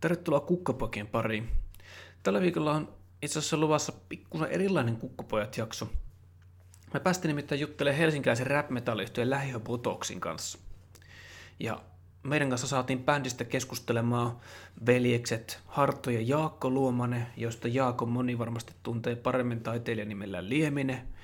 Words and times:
Tervetuloa 0.00 0.40
Kukkapokien 0.40 1.06
pariin. 1.06 1.48
Tällä 2.22 2.40
viikolla 2.40 2.72
on 2.72 2.94
itse 3.22 3.38
asiassa 3.38 3.56
luvassa 3.56 3.92
pikkusen 4.08 4.48
erilainen 4.48 4.96
Kukkapojat-jakso. 4.96 5.88
Me 6.94 7.00
päästiin 7.00 7.28
nimittäin 7.28 7.60
juttelemaan 7.60 7.98
helsinkiläisen 7.98 8.46
rap 8.46 8.70
metalliyhtiön 8.70 9.30
Lähiö 9.30 9.60
kanssa. 10.20 10.58
Ja 11.60 11.82
meidän 12.22 12.48
kanssa 12.48 12.66
saatiin 12.66 13.04
bändistä 13.04 13.44
keskustelemaan 13.44 14.40
veljekset 14.86 15.60
Hartto 15.66 16.10
ja 16.10 16.20
Jaakko 16.20 16.70
Luomanen, 16.70 17.26
joista 17.36 17.68
Jaakko 17.68 18.06
moni 18.06 18.38
varmasti 18.38 18.72
tuntee 18.82 19.16
paremmin 19.16 19.60
taiteilijan 19.60 20.08
nimellä 20.08 20.48
Lieminen– 20.48 21.02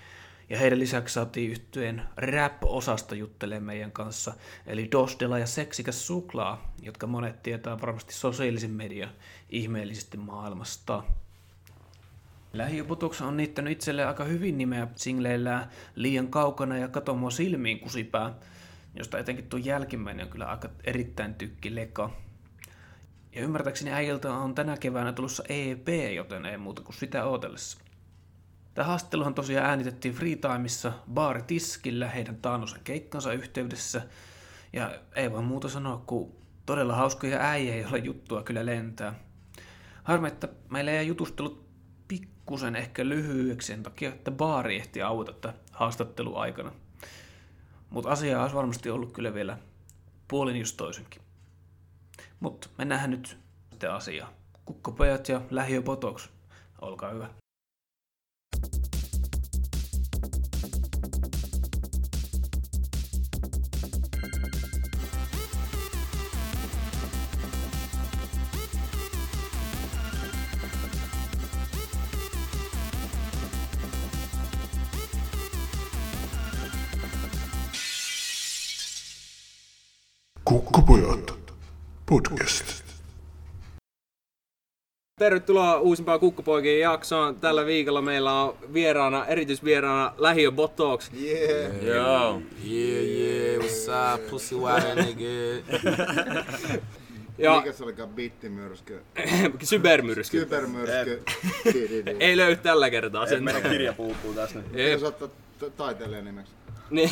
ja 0.50 0.58
heidän 0.58 0.78
lisäksi 0.78 1.14
saatiin 1.14 1.50
yhtyeen 1.50 2.02
rap-osasta 2.16 3.14
juttelemaan 3.14 3.64
meidän 3.64 3.92
kanssa, 3.92 4.34
eli 4.66 4.88
Dostela 4.92 5.38
ja 5.38 5.46
Seksikäs 5.46 6.06
Suklaa, 6.06 6.74
jotka 6.82 7.06
monet 7.06 7.42
tietää 7.42 7.80
varmasti 7.80 8.14
sosiaalisen 8.14 8.70
median 8.70 9.10
ihmeellisesti 9.50 10.16
maailmasta. 10.16 11.02
Lähiöputoks 12.52 13.22
on 13.22 13.36
niittänyt 13.36 13.72
itselleen 13.72 14.08
aika 14.08 14.24
hyvin 14.24 14.58
nimeä 14.58 14.88
singleillään 14.96 15.70
Liian 15.94 16.28
kaukana 16.28 16.78
ja 16.78 16.88
Kato 16.88 17.14
mua 17.14 17.30
silmiin 17.30 17.80
kusipää, 17.80 18.34
josta 18.94 19.18
etenkin 19.18 19.46
tuo 19.48 19.58
jälkimmäinen 19.58 20.24
on 20.26 20.32
kyllä 20.32 20.46
aika 20.46 20.68
erittäin 20.84 21.34
tykki 21.34 21.74
leka. 21.74 22.10
Ja 23.34 23.42
ymmärtääkseni 23.42 23.92
äijältä 23.92 24.32
on 24.32 24.54
tänä 24.54 24.76
keväänä 24.76 25.12
tulossa 25.12 25.44
EP, 25.48 25.88
joten 26.14 26.46
ei 26.46 26.56
muuta 26.56 26.82
kuin 26.82 26.96
sitä 26.96 27.24
ootellessa. 27.24 27.83
Tämä 28.74 28.86
haastatteluhan 28.86 29.34
tosiaan 29.34 29.66
äänitettiin 29.66 30.14
Freetimeissa 30.14 30.92
baaritiskillä 31.14 32.08
heidän 32.08 32.36
taannosen 32.36 32.80
keikkansa 32.84 33.32
yhteydessä. 33.32 34.02
Ja 34.72 34.98
ei 35.14 35.32
voi 35.32 35.42
muuta 35.42 35.68
sanoa 35.68 36.02
kuin 36.06 36.32
todella 36.66 36.94
hauskoja 36.94 37.40
äijä, 37.40 37.76
joilla 37.76 37.98
juttua 37.98 38.42
kyllä 38.42 38.66
lentää. 38.66 39.14
Harmi, 40.04 40.28
että 40.28 40.48
meillä 40.70 40.90
ei 40.90 41.06
jutustelut 41.06 41.64
pikkusen 42.08 42.76
ehkä 42.76 43.04
lyhyeksi 43.04 43.66
sen 43.66 43.82
takia, 43.82 44.08
että 44.08 44.30
baari 44.30 44.76
ehti 44.76 45.02
auta 45.02 45.52
haastattelu 45.72 46.36
aikana. 46.36 46.72
Mutta 47.90 48.10
asiaa 48.10 48.42
olisi 48.42 48.56
varmasti 48.56 48.90
ollut 48.90 49.12
kyllä 49.12 49.34
vielä 49.34 49.58
puolin 50.28 50.56
just 50.56 50.76
toisenkin. 50.76 51.22
Mutta 52.40 52.68
mennään 52.78 53.10
nyt 53.10 53.38
sitten 53.70 53.92
asiaan. 53.92 54.32
Kukkopojat 54.64 55.28
ja 55.28 55.40
lähiöpotoks. 55.50 56.30
Olkaa 56.80 57.10
hyvä. 57.10 57.43
Tervetuloa 85.24 85.80
uusimpaan 85.80 86.20
Kukkopoikien 86.20 86.80
jaksoon. 86.80 87.36
Tällä 87.36 87.66
viikolla 87.66 88.02
meillä 88.02 88.42
on 88.42 88.56
vieraana, 88.72 89.26
erityisvieraana 89.26 90.14
Lähiö 90.18 90.52
Botox. 90.52 91.10
Yeah. 91.22 91.84
Yo. 91.84 92.42
Yeah, 92.66 93.04
yeah, 93.04 93.62
what's 93.62 94.14
up, 94.14 94.30
pussy 94.30 94.56
water 94.56 94.96
nigga? 94.96 95.24
Ja 97.38 97.56
Mikä 97.56 97.72
se 97.72 97.84
olikaan 97.84 98.08
bittimyrsky? 98.08 99.00
Cybermyrsky. 99.64 100.48
Di. 101.72 102.02
Ei 102.20 102.36
löydy 102.36 102.56
tällä 102.56 102.90
kertaa. 102.90 103.26
Sen 103.26 103.44
Meidän 103.44 103.62
kirja 103.62 103.92
puuttuu 103.92 104.34
tässä 104.34 104.58
nyt. 104.58 104.66
Jep. 104.72 104.92
Jos 104.92 105.02
ottaa 105.02 105.28
taiteilijan 105.76 106.24
nimeksi. 106.24 106.52
Niin. 106.90 107.10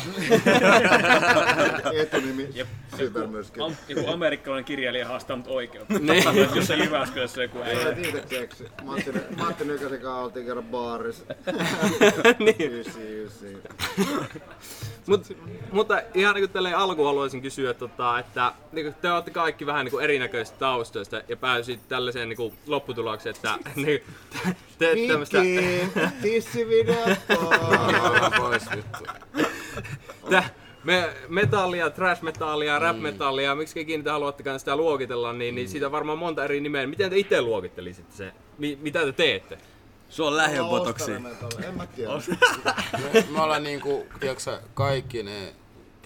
Etunimi 2.01 2.49
Kybermyrsky. 2.97 3.61
Am, 3.61 3.75
joku 3.87 4.11
amerikkalainen 4.11 4.65
kirjailija 4.65 5.07
haastanut 5.07 5.47
oikeutta. 5.47 5.93
Niin. 5.99 6.23
Jossain 6.55 6.83
Jyväskylässä 6.83 7.43
joku 7.43 7.57
Sä 7.57 7.65
äijä. 7.65 7.79
olet 7.79 8.05
itse 8.05 8.23
keksi. 8.29 8.67
Matti, 8.83 9.11
Matti 9.37 9.65
Nykäsen 9.65 10.01
kanssa 10.01 10.15
oltiin 10.15 10.45
kerran 10.45 10.65
baarissa. 10.65 11.25
niin. 12.39 12.73
Ysi, 12.73 13.23
ysi. 13.23 13.57
Mut, 15.07 15.37
mutta 15.71 16.01
ihan 16.13 16.35
niin 16.35 16.49
tälleen 16.49 16.77
alkuun 16.77 17.07
haluaisin 17.07 17.41
kysyä, 17.41 17.71
että, 17.71 17.79
tota, 17.79 18.19
että 18.19 18.53
niin 18.71 18.85
kuin 18.85 18.95
te 19.01 19.11
olette 19.11 19.31
kaikki 19.31 19.65
vähän 19.65 19.85
niin 19.85 19.91
kuin 19.91 20.03
erinäköisistä 20.03 20.59
taustoista 20.59 21.21
ja 21.27 21.37
pääsit 21.37 21.87
tällaiseen 21.87 22.29
niin 22.29 22.37
kuin 22.37 22.53
lopputulokseen, 22.67 23.35
että 23.35 23.57
niin, 23.75 24.01
te 24.43 24.55
teette 24.77 25.07
tämmöistä... 25.07 25.39
Mikki, 25.39 25.89
tissivideo. 26.21 27.05
Pois 28.37 28.63
vittu. 28.75 29.03
Tä, 30.29 30.43
me, 30.83 31.13
metallia, 31.29 31.89
trash 31.89 32.21
metallia, 32.21 32.79
rap 32.79 32.99
metallia, 32.99 33.55
miksi 33.55 33.81
ikinä 33.81 34.03
te 34.03 34.09
haluattekaan 34.09 34.59
sitä 34.59 34.75
luokitella, 34.75 35.33
niin, 35.33 35.55
niin 35.55 35.69
siitä 35.69 35.85
on 35.85 35.91
varmaan 35.91 36.17
monta 36.17 36.43
eri 36.43 36.61
nimeä. 36.61 36.87
Miten 36.87 37.09
te 37.09 37.17
itse 37.17 37.41
luokittelisitte 37.41 38.15
se? 38.15 38.31
Mi, 38.57 38.77
mitä 38.81 39.05
te 39.05 39.11
teette? 39.11 39.57
Sulla 40.09 40.29
on 40.29 40.37
lähiöbotoksi. 40.37 41.11
En 41.11 41.21
mä 41.77 41.85
tiedä. 41.85 42.11
Me, 43.13 43.25
me 43.29 43.41
ollaan 43.41 43.63
niinku, 43.63 44.05
tiedätkö 44.19 44.43
sä, 44.43 44.61
kaikki 44.73 45.23
ne 45.23 45.53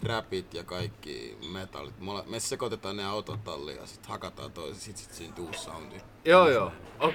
räpit 0.04 0.54
ja 0.54 0.64
kaikki 0.64 1.38
metallit. 1.52 2.00
Me, 2.00 2.12
olla, 2.12 2.24
me 2.28 2.40
sekoitetaan 2.40 2.98
ne 2.98 3.06
autotalliin 3.06 3.78
ja 3.78 3.86
sit 3.86 4.06
hakataan 4.06 4.52
toisen, 4.52 4.82
sit, 4.82 4.98
sit 4.98 5.14
syntyy 5.14 5.46
uusi 5.46 5.60
soundi. 5.60 5.96
Joo, 6.26 6.50
joo. 6.50 6.72
Oh, 7.00 7.14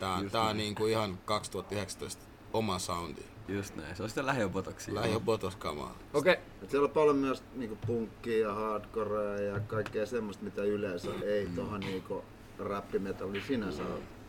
Tää 0.00 0.12
on, 0.12 0.30
tää 0.30 0.42
on 0.42 0.56
niinku 0.56 0.86
ihan 0.86 1.18
2019 1.24 2.22
oma 2.52 2.78
soundi. 2.78 3.22
Just 3.48 3.76
näin, 3.76 3.96
se 3.96 4.02
on 4.02 4.08
sitä 4.08 4.26
lähiöbotoksi. 4.26 4.94
Lähiö 4.94 5.20
botos 5.20 5.56
kamaa. 5.56 5.98
Okei. 6.14 6.36
Et 6.62 6.70
siellä 6.70 6.86
on 6.86 6.90
paljon 6.90 7.16
myös 7.16 7.42
niinku 7.54 7.78
punkkia 7.86 8.38
ja 8.38 8.54
hardcorea 8.54 9.40
ja 9.40 9.60
kaikkea 9.60 10.06
semmoista, 10.06 10.44
mitä 10.44 10.62
yleensä 10.62 11.08
ei 11.24 11.46
tohon 11.56 11.80
niinku 11.80 12.24
rappimetalli 12.62 13.40
sinänsä 13.40 13.82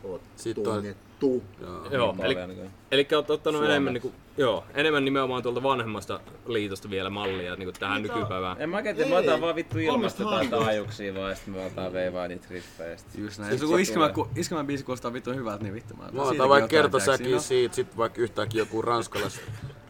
oot 0.04 0.22
Sitten 0.36 0.68
on- 0.68 0.74
tunnettu. 0.74 1.42
Joo. 1.60 1.86
Joo, 1.90 2.16
eli, 2.22 2.34
Paljon, 2.34 2.70
eli 2.90 3.08
olet 3.16 3.30
ottanut 3.30 3.64
enemmän, 3.64 3.94
niin 3.94 4.02
kuin, 4.02 4.14
joo, 4.36 4.64
enemmän 4.74 5.04
nimenomaan 5.04 5.42
tuolta 5.42 5.62
vanhemmasta 5.62 6.20
liitosta 6.46 6.90
vielä 6.90 7.10
mallia 7.10 7.56
niin 7.56 7.66
kuin 7.66 7.74
tähän 7.80 8.02
nykypäivään. 8.02 8.56
En 8.60 8.70
mä 8.70 8.76
oikein 8.76 8.96
tiedä, 8.96 9.08
Ei. 9.08 9.14
mä 9.14 9.20
otan 9.30 9.40
vaan 9.40 9.54
vittu 9.56 9.78
ilmasta 9.78 10.22
jotain 10.22 10.38
hankoista. 10.38 10.64
taajuuksia 10.66 11.14
vaan 11.14 11.30
ja 11.30 11.36
sit 11.36 11.46
mä 11.46 11.64
otan 11.66 11.92
veivaa 11.92 12.28
niitä 12.28 12.46
riffejä. 12.50 12.96
sit- 12.96 13.18
Just 13.18 13.38
näin. 13.38 13.50
sit 13.52 13.60
Jos 13.60 13.62
joku 13.62 13.76
se 13.76 13.82
iskemä, 13.82 14.08
tulee. 14.08 14.28
ku, 14.28 14.40
iskemä 14.40 14.64
biisi 14.64 14.84
kuulostaa 14.84 15.12
vittu 15.12 15.30
hyvältä, 15.32 15.62
niin 15.64 15.74
vittu 15.74 15.94
mä 15.94 16.02
Mä 16.02 16.08
siitäkin 16.08 16.30
otan 16.30 16.48
vaikka 16.48 16.68
kertosäkin 16.68 17.24
tiedätkö? 17.26 17.46
siitä, 17.48 17.74
sit 17.74 17.96
vaikka 17.96 18.20
yhtäkkiä 18.20 18.62
joku 18.62 18.82
ranskalais 18.82 19.40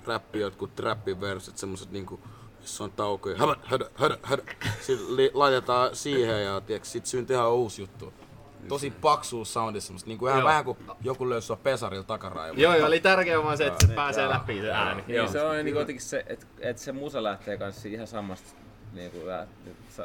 räppi, 0.07 0.41
jotkut 0.41 0.75
trappiverset, 0.75 1.59
semmoset 1.59 1.91
niinku, 1.91 2.21
missä 2.61 2.85
on 2.85 2.93
taukoja, 2.93 3.37
hödä, 3.39 3.57
hödä, 3.63 3.87
hödä, 3.95 4.19
hödä. 4.23 4.43
Sitten 4.81 5.17
li, 5.17 5.31
laitetaan 5.35 5.97
siihen 5.97 6.45
ja 6.45 6.61
tiiäks, 6.61 6.93
sit 6.93 7.07
syntyy 7.07 7.37
ihan 7.37 7.53
uusi 7.53 7.83
juttu. 7.83 8.13
Tosi 8.69 8.91
paksu 8.91 9.45
soundi 9.45 9.81
semmoista, 9.81 10.09
niinku 10.09 10.27
ihan 10.27 10.39
Joo. 10.39 10.49
vähän 10.49 10.65
kuin 10.65 10.79
joku 11.03 11.29
löysi 11.31 11.47
sua 11.47 11.57
pesarilla 11.57 12.05
takaraivolla. 12.05 12.63
Joo, 12.63 12.75
joo, 12.77 12.87
eli 12.87 13.01
tärkeää 13.01 13.39
on 13.39 13.45
vaan 13.45 13.57
se, 13.57 13.67
että 13.67 13.87
se 13.87 13.93
pääsee 13.93 14.29
läpi 14.29 14.61
se 14.61 14.73
ääni. 14.73 15.05
Niin 15.07 15.17
Joo. 15.17 15.29
se 15.29 15.43
on 15.43 15.65
niinku 15.65 15.81
jotenkin 15.81 16.03
se, 16.05 16.25
että 16.27 16.47
et 16.61 16.79
se 16.79 16.93
musa 16.93 17.23
lähtee 17.23 17.57
kanssa 17.57 17.89
ihan 17.89 18.07
samasta 18.07 18.49
niinku 18.93 19.27
lä- 19.27 19.47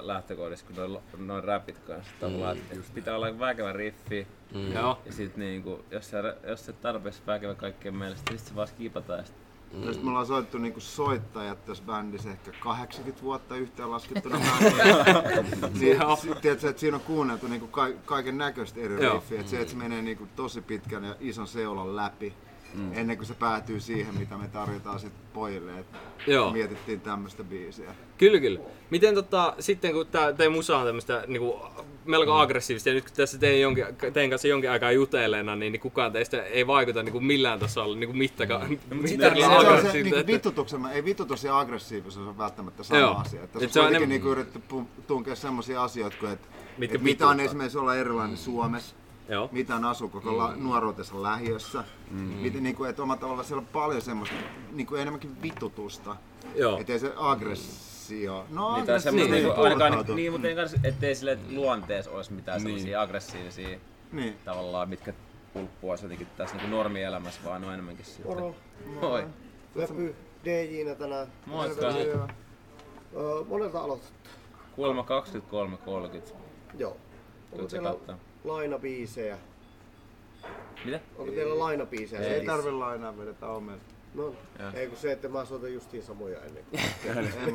lähtökohdista 0.01 0.67
kuin 0.73 0.91
noin, 0.91 1.03
noin 1.27 1.43
rapit 1.43 1.77
kanssa. 1.79 2.11
Tavallaan, 2.19 2.57
mm, 2.75 2.83
pitää 2.93 3.15
olla 3.15 3.39
väkevä 3.39 3.73
riffi. 3.73 4.27
Mm. 4.53 4.73
Joo. 4.73 4.99
Ja 5.05 5.13
sit 5.13 5.37
niinku, 5.37 5.85
jos 5.91 6.09
se, 6.09 6.17
jos 6.47 6.65
se 6.65 6.73
tarpeeksi 6.73 7.21
väkevä 7.27 7.55
kaikkien 7.55 7.95
mielestä, 7.95 8.31
niin 8.31 8.39
sit 8.39 8.47
se 8.47 8.55
vaan 8.55 8.67
skipataan. 8.67 9.19
Ja 9.19 9.25
sit, 9.25 9.35
Mm. 9.73 9.83
Sitten 9.83 10.03
me 10.05 10.09
ollaan 10.09 10.25
soittu 10.25 10.57
niinku 10.57 10.79
soittajat 10.79 11.65
tässä 11.65 11.83
bändissä 11.83 12.31
ehkä 12.31 12.51
80 12.59 13.23
vuotta 13.23 13.55
yhteen 13.55 13.91
laskettuna 13.91 14.39
bändissä. 14.61 15.69
niin, 15.79 15.97
si- 16.21 16.41
tiedätkö, 16.41 16.69
että 16.69 16.79
siinä 16.79 16.97
on 16.97 17.03
kuunneltu 17.03 17.47
niinku 17.47 17.67
ka- 17.67 17.89
kaiken 18.05 18.37
näköistä 18.37 18.79
eri 18.79 18.95
riffiä. 18.95 19.39
Että 19.39 19.51
se, 19.51 19.57
että 19.61 19.71
se 19.71 19.77
menee 19.77 20.01
niinku 20.01 20.27
tosi 20.35 20.61
pitkän 20.61 21.03
ja 21.03 21.15
ison 21.19 21.47
seulan 21.47 21.95
läpi. 21.95 22.33
Mm. 22.73 22.91
Ennen 22.93 23.17
kuin 23.17 23.27
se 23.27 23.33
päätyy 23.33 23.79
siihen, 23.79 24.15
mitä 24.15 24.37
me 24.37 24.47
tarjotaan 24.47 24.99
sit 24.99 25.13
pojille. 25.33 25.79
Että 25.79 25.97
Joo. 26.27 26.51
mietittiin 26.51 27.01
tämmöistä 27.01 27.43
biisiä. 27.43 27.95
Kyllä, 28.17 28.39
kyllä. 28.39 28.59
Miten 28.89 29.15
tota, 29.15 29.53
sitten 29.59 29.93
kun 29.93 30.07
tää, 30.07 30.33
teidän 30.33 30.53
musa 30.53 30.77
on 30.77 30.85
tämmöistä 30.85 31.23
niinku, 31.27 31.59
melko 32.09 32.33
aggressiivista 32.33 32.89
ja 32.89 32.95
nyt 32.95 33.03
kun 33.03 33.13
tässä 33.15 33.37
teidän, 33.37 33.61
jonkin, 33.61 33.85
teidän 34.13 34.29
kanssa 34.29 34.47
jonkin 34.47 34.71
aikaa 34.71 34.91
jutelleena, 34.91 35.55
niin, 35.55 35.71
niin 35.71 35.79
kukaan 35.81 36.11
teistä 36.11 36.43
ei 36.43 36.67
vaikuta 36.67 37.03
niinku 37.03 37.19
millään 37.19 37.59
tasolla 37.59 37.95
niinku 37.95 38.13
mittaka, 38.15 38.59
mm. 38.69 38.77
Se, 38.89 38.95
mitään 38.95 39.37
se, 39.37 39.45
on 39.47 39.61
se 39.61 39.67
aggressiivista. 39.67 40.19
että- 40.19 40.31
vitutuksen, 40.33 40.85
ei 40.85 41.05
vitutus 41.05 41.43
ja 41.43 41.59
aggressiivisuus 41.59 42.27
on 42.27 42.37
välttämättä 42.37 42.83
sama 42.83 42.99
Joo. 42.99 43.15
asia. 43.15 43.43
Että 43.43 43.59
Et 43.59 43.61
tässä 43.61 43.73
se 43.73 43.79
on 43.79 43.85
kuitenkin 43.85 43.95
enemmän- 43.95 44.09
niinku 44.09 44.27
yritetty 44.27 44.61
pu- 44.75 45.03
tunkea 45.07 45.35
semmoisia 45.35 45.83
asioita 45.83 46.17
kuin, 46.19 46.31
että 46.31 46.47
Mitkä 46.77 46.95
et 46.95 47.01
mitä 47.03 47.27
on 47.27 47.39
esimerkiksi 47.39 47.77
olla 47.77 47.95
erilainen 47.95 48.37
Suomessa, 48.37 48.95
Joo. 49.29 49.49
mitä 49.51 49.75
on 49.75 49.85
asua 49.85 50.09
koko 50.09 50.37
la- 50.37 50.55
nuoruutensa 50.55 51.23
lähiössä. 51.23 51.83
Mm. 52.11 52.17
Miten, 52.19 52.63
niin 52.63 52.75
kuin, 52.75 52.89
että 52.89 53.03
omalla 53.03 53.21
tavalla 53.21 53.43
siellä 53.43 53.61
on 53.61 53.67
paljon 53.67 54.01
semmoista 54.01 54.35
niin 54.71 54.87
kuin 54.87 55.01
enemmänkin 55.01 55.41
vitutusta. 55.41 56.15
Joo. 56.55 56.77
Että 56.79 56.93
ei 56.93 56.99
se 56.99 57.13
aggressiivisuus 57.17 57.88
aggressio. 58.09 58.45
No 58.49 58.75
Niin, 58.75 58.85
tai 58.85 59.01
semmoista 59.01 59.33
niin, 59.35 59.43
niinku, 59.43 59.61
ainakaan, 59.61 59.91
purkautuu. 59.91 60.15
niin, 60.15 60.31
mutta 60.31 60.47
ei 60.47 60.55
kans, 60.55 60.75
ettei 60.83 61.15
sille 61.15 61.37
luonteessa 61.51 62.11
olisi 62.11 62.33
mitään 62.33 62.61
semmoisia 62.61 63.01
aggressiivisia 63.01 63.79
Niin. 64.11 64.37
tavallaan, 64.45 64.89
mitkä 64.89 65.13
pulppuaisi 65.53 66.05
jotenkin 66.05 66.27
tässä 66.37 66.55
niinku 66.55 66.75
normielämässä, 66.75 67.41
vaan 67.45 67.63
on 67.63 67.73
enemmänkin 67.73 68.05
sitten. 68.05 68.25
Moro. 68.27 68.55
Moi. 69.01 69.25
Lepy 69.75 70.15
DJ-nä 70.45 70.95
tänään. 70.95 71.27
Moikka. 71.45 71.93
Monelta 73.47 73.79
aloitat? 73.79 74.11
Kuulemma 74.75 75.05
23.30. 76.27 76.33
Joo. 76.77 76.97
Onko 77.51 77.65
teillä 77.67 77.95
lainabiisejä? 78.43 79.37
Mitä? 80.85 80.99
Onko 81.17 81.31
teillä 81.31 81.59
lainabiisejä? 81.59 82.21
Ei 82.21 82.29
setissä? 82.29 82.51
tarvi 82.51 82.71
lainaa 82.71 83.17
vedetä 83.17 83.47
omia. 83.47 83.75
No, 84.13 84.33
ei 84.73 84.87
kun 84.87 84.97
se, 84.97 85.11
että 85.11 85.29
mä 85.29 85.45
soitan 85.45 85.73
justiin 85.73 86.03
samoja 86.03 86.37
ennen. 86.41 86.63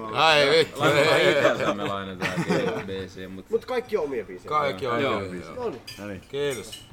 Ole. 0.00 0.18
Ai 0.18 0.50
vittu. 0.50 0.80
Laitetaan 0.80 1.20
itseltä 1.20 1.74
me 1.74 1.84
lainataan 1.84 2.32
biisiä, 2.86 3.28
mutta 3.28 3.50
Mut 3.54 3.64
kaikki 3.64 3.96
on 3.96 4.04
omia 4.04 4.24
biisejä. 4.24 4.48
Kaikki 4.48 4.86
on 4.86 5.02
Joo. 5.02 5.20
hyvin. 5.20 5.42
No 5.98 6.06
niin. 6.06 6.20
Kiitos. 6.28 6.86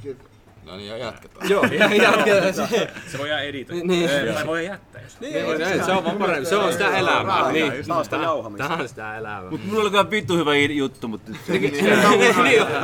No 0.66 0.78
niin, 0.78 0.90
ja 0.90 0.98
jatketaan. 0.98 1.50
Joo, 1.50 1.63
jatketaan 2.04 2.54
se. 2.54 2.88
Se 3.08 3.18
voidaan 3.18 3.44
editoida. 3.44 3.84
Niin. 3.86 4.10
Tai 4.34 4.48
voi 4.48 4.66
jättää, 4.66 5.02
jos 5.02 5.19
Niin, 5.19 5.86
se 5.86 5.92
on 5.92 6.04
vaan 6.04 6.18
parempi. 6.18 6.50
Se 6.50 6.56
on 6.56 6.72
sitä 6.72 6.98
elämää. 6.98 7.52
Niin. 7.52 7.74
Taasta 7.88 8.16
jauhamista. 8.16 8.68
Tää 8.68 8.78
on 8.78 8.90
sitä 8.90 9.18
elämää. 9.18 9.52
Mut 9.52 9.66
mulla 9.66 9.81
oli 9.81 9.90
kyllä 9.90 10.12
vittu 10.12 10.38
hyvä 10.38 10.56
juttu, 10.56 11.07
mutta 11.07 11.31
Niin, 11.48 11.62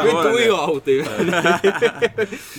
vittu 0.04 0.38
iautiin. 0.38 1.06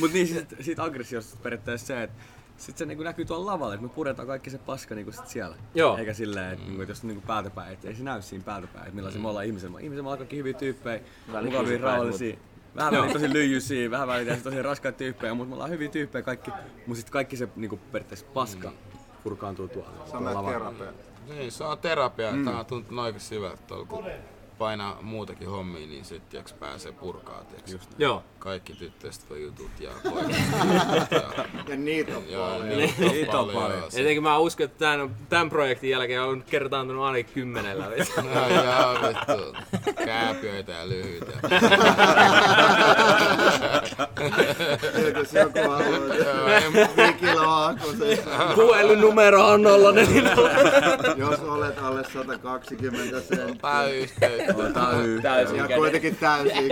Mut 0.00 0.12
niin 0.12 0.46
siitä 0.60 0.82
aggressiosta 0.82 1.38
periaatteessa 1.42 1.86
se, 1.86 2.02
että 2.02 2.16
sit 2.58 2.78
se 2.78 2.86
niinku 2.86 3.02
näkyy 3.02 3.24
tuolla 3.24 3.52
lavalla, 3.52 3.74
että 3.74 3.86
me 3.86 3.92
puretaan 3.92 4.28
kaikki 4.28 4.50
se 4.50 4.58
paska 4.58 4.94
niinku 4.94 5.12
sit 5.12 5.26
siellä. 5.26 5.56
Joo. 5.74 5.96
Eikä 5.96 6.14
silleen, 6.14 6.52
että 6.52 6.64
niinku, 6.64 6.82
et 6.82 6.88
jos 6.88 7.02
niinku 7.02 7.24
päätöpäin, 7.26 7.72
et 7.72 7.84
ei 7.84 7.94
se 7.94 8.02
näy 8.02 8.22
siinä 8.22 8.44
päätöpäin, 8.44 8.84
että 8.84 8.94
millaisia 8.94 9.20
me 9.20 9.28
ollaan 9.28 9.46
ihmisellä. 9.46 9.80
Ihmisellä 9.80 10.02
me 10.02 10.08
ollaan 10.08 10.18
kaikki 10.18 10.36
hyviä 10.36 10.52
tyyppejä, 10.52 11.00
mukavia, 11.44 11.78
rauhallisia. 11.78 12.36
Vähän 12.76 12.92
väliin 12.92 13.12
tosi 13.12 13.32
lyijyisiä, 13.32 13.90
vähän 13.90 14.08
väliin 14.08 14.42
tosi 14.42 14.62
raskaita 14.62 14.98
tyyppejä, 14.98 15.34
mutta 15.34 15.48
me 15.48 15.54
ollaan 15.54 15.70
hyviä 15.70 15.88
tyyppejä 15.88 16.22
kaikki. 16.22 16.50
Mut 16.86 16.96
sit 16.96 17.10
kaikki 17.10 17.36
se 17.36 17.48
niinku 17.56 17.80
periaatteessa 17.92 18.26
paska 18.34 18.72
purkaantuu 19.22 19.68
tuolla. 19.68 20.04
On 20.12 20.22
meidän 20.22 20.44
lavalla. 20.44 20.72
terapia. 20.72 20.92
Niin, 21.28 21.52
se 21.52 21.64
on 21.64 21.78
terapia. 21.78 22.32
Mm. 22.32 22.44
Tää 22.44 22.58
on 22.58 22.66
tuntunut 22.66 23.04
oikein 23.04 23.22
hyvältä 23.30 23.62
tuolla, 23.66 23.86
kun 23.86 24.04
painaa 24.58 24.98
muutakin 25.02 25.48
hommia, 25.48 25.86
niin 25.86 26.04
sit 26.04 26.28
tiiäks, 26.28 26.52
pääsee 26.52 26.92
purkaa. 26.92 27.44
Tiiäks. 27.44 27.88
Joo. 27.98 28.22
Kaikki 28.38 28.72
tyttöistä 28.72 29.24
voi 29.30 29.42
jutut 29.42 29.70
ja 29.80 29.90
pojat. 30.10 30.30
ja, 31.10 31.44
Ja 31.68 31.76
niitä 31.76 32.16
on 32.16 32.22
ja 32.30 32.38
paljon. 32.38 32.78
niitä 32.98 33.38
on 33.38 33.50
paljon. 33.50 33.82
Ja 33.82 33.90
sit- 33.90 34.00
Etenkin 34.00 34.22
mä 34.22 34.38
uskon, 34.38 34.64
että 34.64 34.78
tämän, 34.78 35.16
tämän 35.28 35.50
projektin 35.50 35.90
jälkeen 35.90 36.22
on 36.22 36.44
kertaantunut 36.50 37.04
ainakin 37.04 37.34
kymmenellä. 37.34 37.84
Ai 38.44 38.54
jaa, 38.54 38.94
vittu. 38.94 39.56
Kääpiöitä 40.04 40.72
ja 40.72 40.88
lyhyitä. 40.88 41.32
Jos 45.18 45.32
joku 45.32 45.58
haluaa 45.70 46.00
Mikillä 47.06 47.48
Aakosen. 47.48 48.18
Puhelin 48.54 49.00
on 49.44 49.62
04. 49.94 50.30
Jos 51.16 51.40
olet 51.40 51.78
alle 51.78 52.04
120 52.12 53.20
senttiä. 53.20 53.84
Yhteys. 53.84 54.56
täysin 55.22 55.56
Ja 55.56 55.68
kuitenkin 55.76 56.16
täysin. 56.16 56.68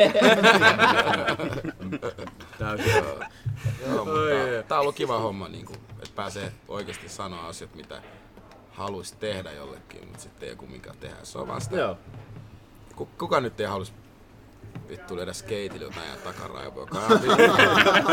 Joo, 3.86 4.04
mutta 4.04 4.20
tää 4.68 4.78
on 4.78 4.82
ollut 4.82 4.94
kiva 4.94 5.18
homma, 5.18 5.48
niin 5.48 5.66
kuin, 5.66 5.78
että 5.92 6.10
pääsee 6.16 6.52
oikeasti 6.68 7.08
sanoa 7.08 7.46
asiat, 7.46 7.74
mitä 7.74 8.02
haluaisi 8.72 9.16
tehdä 9.16 9.52
jollekin, 9.52 10.06
mutta 10.06 10.22
sitten 10.22 10.48
ei 10.48 10.56
mikä 10.70 10.92
tehdä. 11.00 11.16
Se 11.22 11.38
on 11.38 11.48
vaan 11.48 11.60
sitä. 11.60 11.76
Joo. 11.76 11.96
Ku- 12.96 13.08
Kuka 13.18 13.40
nyt 13.40 13.60
ei 13.60 13.66
halus 13.66 13.92
vittu 14.88 15.16
löydä 15.16 15.32
skeitillä 15.32 15.84
jotain 15.84 16.08
ja 16.10 16.16
takaraivoa, 16.24 16.82
joka 16.82 17.00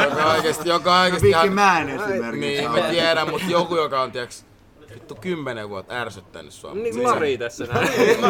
joka 0.06 0.32
oikeesti, 0.32 0.70
joka 0.70 1.00
oikeesti 1.02 1.28
Vikki 1.28 1.30
ihan... 1.46 1.54
Mään 1.54 1.90
esimerkiksi. 1.90 2.40
Niin, 2.40 2.72
mä 2.72 2.82
tiedän, 2.82 3.30
mutta 3.30 3.48
joku, 3.50 3.76
joka 3.76 4.02
on 4.02 4.12
tiiäks, 4.12 4.46
vittu 4.94 5.16
kymmenen 5.16 5.70
vuotta 5.70 5.94
ärsyttänyt 5.94 6.54
sua. 6.54 6.74
Niin 6.74 6.94
kuin 6.96 7.08
se- 7.08 7.14
Lari 7.14 7.38
tässä 7.38 7.66
näin. 7.66 7.90
niin, 7.98 8.22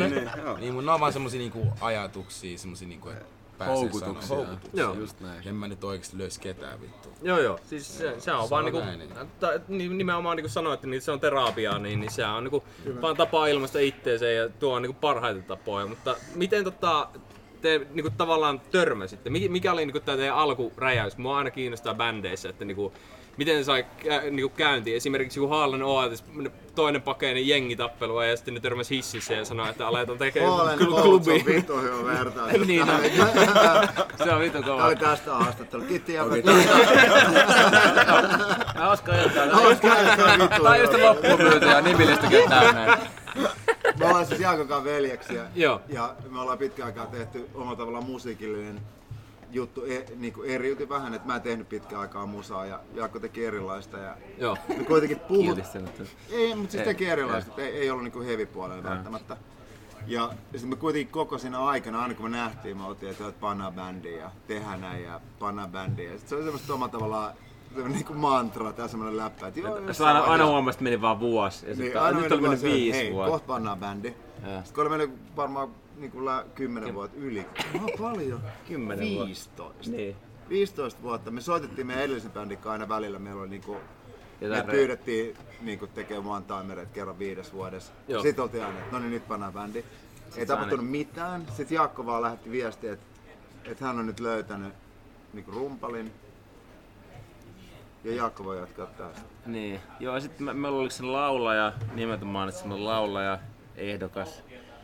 niin, 0.00 0.14
niin, 0.14 0.30
niin, 0.60 0.74
mutta 0.74 0.86
ne 0.86 0.92
on 0.94 1.00
vaan 1.00 1.12
semmosia 1.12 1.38
niinku 1.40 1.66
ajatuksia, 1.80 2.58
semmosia 2.58 2.88
niinku, 2.88 3.08
että 3.08 3.64
Houkutuksia. 3.66 4.36
Houkutuksia. 4.36 4.80
Joo. 4.82 4.94
Just 4.94 5.20
näin. 5.20 5.48
En 5.48 5.54
mä 5.54 5.68
nyt 5.68 5.84
oikeesti 5.84 6.18
löys 6.18 6.38
ketään 6.38 6.80
vittu. 6.80 7.08
Joo 7.22 7.38
joo, 7.38 7.58
siis 7.66 7.98
se, 7.98 8.14
se 8.20 8.32
on 8.32 8.44
Se 8.44 8.50
vaan 8.50 8.64
on 8.64 8.72
niinku, 8.72 8.86
näin, 8.86 8.98
niin. 8.98 9.10
ta, 9.40 9.48
ni- 9.68 9.88
nimenomaan 9.88 10.36
niinku 10.36 10.48
sanoit, 10.48 10.74
että 10.74 10.86
niin 10.86 11.02
se 11.02 11.12
on 11.12 11.20
terapiaa, 11.20 11.78
niin, 11.78 12.00
niin 12.00 12.10
se 12.12 12.26
on 12.26 12.44
niinku 12.44 12.64
vaan 13.02 13.16
tapa 13.16 13.46
ilmaista 13.46 13.78
itteensä 13.78 14.26
ja 14.26 14.48
tuo 14.48 14.74
on 14.74 14.82
niinku 14.82 14.96
parhaita 15.00 15.40
tapoja. 15.42 15.86
Mutta 15.86 16.16
miten 16.34 16.64
tota, 16.64 17.08
te 17.64 17.86
niinku 17.94 18.10
tavallaan 18.16 18.60
törmäsitte? 18.60 19.30
Mikä, 19.30 19.48
mikä 19.48 19.72
oli 19.72 19.86
niinku 19.86 20.00
tää 20.00 20.16
teidän 20.16 20.36
alkuräjäys? 20.36 21.16
Mua 21.16 21.38
aina 21.38 21.50
kiinnostaa 21.50 21.94
bändeissä, 21.94 22.48
että 22.48 22.64
niinku, 22.64 22.92
miten 23.36 23.56
se 23.58 23.64
sai 23.64 23.84
kä- 24.02 24.30
niinku 24.30 24.48
käyntiin. 24.56 24.96
Esimerkiksi 24.96 25.40
kun 25.40 25.48
Haalan 25.48 25.82
Oatis, 25.82 26.24
toinen 26.74 27.02
pakeinen 27.02 27.48
jengitappelua 27.48 28.24
ja 28.26 28.36
sitten 28.36 28.54
ne 28.54 28.60
törmäsi 28.60 28.96
hississä 28.96 29.34
ja 29.34 29.44
sanoi, 29.44 29.70
että 29.70 29.86
aletaan 29.88 30.18
tekemään 30.28 30.78
kl- 30.78 30.84
Colts 30.84 30.94
on 30.94 31.02
klubi. 31.02 31.44
vittu 31.46 31.76
hyvä 31.78 32.04
vertaus. 32.04 32.52
Niin, 32.66 32.86
no. 32.86 32.92
Se 34.24 34.30
on 34.32 34.40
vittu 34.40 34.62
kova. 34.62 34.84
oli 34.86 34.96
tästä 34.96 35.34
haastattelu. 35.34 35.82
Kiitti 35.82 36.12
ja 36.14 36.24
Hauska 38.74 39.12
iltaa. 39.16 39.46
Tää 40.62 40.76
just 40.76 40.92
loppuun 41.02 41.42
myyty 41.42 41.66
ja 41.66 41.80
nimilistäkin 41.80 42.48
täynnä. 42.48 42.98
Me 44.04 44.10
ollaan 44.10 44.26
siis 44.26 44.40
Jaakokaan 44.40 44.84
veljeksiä. 44.84 45.46
Joo. 45.54 45.80
Ja 45.88 46.14
me 46.30 46.40
ollaan 46.40 46.58
pitkään 46.58 46.86
aikaa 46.86 47.06
tehty 47.06 47.48
omalla 47.54 47.76
tavallaan 47.76 48.04
musiikillinen 48.04 48.80
juttu 49.50 49.84
e, 49.84 50.04
niin 50.16 50.32
kuin 50.32 50.50
eriytyi 50.50 50.88
vähän, 50.88 51.14
että 51.14 51.26
mä 51.26 51.36
en 51.36 51.42
tehnyt 51.42 51.68
pitkään 51.68 52.02
aikaa 52.02 52.26
musaa 52.26 52.66
ja 52.66 52.80
Jaakko 52.94 53.20
teki 53.20 53.44
erilaista 53.44 53.98
ja 53.98 54.16
Joo. 54.38 54.56
me 54.68 54.84
kuitenkin 54.84 55.20
puhut... 55.20 55.58
Ei, 56.30 56.54
mutta 56.54 56.72
siis 56.72 56.84
teki 56.84 57.06
erilaista, 57.06 57.52
ei, 57.56 57.72
ei 57.72 57.90
ollut 57.90 58.04
niinku 58.04 58.20
heavy 58.20 58.46
puolella 58.46 58.82
välttämättä. 58.82 59.36
Ja 60.06 60.32
sitten 60.52 60.68
me 60.68 60.76
kuitenkin 60.76 61.12
koko 61.12 61.38
siinä 61.38 61.64
aikana, 61.64 62.02
aina 62.02 62.14
kun 62.14 62.30
me 62.30 62.36
nähtiin, 62.36 62.76
me 62.76 62.84
oltiin, 62.84 63.12
että 63.12 63.32
pannaan 63.40 63.72
bändiä 63.72 64.20
ja 64.20 64.30
tehdään 64.46 64.80
näin 64.80 65.02
ja 65.02 65.20
pannaan 65.38 65.70
bändiä. 65.70 66.12
Ja 66.12 66.18
sit 66.18 66.28
se 66.28 66.34
oli 66.34 66.44
semmoista 66.44 66.74
omalla 66.74 66.92
tavallaan 66.92 67.34
semmoinen 67.74 67.92
niinku 67.98 68.14
mantra 68.14 68.72
tai 68.72 68.88
semmoinen 68.88 69.16
läppä, 69.16 69.46
että 69.46 69.60
joo, 69.60 69.92
Se 69.92 70.04
aina, 70.04 70.20
aina 70.20 70.46
huomasi, 70.46 70.76
että 70.76 70.84
meni 70.84 71.00
vaan 71.00 71.20
vuosi. 71.20 71.66
Ja 71.66 71.74
niin, 71.74 71.76
sitten, 71.84 72.02
aina 72.02 72.20
nyt 72.20 72.30
meni 72.30 72.42
mennyt 72.42 72.62
viisi 72.62 72.98
hei, 72.98 73.12
vuotta. 73.12 73.30
kohta 73.30 73.46
pannaan 73.46 73.78
bändi. 73.78 74.08
Sitten 74.34 74.62
kun 74.74 74.80
oli 74.82 74.88
mennyt 74.90 75.36
varmaan 75.36 75.68
niinku 75.96 76.24
lä- 76.24 76.44
10 76.54 76.94
vuotta 76.94 77.16
yli. 77.20 77.46
No 77.80 77.88
paljon. 78.00 78.40
10 78.68 79.08
vuotta. 79.08 79.26
15. 79.26 79.90
Niin. 79.90 80.16
15 80.48 81.02
vuotta. 81.02 81.30
Me 81.30 81.40
soitettiin 81.40 81.86
meidän 81.86 82.04
edellisen 82.04 82.30
bändin 82.30 82.58
kanssa 82.58 82.72
aina 82.72 82.88
välillä. 82.88 83.18
Meillä 83.18 83.40
oli 83.40 83.48
niinku, 83.50 83.72
me 84.40 84.46
Jotain 84.46 84.64
re- 84.66 84.70
pyydettiin 84.70 85.36
niinku 85.60 85.86
tekemään 85.86 86.26
one 86.26 86.44
timereita 86.60 86.92
kerran 86.92 87.18
viides 87.18 87.52
vuodessa. 87.52 87.92
Joo. 88.08 88.22
Sitten 88.22 88.42
oltiin 88.42 88.64
aina, 88.64 88.78
että 88.78 88.92
no 88.92 88.98
niin 88.98 89.10
nyt 89.10 89.28
pannaan 89.28 89.52
bändi. 89.52 89.84
Ei 90.36 90.46
tapahtunut 90.46 90.86
mitään. 90.90 91.46
Sitten 91.56 91.74
Jaakko 91.74 92.06
vaan 92.06 92.22
lähetti 92.22 92.50
viestiä, 92.50 92.92
että, 92.92 93.06
että 93.64 93.84
hän 93.84 93.98
on 93.98 94.06
nyt 94.06 94.20
löytänyt 94.20 94.72
niinku 95.32 95.50
rumpalin. 95.50 96.12
Ja 98.04 98.14
Jaakko 98.14 98.44
voi 98.44 98.58
jatkaa 98.58 98.86
tästä. 98.86 99.22
Niin. 99.46 99.80
Joo, 100.00 100.20
sitten 100.20 100.46
me, 100.46 100.54
meillä 100.54 100.78
oli 100.78 100.90
se 100.90 101.02
laulaja, 101.02 101.72
nimeltä 101.94 102.24
mainitsin 102.24 102.84
laulaja, 102.84 103.38
ehdokas. 103.76 104.42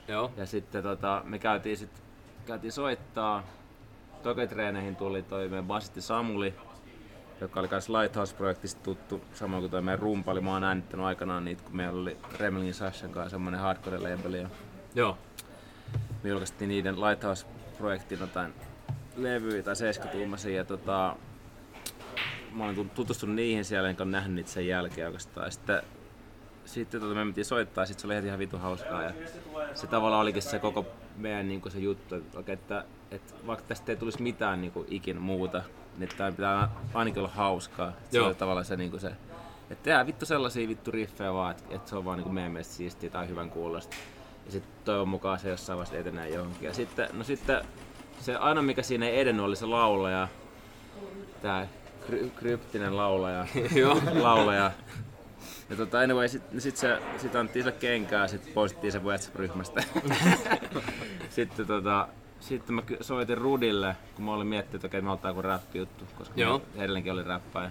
Joo. 0.09 0.33
Ja 0.37 0.47
sitten 0.47 0.83
tota, 0.83 1.23
me 1.25 1.39
käytiin 1.39 1.77
sit, 1.77 2.03
käytiin 2.47 2.73
soittaa. 2.73 3.43
Toketreeneihin 4.23 4.97
tuli 4.97 5.23
toi 5.23 5.49
meidän 5.49 5.67
basisti 5.67 6.01
Samuli, 6.01 6.55
joka 7.41 7.61
oli 7.61 7.69
myös 7.71 7.89
Lighthouse-projektista 7.89 8.81
tuttu, 8.83 9.21
samoin 9.35 9.63
kuin 9.63 9.71
toi 9.71 9.83
meidän 9.83 9.99
rumpali. 9.99 10.41
Mä 10.41 10.53
oon 10.53 10.65
äänittänyt 10.65 11.07
aikanaan 11.07 11.45
niitä, 11.45 11.63
kun 11.63 11.77
meillä 11.77 12.01
oli 12.01 12.17
Remelin 12.39 12.75
Sashan 12.75 13.11
kanssa 13.11 13.31
semmonen 13.31 13.61
hardcore 13.61 13.99
label 13.99 14.35
ja 14.35 14.49
Joo. 14.95 15.19
me 16.23 16.31
julkaistiin 16.31 16.69
niiden 16.69 17.01
Lighthouse-projektin 17.01 18.21
jotain 18.21 18.55
levyjä 19.17 19.63
tai 19.63 19.77
70 19.77 20.49
ja 20.49 20.65
tota, 20.65 21.17
mä 22.53 22.65
olen 22.65 22.91
tutustunut 22.91 23.37
niihin 23.37 23.65
siellä, 23.65 23.89
enkä 23.89 24.03
ole 24.03 24.11
nähnyt 24.11 24.35
niitä 24.35 24.51
sen 24.51 24.67
jälkeen 24.67 25.07
oikeastaan. 25.07 25.47
Ja 25.47 25.51
sitten, 25.51 25.83
sitten 26.65 27.01
tota, 27.01 27.15
me 27.15 27.25
mentiin 27.25 27.45
soittaa, 27.45 27.87
sitten 27.87 28.01
se 28.01 28.07
oli 28.07 28.15
heti 28.15 28.27
ihan 28.27 28.39
vitu 28.39 28.59
hauskaa. 28.59 29.03
Ja 29.03 29.13
se 29.75 29.87
tavallaan 29.87 30.23
olikin 30.23 30.43
se 30.43 30.59
koko 30.59 30.87
meidän 31.17 31.49
niin 31.49 31.63
se 31.69 31.79
juttu, 31.79 32.15
että, 32.15 32.53
että, 32.53 32.85
että 33.11 33.35
vaikka 33.47 33.67
tästä 33.69 33.93
ei 33.93 33.97
tulisi 33.97 34.23
mitään 34.23 34.61
niin 34.61 34.73
kuin, 34.73 34.87
ikin 34.91 35.21
muuta, 35.21 35.63
niin 35.99 36.11
tämä 36.17 36.33
pitää 36.33 36.69
ainakin 36.95 37.23
olla 37.23 37.33
hauskaa. 37.35 37.93
Se 38.11 38.19
Joo. 38.19 38.27
oli 38.27 38.35
tavallaan 38.35 38.67
se, 38.67 38.77
niin 38.77 38.91
kuin 38.91 39.01
se 39.01 39.13
että 39.71 39.85
tehdään 39.85 40.07
vittu 40.07 40.27
sellaisia 40.27 40.69
vittu 40.69 40.91
riffejä 40.91 41.35
vaan, 41.35 41.51
että, 41.51 41.75
että 41.75 41.91
se 41.91 41.97
on 41.97 42.05
vaan 42.05 42.17
niin 42.17 42.25
kuin 42.25 42.35
meidän 42.35 42.53
mielestä 42.53 42.75
siistiä 42.75 43.11
tai 43.11 43.29
hyvän 43.29 43.51
kuulosta. 43.51 43.97
Ja 44.47 44.53
sitten 44.53 44.73
toivon 44.85 45.09
mukaan 45.09 45.39
se 45.39 45.49
jossain 45.49 45.77
vaiheessa 45.77 45.99
etenee 45.99 46.29
johonkin. 46.29 46.67
Ja 46.67 46.75
sitten, 46.75 47.09
no 47.13 47.25
sitten 47.25 47.65
se 48.21 48.37
aina 48.37 48.63
mikä 48.63 48.83
siinä 48.83 49.07
ei 49.07 49.21
edennyt 49.21 49.45
oli 49.45 49.57
se 49.57 49.67
laulaja, 49.67 50.29
tää 51.43 51.69
kry- 52.09 52.31
kryptinen 52.37 52.97
laulaja, 52.97 53.47
laulaja 54.23 54.73
Ja 55.71 55.77
tota, 55.77 55.99
anyway, 55.99 56.29
sit, 56.29 56.43
sit, 56.59 56.77
se, 56.77 56.99
sit 57.19 57.37
annettiin 57.37 57.65
sille 57.65 57.77
kenkää, 57.81 58.29
sit 58.29 58.55
poistettiin 58.55 58.93
se 58.93 58.99
WhatsApp-ryhmästä. 58.99 59.85
sitten 61.37 61.67
tota, 61.67 62.09
sitten 62.41 62.75
mä 62.75 62.83
soitin 63.01 63.39
Rudille, 63.39 63.97
kun 64.15 64.25
mä 64.25 64.33
olin 64.33 64.47
miettinyt, 64.47 64.75
että 64.75 64.87
okei, 64.87 65.01
me 65.01 65.11
ottaa 65.11 65.31
joku 65.31 65.43
räppi-juttu, 65.43 66.05
koska 66.19 66.35
Joo. 66.41 66.63
edelleenkin 66.77 67.13
oli 67.13 67.23
räppäjä. 67.23 67.71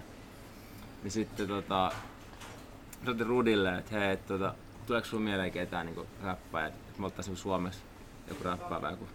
Niin 1.02 1.10
sitten 1.10 1.48
tota, 1.48 1.92
soitin 3.04 3.26
Rudille, 3.26 3.78
että 3.78 3.98
hei, 3.98 4.12
et, 4.12 4.26
tota, 4.26 4.54
tuleeko 4.86 5.06
sulla 5.06 5.24
mieleen 5.24 5.52
ketään 5.52 5.86
niinku 5.86 6.06
räppäjä, 6.22 6.66
että 6.66 7.00
me 7.00 7.06
ottaisin 7.06 7.36
Suomessa 7.36 7.80
joku 8.28 8.44
räppäävä 8.44 8.90
joku. 8.90 9.08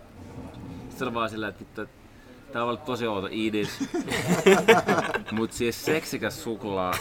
Sitten 0.79 0.97
se 0.97 1.03
oli 1.03 1.13
vaan 1.13 1.29
silleen, 1.29 1.49
että 1.49 1.59
vittu, 1.59 1.81
että 1.81 2.04
tää 2.55 2.63
on 2.63 2.69
ollut 2.69 2.85
tosi 2.85 3.07
outo 3.07 3.27
idis. 3.31 3.89
Mut 5.31 5.51
siis 5.51 5.85
seksikäs 5.85 6.43
suklaa, 6.43 6.93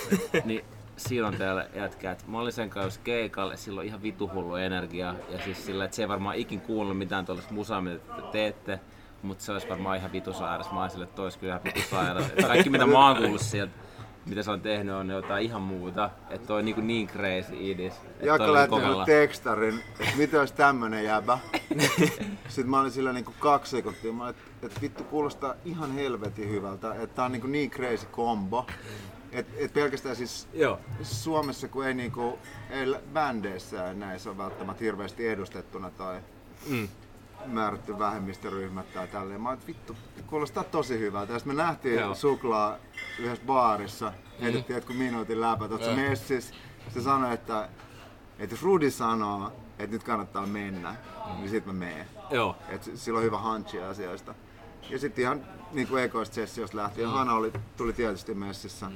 niin 0.45 0.65
siinä 0.97 1.27
on 1.27 1.35
teille 1.35 1.71
jätkää, 1.75 2.13
että 2.13 2.25
mä 2.29 2.39
olin 2.39 2.53
sen 2.53 2.71
kanssa 2.71 3.01
keikalle, 3.05 3.57
sillä 3.57 3.81
on 3.81 3.87
ihan 3.87 4.03
vitu 4.03 4.31
hullu 4.35 4.57
energia. 4.57 5.15
Ja 5.31 5.39
siis 5.45 5.67
sillä, 5.67 5.85
että 5.85 5.95
se 5.95 6.03
ei 6.03 6.09
varmaan 6.09 6.37
ikin 6.37 6.61
kuullut 6.61 6.99
mitään 6.99 7.27
tuollaista 7.27 7.55
musaa, 7.55 7.81
mitä 7.81 8.15
te 8.17 8.23
teette. 8.33 8.81
Mutta 9.23 9.45
se 9.45 9.53
olisi 9.53 9.69
varmaan 9.69 9.99
ihan 9.99 10.13
vitu 10.13 10.33
sairas. 10.33 10.73
Mä 10.73 10.81
oon 10.81 10.91
sille, 10.91 11.05
että 11.05 11.23
kyllä 11.41 11.53
ihan 11.53 11.65
vitu 11.65 11.89
sairas. 11.91 12.27
Et 12.37 12.47
Kaikki 12.47 12.71
mitä 12.71 12.87
mä 12.87 13.07
oon 13.07 13.17
kuullut 13.17 13.41
sieltä, 13.41 13.73
mitä 14.27 14.43
se 14.43 14.51
on 14.51 14.61
tehnyt, 14.61 14.95
on 14.95 15.11
jotain 15.11 15.45
ihan 15.45 15.63
muuta. 15.63 16.11
Että 16.31 16.47
toi 16.47 16.59
on 16.59 16.65
niin, 16.65 16.87
niin 16.87 17.09
crazy 17.09 17.55
idis. 17.59 17.95
Lähetti 18.21 18.71
kovella. 18.71 18.93
mulle 18.93 19.05
tekstarin, 19.07 19.75
että 20.01 20.17
mitä 20.17 20.41
olisi 20.41 20.55
tämmönen 20.55 21.05
jäbä. 21.05 21.39
Sitten 22.49 22.71
mä 22.71 22.81
olin 22.81 22.91
sillä 22.91 23.13
niinku 23.13 23.35
kaksi 23.39 23.71
sekuntia. 23.71 24.13
Mä 24.13 24.25
olin, 24.25 24.35
että 24.63 24.67
et 24.67 24.83
vittu 24.83 25.05
kuulostaa 25.05 25.55
ihan 25.65 25.93
helvetin 25.95 26.51
hyvältä. 26.51 26.95
Että 26.95 27.07
tää 27.07 27.25
on 27.25 27.33
niinku 27.33 27.47
niin 27.47 27.71
crazy 27.71 28.07
combo. 28.07 28.67
Et, 29.33 29.47
et 29.57 29.73
pelkästään 29.73 30.17
siis 30.17 30.49
Joo. 30.53 30.81
Suomessa, 31.03 31.69
kun 31.69 31.87
ei, 31.87 31.95
niinku, 31.95 32.39
ei 32.71 32.95
bändeissä 33.13 33.95
näissä 33.95 34.31
ole 34.31 34.39
välttämättä 34.39 34.85
hirveästi 34.85 35.29
edustettuna 35.29 35.91
tai 35.91 36.21
Mm. 36.69 36.89
Määrätty 37.47 37.99
vähemmistöryhmät 37.99 38.93
tai 38.93 39.09
tälleen. 39.09 39.41
Mä 39.41 39.53
että 39.53 39.67
vittu, 39.67 39.97
kuulostaa 40.27 40.65
tosi 40.65 40.99
hyvältä. 40.99 41.33
Ja 41.33 41.39
sitten 41.39 41.57
me 41.57 41.63
nähtiin 41.63 41.95
Joo. 42.01 42.15
suklaa 42.15 42.77
yhdessä 43.19 43.45
baarissa, 43.47 44.13
heitettiin 44.41 44.75
jotkut 44.75 44.99
minuutin 44.99 45.41
läpät, 45.41 45.71
Joo. 45.71 45.97
messissä? 45.97 46.55
Se 46.95 47.03
sanoi, 47.03 47.35
että, 47.35 47.69
että 48.39 48.55
jos 48.55 48.63
Rudi 48.63 48.91
sanoo, 48.91 49.53
että 49.79 49.95
nyt 49.95 50.05
kannattaa 50.05 50.47
mennä, 50.47 50.97
niin 51.37 51.51
sit 51.51 51.67
mä 51.67 51.73
menen. 51.73 52.07
Joo. 52.31 52.57
Et 52.69 52.91
sillä 52.95 53.19
on 53.19 53.25
hyvä 53.25 53.39
hunchi 53.39 53.81
asioista. 53.81 54.35
Ja 54.91 54.99
sitten 54.99 55.23
ihan 55.23 55.47
niin 55.73 55.89
kuin 55.89 56.03
ekoista 56.03 56.35
sessiosta 56.35 56.77
lähtien, 56.77 57.09
Hanna 57.09 57.35
oli, 57.35 57.53
tuli 57.77 57.93
tietysti 57.93 58.35
messissä. 58.35 58.91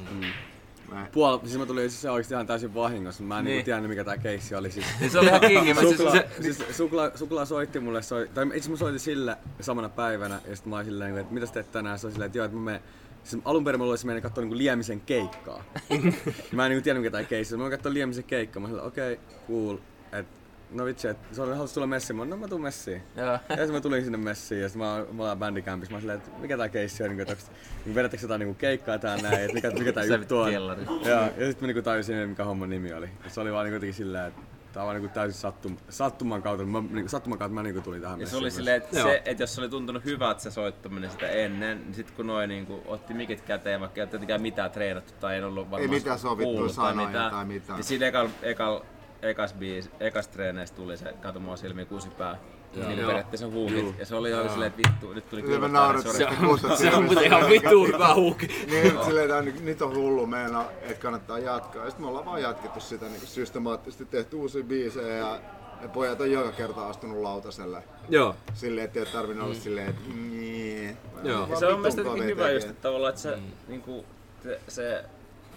Mä, 0.93 1.07
Puol, 1.13 1.39
siis 1.45 1.59
mä 1.59 1.67
tulin 1.67 1.91
siis 1.91 2.03
se 2.03 2.11
oikeesti 2.11 2.35
ihan 2.35 2.47
täysin 2.47 2.75
vahingossa, 2.75 3.23
mä 3.23 3.39
en 3.39 3.45
niin. 3.45 3.51
Niin. 3.51 3.57
niinku 3.57 3.65
tiennyt 3.65 3.89
mikä 3.89 4.05
tää 4.05 4.19
keissi 4.19 4.55
oli 4.55 4.71
siis. 4.71 4.87
Niin 5.01 5.11
se 5.11 5.19
oli 5.19 5.27
ihan 5.27 5.41
kingi. 5.41 5.75
Mä 5.75 5.81
siis, 5.81 5.97
Suklaa, 5.97 6.13
se, 6.13 6.29
siis 6.43 6.65
suklaa, 6.77 7.11
suklaa 7.15 7.45
soitti 7.45 7.81
mulle, 7.81 8.03
soi, 8.03 8.29
tai 8.35 8.45
itse 8.45 8.55
asiassa 8.55 8.71
mä 8.71 8.77
soitin 8.77 9.01
sille 9.01 9.37
samana 9.61 9.89
päivänä, 9.89 10.41
ja 10.49 10.57
sitten 10.57 10.71
mä 10.71 10.77
olin 10.77 10.87
silleen, 10.87 11.19
että 11.19 11.35
mitä 11.35 11.47
sä 11.47 11.53
teet 11.53 11.73
tänään? 11.73 11.99
Se 11.99 12.07
oli 12.07 12.13
silleen, 12.13 12.27
että 12.27 12.39
joo, 12.39 12.45
että 12.45 12.57
mä 12.57 12.65
menen, 12.65 12.81
siis 13.25 13.43
alun 13.45 13.65
perin 13.65 13.81
mulla 13.81 13.93
olisi 13.93 14.07
mennyt 14.07 14.23
katsoa 14.23 14.43
niinku 14.43 14.59
Liemisen 14.59 15.01
keikkaa. 15.01 15.65
mä 16.53 16.67
en 16.67 16.71
niinku 16.71 16.85
tiennyt 16.85 17.03
mikä 17.03 17.11
tää 17.11 17.25
keissi 17.25 17.55
oli. 17.55 17.63
Mä 17.63 17.71
katsoin 17.71 17.95
Liemisen 17.95 18.25
keikkaa, 18.25 18.61
mä 18.61 18.69
olin 18.69 18.81
okei, 18.81 19.13
okay, 19.13 19.25
cool. 19.49 19.77
Et, 20.13 20.27
no 20.71 20.85
vitsi, 20.85 21.09
että 21.09 21.35
se 21.35 21.43
oli 21.43 21.55
halusi 21.55 21.75
tulla 21.75 21.87
messiin. 21.87 22.17
Mä 22.17 22.23
olin, 22.23 22.31
no 22.31 22.37
mä 22.37 22.49
tuun 22.49 22.63
messiin. 22.63 23.03
Joo. 23.17 23.27
Ja 23.27 23.39
sitten 23.49 23.73
mä 23.73 23.81
tulin 23.81 24.05
sinne 24.05 24.19
messiin 24.19 24.61
ja 24.61 24.69
sitten 24.69 24.87
mä, 24.87 25.05
mä 25.13 25.23
ollaan 25.23 25.39
bändikämpissä. 25.39 25.93
Mä 25.93 25.97
olin 25.97 26.03
silleen, 26.03 26.19
että 26.19 26.31
mikä 26.39 26.57
tää 26.57 26.69
keissi 26.69 27.03
on, 27.03 27.11
niin, 27.11 27.21
että 27.21 27.37
niin 27.85 27.95
vedättekö 27.95 28.25
jotain 28.25 28.39
niin 28.41 28.55
keikkaa 28.55 28.99
tää 28.99 29.17
näin, 29.17 29.41
että 29.41 29.55
mikä, 29.55 29.71
mikä 29.71 29.93
tää 29.93 30.05
juttu 30.05 30.39
on. 30.39 30.51
kellari. 30.51 30.83
Ja, 31.05 31.11
ja 31.11 31.31
sitten 31.31 31.57
mä 31.61 31.67
niinku 31.67 31.83
tajusin, 31.83 32.29
mikä 32.29 32.45
homman 32.45 32.71
nimi 32.71 32.93
oli. 32.93 33.09
Ja 33.25 33.31
se 33.31 33.41
oli 33.41 33.53
vaan 33.53 33.65
niinku 33.65 33.75
jotenkin 33.75 33.95
silleen, 33.95 34.27
että 34.27 34.41
tää 34.73 34.83
on 34.83 34.87
vaan 34.87 34.97
niinku 34.97 35.15
täysin 35.15 35.41
sattum, 35.41 35.77
sattuman 35.89 36.43
kautta. 36.43 36.65
Mä, 36.65 36.81
niinku, 36.91 37.09
sattuman 37.09 37.39
kautta 37.39 37.55
mä 37.55 37.63
niinku 37.63 37.81
tulin 37.81 38.03
tähän 38.03 38.21
Ja 38.21 38.27
se 38.27 38.37
oli 38.37 38.51
silleen, 38.51 38.77
että, 38.77 38.99
Joo. 38.99 39.09
se, 39.09 39.23
että 39.25 39.43
jos 39.43 39.55
se 39.55 39.61
oli 39.61 39.69
tuntunut 39.69 40.05
hyvältä 40.05 40.41
se 40.41 40.51
soittaminen 40.51 41.11
sitä 41.11 41.29
ennen, 41.29 41.81
niin 41.81 41.95
sit 41.95 42.11
kun 42.11 42.27
noin 42.27 42.49
niinku 42.49 42.83
otti 42.87 43.15
mikit 43.15 43.41
käteen, 43.41 43.81
vaikka 43.81 44.01
ei 44.01 44.03
ole 44.03 44.11
tietenkään 44.11 44.43
mitään 44.43 44.71
treenattu 44.71 45.13
tai 45.21 45.35
ei 45.35 45.43
ollut 45.43 45.71
varmaan 45.71 45.91
mitään 45.91 46.19
sovittuja 46.19 46.55
kuullut 46.55 46.75
sanoja 46.75 47.31
tai 47.31 47.45
mitään. 47.45 47.77
Niin 47.77 47.85
siinä 47.85 48.07
ekal, 48.07 48.29
ekal, 48.43 48.81
ekas, 49.23 49.55
biis, 49.55 49.91
ekas 50.01 50.29
treeneistä 50.29 50.77
tuli 50.77 50.97
se 50.97 51.15
Kato 51.23 51.41
mua 51.41 51.57
silmiin 51.57 51.87
kusipää. 51.87 52.39
Niin 52.75 52.99
Joo. 52.99 53.07
periaatteessa 53.07 53.47
huukit. 53.49 53.99
Ja 53.99 54.07
se 54.07 54.15
oli 54.15 54.31
ihan 54.31 54.51
silleen, 54.51 54.73
että 54.73 54.89
vittu, 54.89 55.13
nyt 55.13 55.31
tuli 55.31 55.43
Kyllä 55.43 56.03
sitä 56.13 56.33
kuusta 56.47 56.77
Se 56.77 56.95
on 56.95 57.05
muuten 57.05 57.25
ihan 57.25 57.49
vittu 57.49 57.87
hyvä 57.87 58.15
huuki. 58.15 58.47
Niin, 58.71 59.05
silleen, 59.05 59.33
on, 59.33 59.45
nyt- 59.45 59.83
on 59.83 59.95
hullu 59.95 60.27
meina, 60.27 60.65
että 60.83 61.03
kannattaa 61.03 61.39
jatkaa. 61.39 61.85
Ja 61.85 61.91
sitten 61.91 62.05
me 62.05 62.09
ollaan 62.09 62.25
vaan 62.25 62.43
jatkettu 62.43 62.81
sitä 62.81 63.07
niin 63.07 63.21
systemaattisesti, 63.21 64.05
tehty 64.05 64.37
uusia 64.37 64.63
biisejä 64.65 65.17
ja, 65.17 65.41
ja 65.83 65.89
pojat 65.89 66.21
on 66.21 66.31
joka 66.31 66.53
kerta 66.53 66.89
astunut 66.89 67.19
lautaselle. 67.19 67.83
Joo. 68.09 68.37
Silleen, 68.55 68.85
että 68.85 68.99
ei 68.99 69.03
ole 69.03 69.13
tarvinnut 69.13 69.45
olla 69.45 69.55
silleen, 69.55 69.89
että 69.89 70.03
niin. 70.15 70.97
Joo. 71.23 71.59
Se 71.59 71.67
on 71.67 71.81
mielestäni 71.81 72.25
hyvä 72.25 72.51
just, 72.51 72.69
että 72.69 72.83
tavallaan, 72.83 73.11
että 73.11 73.23
se, 73.23 73.37
mm. 73.37 73.43
niinku, 73.69 74.05
te, 74.43 74.61
se 74.69 75.05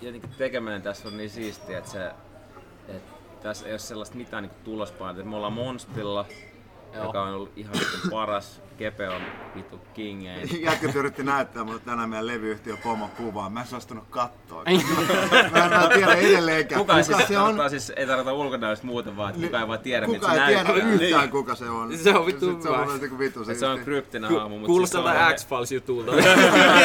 jotenkin 0.01 0.29
tekeminen 0.37 0.81
tässä 0.81 1.07
on 1.07 1.17
niin 1.17 1.29
siistiä, 1.29 1.77
että 1.77 1.91
se, 1.91 2.11
että 2.87 3.20
tässä 3.43 3.65
ei 3.65 3.71
ole 3.71 3.79
sellaista 3.79 4.17
mitään 4.17 4.43
niinku 4.43 4.57
tulospainetta. 4.63 5.29
Me 5.29 5.35
ollaan 5.35 5.53
Monstilla, 5.53 6.25
joka 7.03 7.23
on 7.23 7.33
ollut 7.33 7.57
ihan 7.57 7.73
vittu 7.73 8.09
paras. 8.11 8.61
Kepe 8.77 9.09
on 9.09 9.21
vittu 9.55 9.77
kingein. 9.93 10.49
Jätkät 10.65 10.95
yritti 10.95 11.23
näyttää 11.23 11.63
mulle 11.63 11.79
tänään 11.79 12.09
meidän 12.09 12.27
levyyhtiö 12.27 12.77
pomon 12.77 13.09
kuvaa. 13.09 13.49
Mä 13.49 13.61
en 13.61 13.67
suostunut 13.67 14.03
kattoo. 14.09 14.63
mä, 15.51 15.83
en, 15.83 15.89
tiedä 15.93 16.13
edelleenkään, 16.13 16.81
Kuka, 16.81 16.93
kuka 16.93 17.03
siis, 17.03 17.27
se 17.27 17.37
on. 17.37 17.69
siis, 17.69 17.91
ei 17.95 18.07
tarkoita 18.07 18.33
ulkonäöstä 18.33 18.85
muuten 18.85 19.17
vaan, 19.17 19.29
että 19.29 19.45
kuka 19.45 19.59
ei 19.59 19.67
vaan 19.67 19.79
tiedä, 19.79 20.05
Kuka 20.05 20.33
se 20.33 20.41
ei 20.41 20.47
tiedä 20.47 20.63
näyttää. 20.63 20.91
yhtään 20.93 21.29
kuka 21.29 21.55
se 21.55 21.69
on. 21.69 21.97
Se 21.97 22.09
on 22.13 22.25
vittu 22.25 22.51
Sit 22.51 22.61
Se 22.61 22.69
on 22.69 22.93
jotenkin 22.93 23.19
vittu 23.19 23.51
Et 23.51 23.57
se 23.57 23.65
on 23.65 23.79
kryptinen 23.79 24.31
haamu, 24.31 24.55
mutta 24.55 24.67
Kuulostaa 24.67 25.03
siis 25.29 25.41
se 25.41 25.45
X-Files 25.45 25.71
jutulta. 25.71 26.11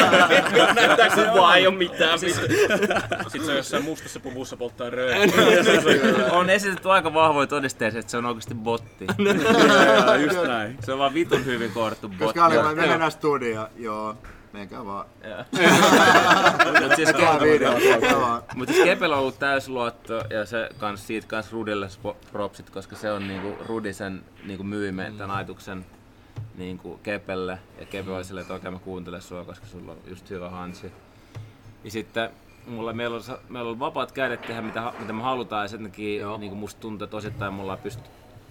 Näyttääkö 0.75 1.31
kuvaa 1.31 1.55
ei 1.55 1.65
oo 1.65 1.71
mitään. 1.71 2.19
Sitten 2.19 2.47
se 3.45 3.51
on 3.51 3.57
jossain 3.57 3.83
mustassa 3.83 4.19
puvussa 4.19 4.57
polttaa 4.57 4.89
röökiä. 4.89 5.33
on 6.31 6.49
esitetty 6.49 6.91
aika 6.91 7.13
vahvoja 7.13 7.47
todisteita, 7.47 7.99
että 7.99 8.11
se 8.11 8.17
on 8.17 8.25
oikeasti 8.25 8.55
botti. 8.55 9.07
Just 10.23 10.43
näin. 10.47 10.77
Se 10.85 10.93
on 10.93 10.99
vaan 10.99 11.13
vitun 11.13 11.45
hyvin 11.45 11.71
koodattu 11.77 12.09
botti. 12.09 12.23
Koska 12.23 12.45
oli, 12.45 12.75
me 12.75 12.87
mennään 12.87 13.11
studioon, 13.11 13.67
joo. 13.75 14.15
Menkää 14.53 14.85
vaan. 14.85 15.05
Mut 16.79 16.95
siis. 16.95 17.09
Mutta 18.55 18.73
siis 18.73 18.85
Kepellä 18.85 19.15
on 19.15 19.21
ollut 19.21 19.39
täysluotto 19.39 20.13
ja 20.29 20.45
se 20.45 20.69
kans 20.77 21.07
siitä 21.07 21.27
kans 21.27 21.51
Rudille 21.51 21.87
propsit, 22.31 22.69
koska 22.69 22.95
se 22.95 23.11
on 23.11 23.27
niinku 23.27 23.63
Rudi 23.65 23.93
sen 23.93 24.23
niinku 24.43 24.63
myi 24.63 24.91
meidän 24.91 25.17
tämän 25.17 25.35
ajatuksen 25.35 25.85
niinku 26.55 26.99
Kepelle. 27.03 27.59
Ja 27.79 27.85
Kepe 27.85 28.11
oli 28.11 28.23
silleen, 28.23 28.41
että 28.41 28.53
okei 28.53 28.71
mä 28.71 28.79
kuuntelen 28.79 29.21
sua, 29.21 29.45
koska 29.45 29.65
sulla 29.65 29.91
on 29.91 29.97
just 30.07 30.29
hyvä 30.29 30.49
hansi. 30.49 30.91
Ja 31.83 31.91
sitten 31.91 32.29
mulla, 32.67 32.93
meillä, 32.93 33.15
on, 33.15 33.37
meillä 33.49 33.69
on 33.69 33.79
vapaat 33.79 34.11
kädet 34.11 34.41
tehdä 34.41 34.61
mitä, 34.61 34.93
mitä 34.99 35.13
me 35.13 35.21
halutaan 35.21 35.63
ja 35.63 35.67
sen 35.67 35.83
takia 35.83 36.37
niinku 36.37 36.55
musta 36.55 36.81
tuntuu, 36.81 37.05
että 37.05 37.17
osittain 37.17 37.53
me 37.53 37.61
ollaan 37.61 37.79
pysty 37.79 38.03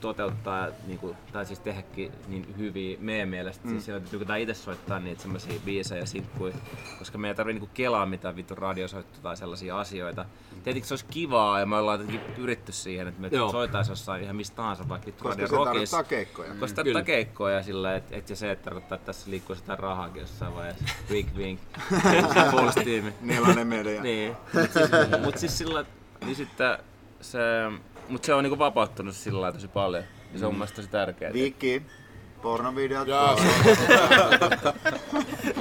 toteuttaa, 0.07 0.69
niinku, 0.87 1.17
tai 1.33 1.47
siis 1.47 1.61
tehdäkin 1.61 2.13
niin 2.29 2.55
hyviä 2.59 2.97
meidän 3.01 3.29
mielestä. 3.29 3.65
Mm. 3.65 3.71
Siis 3.71 3.85
sillä, 3.85 3.99
että 3.99 4.11
tykätään 4.11 4.41
itse 4.41 4.55
soittaa 4.55 5.01
niitä 5.01 5.23
semmosia 5.23 5.61
biisejä 5.65 6.01
ja 6.01 6.07
sinkkuja, 6.07 6.55
koska 6.99 7.19
me 7.19 7.29
ei 7.29 7.35
tarvii 7.35 7.55
niinku 7.55 7.71
kelaa 7.75 8.07
mitään 8.07 8.37
vittu 8.37 8.55
radiosoittoa 8.55 9.23
tai 9.23 9.37
sellaisia 9.37 9.81
asioita. 9.81 10.25
Tietenkin 10.65 10.89
se 10.89 10.95
olisi 10.95 11.07
kivaa 11.11 11.61
ja 11.61 11.67
me 11.67 11.77
ollaan 11.77 12.01
jotenkin 12.01 12.35
pyritty 12.35 12.73
siihen, 12.73 13.09
että 13.09 13.21
me 13.21 13.29
Joo. 13.33 13.51
soitaisiin 13.51 13.93
jossain 13.93 14.23
ihan 14.23 14.37
mistä 14.37 14.57
tahansa, 14.57 14.89
vaikka 14.89 15.07
vittu 15.07 15.25
Koska 15.25 15.43
Radio 15.43 15.49
se 15.49 15.57
Rockissa. 15.57 15.97
tarkoittaa 15.97 16.19
keikkoja. 16.19 16.49
Koska 16.49 16.61
Kyllä. 16.61 16.75
tarkoittaa 16.75 17.03
keikkoja 17.03 17.63
sillä, 17.63 17.97
että 17.97 18.17
et, 18.17 18.31
ja 18.31 18.37
se, 18.37 18.51
että 18.51 18.65
tarkoittaa, 18.65 18.97
että 18.97 19.07
tässä 19.07 19.31
liikkuu 19.31 19.57
sitä 19.57 19.77
rahaakin 19.77 20.21
jossain 20.21 20.55
vaiheessa. 20.55 20.85
Wink 21.11 21.29
wink. 21.37 21.61
Full 22.51 22.71
Nelonen 23.21 23.67
media. 23.67 24.03
niin. 24.03 24.37
Mut 24.53 24.73
siis, 24.73 24.91
mut 25.25 25.39
siis 25.39 25.59
sillä, 25.59 25.85
niin 26.25 26.37
sitten 26.37 26.79
se, 27.21 27.39
mut 28.09 28.25
se 28.25 28.35
on 28.35 28.45
niinku 28.45 28.59
vapauttanut 28.59 29.17
sillä 29.17 29.41
lailla 29.41 29.55
tosi 29.57 29.69
paljon. 29.69 30.05
Ja 30.33 30.39
se 30.39 30.47
on 30.47 30.53
mun 30.53 30.59
mielestä 30.59 30.77
tosi 30.77 30.89
tärkeää. 30.89 31.33
Viki, 31.33 31.83
pornovideot. 32.43 33.09
Jaa, 33.09 33.37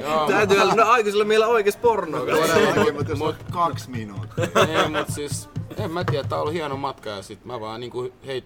Joo, 0.01 0.27
Täytyy 0.27 0.59
olla, 0.59 0.73
no 0.75 0.83
aikuisilla 0.83 1.25
meillä 1.25 1.47
oikees 1.47 1.77
pornoa. 1.77 2.19
Todellakin, 2.19 2.95
mutta 2.97 3.11
jos 3.11 3.21
on 3.21 3.35
kaksi 3.51 3.89
minuuttia. 3.89 4.45
ei, 4.83 4.89
mut 4.89 5.09
siis, 5.09 5.49
en 5.77 5.91
mä 5.91 6.03
tiedä, 6.03 6.27
tää 6.27 6.37
on 6.37 6.41
ollut 6.41 6.53
hieno 6.53 6.77
matka 6.77 7.09
ja 7.09 7.21
sit 7.21 7.45
mä 7.45 7.59
vaan 7.59 7.79
niinku 7.79 8.13
hei, 8.25 8.43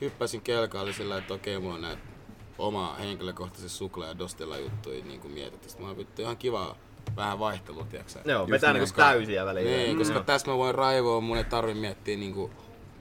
hyppäsin 0.00 0.40
kelkaalle 0.40 0.92
sillä, 0.92 1.18
että 1.18 1.34
okei, 1.34 1.58
mulla 1.58 1.74
on 1.74 1.82
näitä 1.82 2.02
oma 2.58 2.94
henkilökohtaisesti 2.94 3.78
suklaa 3.78 4.08
ja 4.08 4.18
dostella 4.18 4.58
juttuja 4.58 5.04
niinku 5.04 5.28
mietitty. 5.28 5.68
Sitten 5.68 5.84
mä 5.84 5.88
oon 5.88 5.98
vittu 5.98 6.22
ihan 6.22 6.36
kiva 6.36 6.76
vähän 7.16 7.38
vaihtelua, 7.38 7.84
tiiäksä. 7.84 8.20
Joo, 8.24 8.50
vetää 8.50 8.72
niinku 8.72 8.88
täysiä 8.96 9.44
väliin. 9.44 9.66
Niin, 9.66 9.98
koska 9.98 10.20
tässä 10.20 10.50
mä 10.50 10.58
voin 10.58 10.74
raivoa, 10.74 11.20
mun 11.20 11.36
ei 11.36 11.44
tarvi 11.44 11.74
miettiä 11.74 12.16
niinku, 12.16 12.50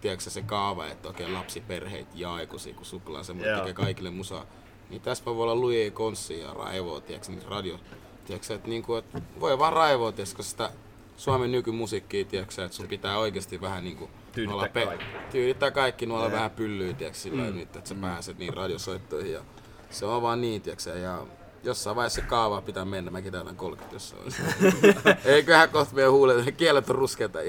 tiedätkö 0.07 0.29
se 0.29 0.41
kaava, 0.41 0.87
että 0.87 1.09
okei 1.09 1.31
lapsiperheet 1.31 2.07
ja 2.15 2.33
aikuisia, 2.33 2.73
kun 2.73 2.85
suklaa 2.85 3.23
se 3.23 3.33
Joo. 3.33 3.59
tekee 3.59 3.73
kaikille 3.73 4.09
musaa. 4.09 4.45
Niin 4.89 5.01
tässä 5.01 5.25
voi 5.25 5.33
olla 5.33 5.55
lujia 5.55 5.91
konssia 5.91 6.47
ja 6.47 6.53
raivoa, 6.53 7.01
tiedätkö, 7.01 7.31
niin 7.31 7.47
radio. 7.47 7.79
Tiedätkö, 8.25 8.55
että 8.55 8.67
niinku, 8.67 8.95
et 8.95 9.05
voi 9.39 9.59
vaan 9.59 9.73
raivoa, 9.73 10.11
tiedätkö, 10.11 10.43
sitä 10.43 10.71
Suomen 11.17 11.51
nykymusiikkia, 11.51 12.25
tiedätkö, 12.25 12.65
että 12.65 12.77
sun 12.77 12.87
pitää 12.87 13.17
oikeasti 13.17 13.61
vähän 13.61 13.83
niinku 13.83 14.09
Tyydyttää 14.31 14.55
olla 14.55 14.69
kaikki. 14.69 15.05
tyydyttää 15.31 15.71
kaikki, 15.71 16.05
nuolla 16.05 16.31
vähän 16.31 16.51
pyllyä, 16.51 16.93
tiedätkö, 16.93 17.19
sillä 17.19 17.43
mm. 17.43 17.55
nyt, 17.55 17.75
että 17.75 17.89
sä 17.89 17.95
pääset 17.95 18.37
niin 18.37 18.53
radiosoittoihin 18.53 19.33
ja 19.33 19.41
se 19.89 20.05
on 20.05 20.21
vaan 20.21 20.41
niin, 20.41 20.61
tiedätkö, 20.61 20.97
ja 20.97 21.25
jossain 21.67 21.95
vaiheessa 21.95 22.21
se 22.21 22.27
kaava 22.27 22.61
pitää 22.61 22.85
mennä, 22.85 23.11
mäkin 23.11 23.31
täytän 23.31 23.55
30 23.55 23.95
jossain 23.95 24.21
vaiheessa. 24.21 25.15
Eiköhän 25.35 25.69
kohta 25.69 25.95
meidän 25.95 26.11
huulet, 26.11 26.55
kielet 26.57 26.89
on 26.89 26.95
ruskeita. 26.95 27.39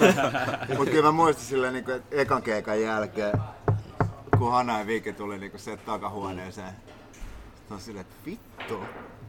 Mutta 0.76 0.90
kyllä 0.90 1.02
mä 1.02 1.12
muistan 1.12 1.44
silleen, 1.46 1.72
niin 1.72 1.90
että 1.90 2.16
ekan 2.16 2.42
keikan 2.42 2.82
jälkeen, 2.82 3.32
kun 4.38 4.50
Hanna 4.50 4.78
ja 4.78 4.86
Viki 4.86 5.12
tuli 5.12 5.38
niin 5.38 5.52
se 5.56 5.76
takahuoneeseen, 5.76 6.72
sitten 7.56 7.74
on 7.74 7.80
silleen, 7.80 8.00
että 8.00 8.16
vittu. 8.26 8.80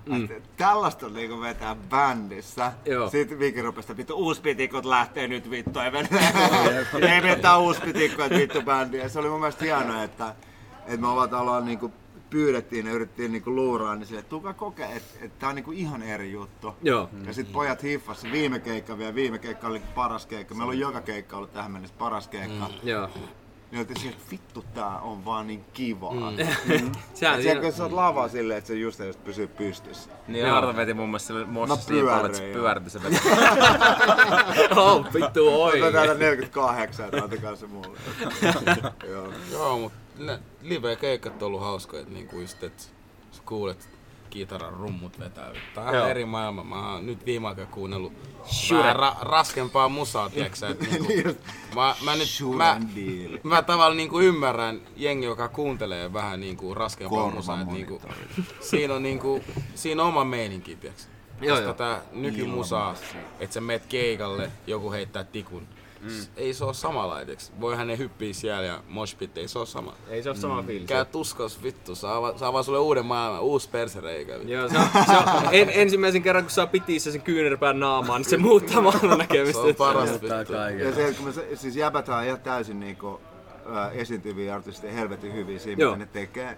Mm. 0.05 0.27
Tällaista 0.57 1.09
niinku 1.09 1.41
vetää 1.41 1.75
bändissä. 1.89 2.71
Joo. 2.85 3.09
Sitten 3.09 3.39
Viki 3.39 3.61
rupesi, 3.61 3.85
että 3.85 3.97
vittu 3.97 4.15
uuspitikot 4.15 4.85
lähtee 4.85 5.27
nyt 5.27 5.49
vittu. 5.49 5.79
Ei, 5.79 5.91
vetää, 5.91 7.55
ei 7.55 7.57
uuspitikkoja, 7.57 8.25
että 8.25 8.39
vittu 8.39 8.61
bändiä. 8.61 9.09
Se 9.09 9.19
oli 9.19 9.29
mun 9.29 9.39
mielestä 9.39 9.65
hienoa, 9.65 10.03
että, 10.03 10.35
että 10.85 11.01
me 11.01 11.07
ovat 11.07 11.33
ollaan 11.33 11.65
niinku 11.65 11.93
pyydettiin 12.29 12.85
ja 12.85 12.93
yritettiin 12.93 13.31
niinku 13.31 13.55
luuraa, 13.55 13.95
niin 13.95 14.07
sille, 14.07 14.21
tulkaa 14.21 14.53
kokea, 14.53 14.87
että, 14.89 15.13
että 15.21 15.39
tää 15.39 15.49
on 15.49 15.55
niinku 15.55 15.71
ihan 15.71 16.03
eri 16.03 16.31
juttu. 16.31 16.75
Joo. 16.81 17.09
Ja 17.25 17.33
sitten 17.33 17.53
pojat 17.53 17.83
hiffas 17.83 18.23
viime 18.23 18.59
keikka 18.59 18.97
vielä, 18.97 19.15
viime 19.15 19.39
keikka 19.39 19.67
oli 19.67 19.81
paras 19.95 20.25
keikka. 20.25 20.55
Meillä 20.55 20.71
on 20.71 20.79
joka 20.79 21.01
keikka 21.01 21.37
ollut 21.37 21.53
tähän 21.53 21.71
mennessä 21.71 21.95
paras 21.99 22.27
keikka. 22.27 22.67
Mm. 22.67 22.89
Joo. 22.89 23.09
Niin 23.71 23.79
oltiin 23.79 24.09
että 24.09 24.31
vittu 24.31 24.65
tää 24.73 24.99
on 24.99 25.25
vaan 25.25 25.47
niin 25.47 25.65
kivaa. 25.73 26.13
Mm. 26.31 26.37
Sehän 27.13 27.35
Et 27.35 27.43
siellä 27.43 27.61
kun 27.61 27.71
sä 27.73 27.83
oot 27.83 27.91
lava 27.91 28.27
silleen, 28.27 28.57
että 28.57 28.67
se 28.67 28.73
just 28.73 28.99
just 28.99 29.23
pysyy 29.23 29.47
pystyssä. 29.47 30.09
Niin 30.27 30.45
Joo. 30.45 30.57
Arto 30.57 30.75
veti 30.75 30.93
mun 30.93 31.09
mielestä 31.09 31.27
sille 31.27 31.45
mossissa 31.45 31.91
Mä 31.91 31.95
niin 31.95 32.05
paljon, 32.05 32.25
että 32.25 32.37
se 32.37 32.51
pyöritti 32.53 32.89
se 32.89 33.03
veti. 33.03 33.15
Oh, 34.75 35.05
vittu 35.13 35.61
oi. 35.63 35.79
Mä 35.79 35.91
täällä 35.91 36.13
48, 36.13 37.05
että 37.05 37.23
antakaa 37.23 37.55
se 37.55 37.67
mulle. 37.67 37.97
Joo. 39.11 39.33
Joo, 39.51 39.79
mut 39.79 39.93
ne 40.17 40.39
live-keikat 40.61 41.41
on 41.41 41.47
ollut 41.47 41.61
hauskoja, 41.61 42.01
että 42.01 42.13
niinku 42.13 42.39
just, 42.39 42.63
että 42.63 42.83
sä 43.31 43.41
kuulet 43.45 43.89
kitaran 44.29 44.73
rummut 44.73 45.19
vetää. 45.19 45.51
Tää 45.75 45.83
on 45.83 45.95
Joo. 45.95 46.07
eri 46.07 46.25
maailma. 46.25 46.63
Mä 46.63 46.93
oon 46.93 47.05
nyt 47.05 47.25
viime 47.25 47.47
aikoina 47.47 47.71
kuunnellut 47.71 48.13
vähän 48.71 48.95
ra- 48.95 49.17
raskempaa 49.21 49.89
musaa, 49.89 50.29
tiiäksä, 50.29 50.69
niinku, 50.69 51.41
mä, 51.75 51.95
mä 52.05 52.15
nyt, 52.15 52.29
mä, 52.57 52.79
mä 53.43 53.61
tavallaan 53.61 53.97
niinku 53.97 54.19
ymmärrän 54.19 54.81
jengi, 54.97 55.25
joka 55.25 55.47
kuuntelee 55.47 56.13
vähän 56.13 56.39
niinku 56.39 56.73
raskempaa 56.73 57.31
musaa, 57.31 57.61
että 57.61 57.73
niinku, 57.73 58.01
siinä 58.59 58.93
on 58.93 59.03
niinku, 59.03 59.43
siinä 59.75 60.03
on 60.03 60.09
oma 60.09 60.23
meininki, 60.23 60.75
tiiäksä. 60.75 61.07
Joo, 61.41 61.57
Koska 61.57 61.73
tää 61.73 62.01
nykymusaa, 62.11 62.95
että 63.39 63.53
sä 63.53 63.61
meet 63.61 63.85
keikalle, 63.85 64.51
joku 64.67 64.91
heittää 64.91 65.23
tikun. 65.23 65.67
Mm. 66.01 66.09
Ei 66.37 66.53
se 66.53 66.65
oo 66.65 66.73
samanlaiteksi. 66.73 67.51
Voihan 67.61 67.87
ne 67.87 67.97
hyppii 67.97 68.33
siellä 68.33 68.63
ja 68.65 68.83
moshpit, 68.87 69.37
ei 69.37 69.47
se 69.47 69.59
oo 69.59 69.65
sama. 69.65 69.93
Ei 70.09 70.23
se 70.23 70.29
ole 70.29 70.37
sama 70.37 70.63
fiilis. 70.63 70.87
Käy 70.87 71.05
tuskos 71.05 71.63
vittu, 71.63 71.95
saa, 71.95 72.21
va- 72.21 72.37
saa 72.37 72.53
vaan 72.53 72.63
sulle 72.63 72.79
uuden 72.79 73.05
maailman, 73.05 73.41
uusi 73.41 73.69
persereikä. 73.69 74.35
Joo, 74.35 74.69
se 74.69 74.77
on, 74.77 74.83
se 75.05 75.11
on 75.17 75.47
en, 75.51 75.69
ensimmäisen 75.73 76.23
kerran 76.23 76.43
kun 76.43 76.51
saa 76.51 76.67
pitissä 76.67 77.11
sen 77.11 77.21
kyynärpään 77.21 77.79
naamaan, 77.79 78.21
niin 78.21 78.29
se 78.29 78.37
muuttaa 78.37 78.81
maailman 78.81 79.17
näkemistä. 79.17 79.61
Se 79.63 79.67
on 79.67 79.75
paras 79.75 80.09
vittu. 80.11 80.53
Ja 80.83 80.95
se, 80.95 81.13
kun 81.17 81.25
me, 81.25 81.31
se- 81.33 81.55
siis 81.55 81.75
jäbät 81.75 82.09
on 82.09 82.23
ihan 82.25 82.41
täysin 82.41 82.79
niinku, 82.79 83.21
ää, 83.73 83.91
esiintyviä 83.91 84.55
artisteja, 84.55 84.93
helvetin 84.93 85.33
hyviä 85.33 85.59
siinä, 85.59 85.81
Joo. 85.83 85.91
mitä 85.95 86.05
ne 86.05 86.09
tekee. 86.13 86.57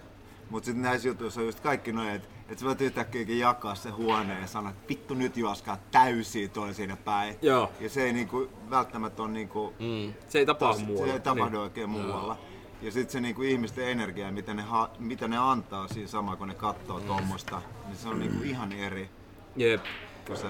Mutta 0.52 0.66
sitten 0.66 0.82
näissä 0.82 1.08
jutuissa 1.08 1.40
on 1.40 1.46
just 1.46 1.60
kaikki 1.60 1.92
noin, 1.92 2.08
että 2.08 2.28
et 2.48 2.58
sä 2.58 2.66
voit 2.66 2.80
yhtäkkiäkin 2.80 3.38
jakaa 3.38 3.74
se 3.74 3.90
huoneen 3.90 4.40
ja 4.40 4.46
sanoa, 4.46 4.70
että 4.70 4.88
vittu 4.88 5.14
nyt 5.14 5.36
juoskaa 5.36 5.78
täysiä 5.90 6.48
toisinä 6.48 6.96
päin. 6.96 7.36
Joo. 7.42 7.72
Ja 7.80 7.88
se 7.88 8.02
ei 8.04 8.12
niinku, 8.12 8.48
välttämättä 8.70 9.22
ole 9.22 9.30
niinku, 9.30 9.74
Mm. 9.78 10.14
Se 10.28 10.38
ei 10.38 10.46
tapahdu 10.46 10.78
se 10.78 10.84
muualla. 10.84 11.12
ei 11.12 11.20
tapahdu 11.20 11.60
oikein 11.60 11.90
muualla. 11.90 12.38
Ja 12.82 12.92
sitten 12.92 13.12
se 13.12 13.20
niinku 13.20 13.42
ihmisten 13.42 13.88
energia, 13.88 14.32
mitä 14.32 14.54
ne, 14.54 14.62
ha, 14.62 14.90
mitä 14.98 15.28
ne 15.28 15.36
antaa 15.38 15.88
siinä 15.88 16.08
sama, 16.08 16.36
kun 16.36 16.48
ne 16.48 16.54
katsoo 16.54 16.98
mm. 17.00 17.06
tuommoista, 17.06 17.62
niin 17.86 17.96
se 17.96 18.08
on 18.08 18.18
niinku 18.18 18.42
ihan 18.42 18.72
eri 18.72 19.10
Niin. 19.56 19.70
Jep. 19.70 19.80
kuin 20.26 20.36
se 20.38 20.46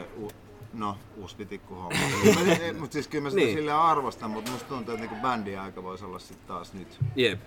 no, 0.73 0.99
uuspitikku 1.17 1.75
homma. 1.75 1.99
mutta 2.81 2.93
siis 2.93 3.09
kyllä 3.09 3.23
mä 3.23 3.31
sitä 3.31 3.39
Niin. 3.41 3.47
niin. 3.47 3.59
silleen 3.59 3.77
arvostan, 3.77 4.31
mutta 4.31 4.51
musta 4.51 4.69
tuntuu, 4.69 4.95
että 4.95 5.07
niinku 5.07 5.23
bändin 5.23 5.61
aika 5.61 5.83
voisi 5.83 6.05
olla 6.05 6.19
sitten 6.19 6.47
taas 6.49 6.73
nyt. 6.75 6.99
Jep. 7.17 7.41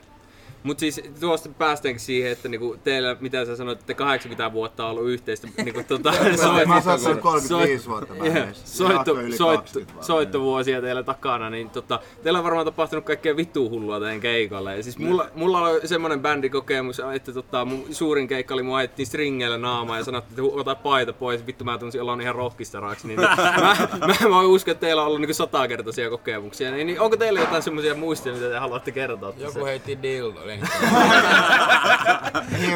Mut 0.63 0.79
siis 0.79 1.01
tuosta 1.19 1.49
päästäänkin 1.57 1.99
siihen, 1.99 2.31
että 2.31 2.49
niinku 2.49 2.77
teillä, 2.83 3.17
mitä 3.19 3.45
sä 3.45 3.55
sanoit, 3.55 3.79
että 3.79 3.93
80 3.93 4.53
vuotta 4.53 4.85
on 4.85 4.91
ollut 4.91 5.09
yhteistä 5.09 5.47
niinku 5.63 5.81
tota, 5.87 6.11
Mä, 6.11 6.65
mä 6.67 6.73
oon 6.73 6.99
soit- 6.99 7.17
35 7.21 7.89
vuotta 7.89 8.13
Yeah. 8.25 8.47
Soitto, 8.53 9.15
soitto, 9.15 9.45
20 9.47 9.93
vaan. 9.95 10.05
soittovuosia 10.05 10.81
teillä 10.81 11.03
takana, 11.03 11.49
niin 11.49 11.69
tota, 11.69 11.99
teillä 12.23 12.39
on 12.39 12.43
varmaan 12.43 12.65
tapahtunut 12.65 13.05
kaikkea 13.05 13.37
vittu 13.37 13.69
hullua 13.69 13.99
teidän 13.99 14.19
keikoilla. 14.19 14.73
Ja 14.73 14.83
siis 14.83 14.97
mulla, 14.97 15.29
mulla 15.35 15.59
oli 15.61 15.87
semmonen 15.87 16.19
bändikokemus, 16.21 17.01
että 17.15 17.33
tota, 17.33 17.65
mun 17.65 17.85
suurin 17.91 18.27
keikka 18.27 18.53
oli, 18.53 18.63
mun 18.63 18.75
ajettiin 18.77 19.05
stringeillä 19.05 19.57
naamaa 19.57 19.97
ja 19.97 20.03
sanottiin, 20.03 20.45
että 20.45 20.59
ota 20.59 20.75
paita 20.75 21.13
pois, 21.13 21.45
vittu 21.47 21.63
mä 21.63 21.77
tunsin 21.77 22.01
olla 22.01 22.17
ihan 22.21 22.35
rockistaraksi. 22.35 23.07
Niin, 23.07 23.19
mä, 23.21 23.77
mä, 23.99 24.29
mä 24.29 24.41
uskon, 24.41 24.71
että 24.71 24.81
teillä 24.85 25.01
on 25.01 25.07
ollut 25.07 25.21
niinku 25.21 25.33
satakertaisia 25.33 26.09
kokemuksia. 26.09 26.71
Niin, 26.71 26.87
niin 26.87 26.99
onko 26.99 27.17
teillä 27.17 27.39
jotain 27.39 27.63
semmoisia 27.63 27.95
muistia, 27.95 28.33
mitä 28.33 28.49
te 28.49 28.57
haluatte 28.57 28.91
kertoa? 28.91 29.33
Joku 29.37 29.65
heitti 29.65 29.99
dildo. 30.01 30.34
Niin 30.45 30.61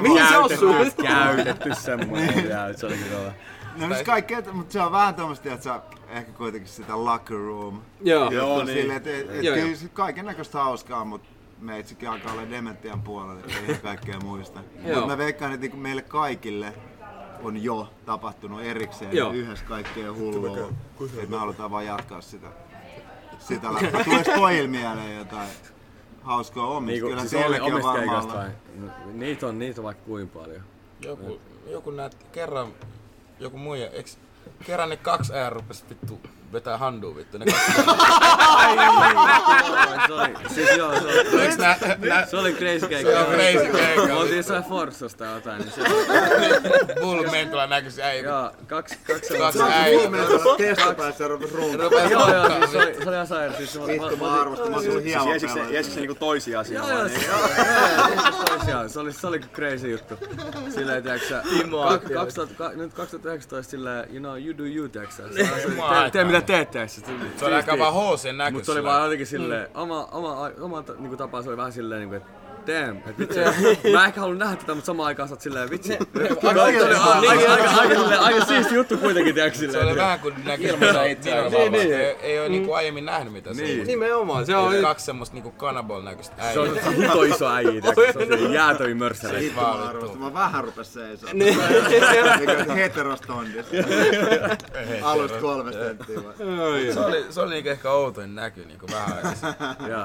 Mihin 0.03 0.27
se 0.27 0.37
osuu? 0.37 0.73
Käytetty 1.03 1.75
semmoinen 1.75 2.43
vielä, 2.43 2.73
se 2.73 2.85
oli 2.85 2.97
kyllä. 2.97 3.33
No 3.75 3.95
siis 3.95 4.05
kaikkea, 4.05 4.41
mutta 4.51 4.73
se 4.73 4.81
on 4.81 4.91
vähän 4.91 5.15
tommoista, 5.15 5.53
että 5.53 5.63
sä 5.63 5.81
ehkä 6.09 6.31
kuitenkin 6.31 6.69
sitä 6.69 7.05
locker 7.05 7.37
room. 7.37 7.81
Joo. 8.01 8.31
Joo, 8.31 8.63
niin. 8.63 8.77
Silleen, 8.77 8.97
et, 8.97 9.07
et, 9.07 9.29
et 9.29 9.43
Joo, 9.43 9.55
joo. 9.55 9.67
kaiken 9.93 10.25
näköistä 10.25 10.63
hauskaa, 10.63 11.05
mutta 11.05 11.29
meitsikin 11.59 12.09
alkaa 12.09 12.33
olla 12.33 12.49
dementian 12.49 13.01
puolella, 13.01 13.39
että 13.39 13.53
ei 13.67 13.75
kaikkea 13.75 14.19
muista. 14.19 14.59
Mutta 14.81 15.07
mä 15.07 15.17
veikkaan, 15.17 15.51
että 15.51 15.61
niinku 15.61 15.77
meille 15.77 16.01
kaikille 16.01 16.73
on 17.43 17.63
jo 17.63 17.93
tapahtunut 18.05 18.61
erikseen 18.61 19.15
Joo. 19.15 19.31
ja 19.31 19.39
yhdessä 19.39 19.65
kaikkea 19.65 20.13
hullua. 20.13 20.57
Että 21.01 21.29
me 21.29 21.37
halutaan 21.37 21.71
vaan 21.71 21.85
jatkaa 21.85 22.21
sitä. 22.21 22.47
Sitä 23.39 23.73
läppää. 23.73 24.03
Tuleeko 24.03 24.31
pojille 24.35 24.67
mieleen 24.67 25.17
jotain 25.17 25.49
hauskaa 26.21 26.67
omista? 26.67 26.91
Niinku, 26.91 27.07
Kyllä 27.07 27.19
siis 27.21 27.31
teilläkin 27.31 27.63
on 27.63 27.71
omista 27.71 27.93
varmaan 27.93 28.25
keikasta. 28.25 29.11
Niitä 29.13 29.47
on, 29.47 29.59
niitä 29.59 29.81
on 29.81 29.85
vaikka 29.85 30.03
kuinka 30.05 30.39
paljon. 30.39 30.61
Joku, 31.01 31.41
joku 31.67 31.91
näet 31.91 32.17
kerran, 32.31 32.73
joku 33.39 33.57
muija, 33.57 33.89
eiks 33.89 34.17
kerran 34.65 34.89
ne 34.89 34.97
kaksi 34.97 35.33
ää 35.33 35.49
rupes 35.49 35.85
vittu 35.89 36.19
vetää 36.53 36.77
handua 36.77 37.15
vittu. 37.15 37.37
Ne 37.37 37.45
oli, 40.13 40.33
siis 40.55 40.69
joo, 40.77 40.93
se 40.99 41.07
oli, 41.07 41.41
Eiks 41.41 41.57
nää, 41.57 42.25
se 42.25 42.37
oli 42.37 42.53
crazy 42.53 42.87
keikka. 42.87 43.11
Se 43.11 43.19
on 43.19 43.25
crazy 43.25 43.71
keikka. 43.77 44.15
Oltiin 44.15 44.37
jossain 44.37 44.63
Forsosta 44.63 45.25
jotain, 45.25 45.61
niin 45.61 45.71
Bull 47.01 47.29
Mentola 47.31 47.67
näkys 47.67 47.99
äijä. 47.99 48.23
joo, 48.23 48.51
kaksi, 48.67 48.97
kaksi 49.07 49.37
Kaksi 49.37 49.59
äijä. 49.71 49.99
testapäässä 50.57 51.27
rupes 51.27 51.51
runtaan. 51.53 51.79
Rupes 51.91 52.11
Joo, 52.11 52.33
joo, 52.33 52.43
rokkaa 52.47 52.59
siis 52.59 52.71
se 52.71 52.77
oli, 52.77 52.93
se 53.03 53.03
oli 53.09 53.13
ihan 53.15 53.27
sairaan. 53.27 53.57
Siis 53.57 53.79
Vittu 53.87 54.17
mä- 54.17 54.41
arvostan, 54.41 54.69
mä 54.69 54.75
oon 54.75 54.85
sulla 54.85 54.99
hieman 55.01 55.39
se, 55.39 55.59
jeesikö 55.69 55.93
se 55.93 55.99
niinku 55.99 56.15
toisia 56.15 56.51
Joo, 56.53 56.61
asiaa? 56.61 56.89
joo, 56.91 57.07
siis- 57.07 57.19
niin? 57.19 57.29
joo, 57.29 57.39
joo, 57.39 58.07
joo, 58.15 58.21
siis 58.23 58.35
toisiaan. 58.35 58.89
Se 58.89 58.99
oli, 58.99 59.13
se 59.13 59.27
oli 59.27 59.39
crazy 59.39 59.89
juttu. 59.91 60.15
Silleen, 60.75 61.03
tiiäks 61.03 61.29
sä, 61.29 61.43
kak- 61.89 62.13
2000 62.13 62.55
ka- 62.57 62.71
nyt 62.75 62.93
2019 62.93 63.71
silleen, 63.71 64.05
you 64.09 64.19
know, 64.19 64.37
you 64.45 64.57
do 64.57 64.63
you, 64.63 64.87
tiiäks 64.89 65.17
sä. 65.17 65.23
Sä- 65.23 65.33
Tee, 65.33 66.09
tee 66.11 66.23
mitä 66.23 66.38
teet, 66.41 66.71
tiiäks 66.71 66.95
sä. 66.95 67.01
Se 67.37 67.45
oli 67.45 67.55
aika 67.55 67.77
vaan 67.77 67.93
hoosien 67.93 68.37
näköis. 68.37 68.53
Mut 68.53 68.65
se 68.65 68.71
oli 68.71 68.83
vaan 68.83 69.03
jotenkin 69.03 69.27
silleen, 69.27 69.67
oma, 69.73 70.05
oma, 70.11 70.49
oma 70.61 70.83
ta- 70.83 70.93
niinku 70.93 71.17
tapaa 71.17 71.41
se 71.41 71.49
oli 71.49 71.57
vähän 71.57 71.71
silleen 71.71 71.99
niinku, 71.99 72.15
että 72.15 72.29
damn, 72.69 72.97
et 73.09 73.19
vitsi. 73.19 73.39
Mä 73.93 74.05
ehkä 74.05 74.19
haluan 74.21 74.37
nähdä 74.39 74.55
tätä, 74.55 74.73
mutta 74.75 74.85
samaan 74.85 75.07
aikaan 75.07 75.29
sä 75.29 75.33
oot 75.33 75.41
silleen, 75.41 75.69
vitsi. 75.69 75.93
Aika, 76.57 77.95
silleen- 77.95 78.45
siisti 78.47 78.75
juttu 78.75 78.97
kuitenkin, 78.97 79.33
tiiäks 79.35 79.57
Se 79.59 79.65
oli 79.65 79.71
silleen. 79.73 79.95
vähän 79.95 80.19
kuin 80.19 80.33
näkyy 80.45 80.75
Miro 80.75 81.01
Niin, 81.01 81.71
niin. 81.71 81.93
Ei, 81.93 82.15
ei 82.21 82.39
oo 82.39 82.47
niinku 82.47 82.73
aiemmin 82.73 83.05
nähnyt 83.05 83.33
mitä 83.33 83.53
se 83.53 83.63
on. 83.81 83.87
Nimenomaan, 83.87 84.45
se 84.45 84.51
Se 84.51 84.55
on 84.57 84.75
kaksi 84.81 85.05
semmoista 85.05 85.33
niinku 85.33 85.51
cannibal 85.57 86.01
näköistä 86.01 86.35
Se 86.53 86.59
on 86.59 86.69
äijää. 86.69 86.91
hito 86.91 87.23
iso 87.23 87.47
äijä, 87.49 87.71
se 87.81 87.87
on 87.89 87.95
silleen 88.13 88.53
jäätöi 88.53 88.93
mörsäleitä. 88.93 89.39
Vittu 89.45 89.61
mä 89.61 89.71
arvostan. 89.71 90.19
Mä 90.21 90.33
vähän 90.33 90.63
rupes 90.63 90.93
seisoo. 90.93 91.29
Niin. 91.33 91.57
Heterostondis. 92.75 93.65
Alusta 95.03 95.37
kolme 95.41 95.71
senttiä? 95.73 96.19
Se 96.93 96.99
oli, 96.99 97.25
se 97.29 97.41
oli 97.41 97.53
niinku 97.53 97.69
ehkä 97.69 97.91
outoin 97.91 98.35
näky 98.35 98.65
niinku 98.65 98.87
vähän 98.91 99.13
aikaa 99.15 99.33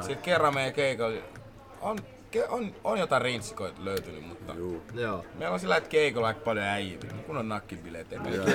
sitten. 0.03 0.17
Kerran 0.23 0.55
meidän 0.55 0.73
keikalla 0.73 1.17
on, 1.81 1.99
on, 2.49 2.75
on 2.85 2.99
jotain 2.99 3.23
rintsikoita 3.23 3.85
löytynyt, 3.85 4.27
mutta 4.27 4.55
Joo. 4.95 5.25
meillä 5.39 5.55
on 5.55 5.61
sillä 5.61 5.77
että 5.77 5.89
keikolla 5.89 6.27
aika 6.27 6.41
paljon 6.41 6.65
äijiä, 6.65 6.99
kun 7.27 7.37
on 7.37 7.49
nakkibileet. 7.49 8.13
Ei 8.13 8.19
meillä 8.19 8.45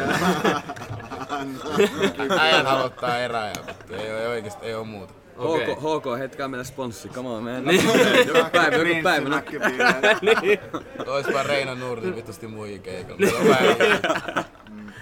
Äijät 2.39 2.65
haluttaa 2.65 3.17
erää 3.17 3.47
ja 3.47 3.55
vittu, 3.67 3.93
ei, 3.93 4.07
ei 4.09 4.27
oikeesti 4.27 4.65
ei 4.65 4.73
oo 4.73 4.83
muuta. 4.83 5.13
Okei. 5.37 5.65
HK, 5.65 5.79
HK, 5.79 6.19
heittäkää 6.19 6.47
meille 6.47 6.63
sponssi, 6.63 7.09
come 7.09 7.29
on 7.29 7.43
man. 7.43 7.63
Joka 8.27 8.49
päivä, 8.53 8.75
joka 8.77 9.01
päivä. 9.03 9.29
niin. 10.41 10.59
Oispa 11.07 11.43
Reino 11.43 11.75
Nurmi 11.75 12.15
vitusti 12.15 12.47
muihin 12.47 12.81
keikolla. 12.81 13.19
Meillä 13.19 13.39
on 13.39 13.47
vähän. 13.47 14.45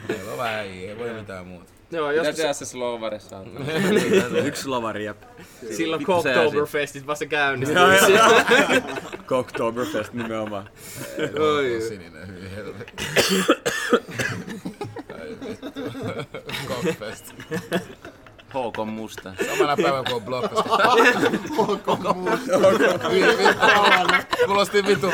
Meillä 0.07 0.31
on 0.31 0.37
vähän 0.37 0.53
äijä, 0.53 0.89
ei 0.89 0.97
voi 0.97 1.13
mitään 1.13 1.47
muuta. 1.47 1.73
Joo, 1.91 2.07
Mitä 2.07 2.17
joskus 2.19 2.35
tehdä 2.35 2.53
se 2.53 2.65
slovarissa 2.65 3.37
on? 3.37 3.51
Yksi 4.45 4.61
slovari 4.61 5.05
jep. 5.05 5.17
silloin 5.77 6.05
Oktoberfestit 6.11 7.07
vasta 7.07 7.25
käynnistyy. 7.25 7.77
Cocktoberfest 9.27 10.13
nimenomaan. 10.13 10.69
Oi. 11.39 11.81
Sininen 11.87 12.27
hyvin 12.27 12.51
helvetti. 12.55 13.03
Cockfest. 16.67 17.33
HK 18.47 18.85
Musta. 18.85 19.33
Samana 19.49 19.75
päivänä 19.77 20.03
kun 20.03 20.15
on 20.15 20.21
blokkastu. 20.21 20.69
Kuulosti 24.45 24.85
vitun. 24.87 25.11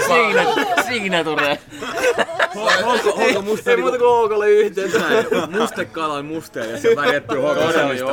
Signature. 0.87 1.57
Onko, 2.83 3.09
onko 3.13 3.41
musta 3.41 3.71
Ei 3.71 3.77
muuta 3.77 3.97
kuin 3.97 4.09
Oukolle 4.09 4.49
yhteensä. 4.49 4.99
mustekala 5.59 6.13
on 6.13 6.25
mustea 6.25 6.65
ja 6.65 6.79
se 6.79 6.95
värjätty 6.95 7.35
hokosamista. 7.39 8.05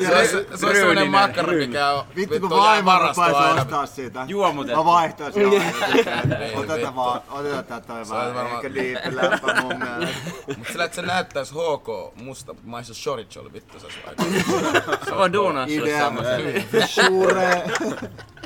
Se 0.00 0.36
on, 0.38 0.58
se 0.58 0.66
on 0.66 0.74
semmonen 0.76 1.10
makkara, 1.10 1.52
mikä 1.52 1.90
on 1.90 2.04
Vittu 2.16 2.40
kun 2.40 2.50
vaimo 2.50 2.90
aina. 2.90 3.10
ostaa 3.10 3.86
sitä. 3.86 4.24
Juomutettu. 4.28 4.84
Mä. 4.84 5.04
Ei, 5.04 6.54
Otetaan 6.56 6.80
vittu. 6.80 6.94
vaan, 6.96 7.20
otetaan 7.30 7.64
tää 7.64 7.80
toi 7.80 8.04
Se 8.06 8.12
on 8.12 8.18
vaan. 8.18 8.34
varmaan- 8.34 8.54
Ehkä 8.64 8.74
diippi 8.74 9.16
läppä 9.16 9.60
mun 9.62 9.78
mielestä. 9.78 10.16
Mut 10.58 10.66
sillä 10.68 10.84
että 10.84 10.94
se 10.96 11.02
näyttäis 11.02 11.52
HK 11.52 12.14
musta 12.14 12.54
maistu 12.64 12.94
shoritsoli 12.94 13.52
vittu 13.52 13.78
se 13.80 13.86
olisi 13.86 13.98
aika. 14.08 14.24
Se 15.04 15.12
on 15.14 15.32
duunassa 15.32 15.74
Idea. 15.74 15.98
semmoisen. 16.04 16.64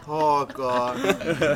HK. 0.04 0.58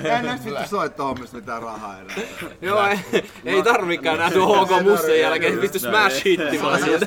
En 0.04 0.24
näistä 0.24 0.50
vittu 0.50 0.68
soittohommista 0.68 1.36
mitään 1.36 1.62
rahaa 1.62 1.98
enää. 1.98 2.16
Joo, 2.62 2.86
ei, 2.86 2.98
ei 3.44 3.62
tarvikaan 3.62 4.18
nähdä 4.18 4.34
tuon 4.34 4.66
HK 4.66 4.82
Musten 4.82 5.20
jälkeen. 5.20 5.58
Pysty 5.58 5.78
smash 5.78 6.24
hitti 6.24 6.62
vaan 6.62 6.82
sieltä. 6.82 7.06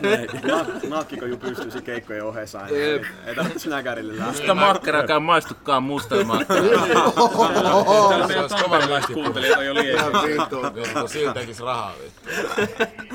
Nakkiko 0.90 1.26
ju 1.26 1.38
pystyisi 1.38 1.82
keikkojen 1.82 2.24
ohessa 2.26 2.60
aina. 2.60 2.78
Ei 3.26 3.36
tarvitse 3.36 3.60
snäkärille 3.60 4.18
lähteä. 4.18 4.34
Sitä 4.34 4.54
makkarakaan 4.54 5.24
maistukaan 5.24 5.84
musta 5.84 6.24
makkaraa. 6.24 8.28
Se 8.28 8.40
olisi 8.40 8.56
kova 8.64 8.80
lysti. 8.80 9.14
Kuuntelijoita 9.14 9.64
jo 9.64 9.74
liian. 9.74 10.06
Vittu. 10.28 10.62
Vittu, 10.76 11.08
sillä 11.08 11.34
tekis 11.34 11.60
rahaa 11.60 11.94
vittu. 12.04 12.30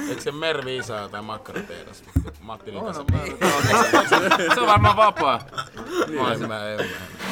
Eikö 0.09 0.23
se 0.23 0.33
Mervi 0.33 0.77
isä 0.77 0.97
jotain 0.97 1.25
makkaratehdas? 1.25 2.03
vittu? 2.07 2.31
Matti 2.41 2.73
Lintasen 2.73 3.05
Se 4.55 4.61
on 4.61 4.67
varmaan 4.67 4.97
vapaa. 4.97 5.41
En 6.09 6.15
mä, 6.15 6.33
en 6.33 6.41
mä. 6.41 6.61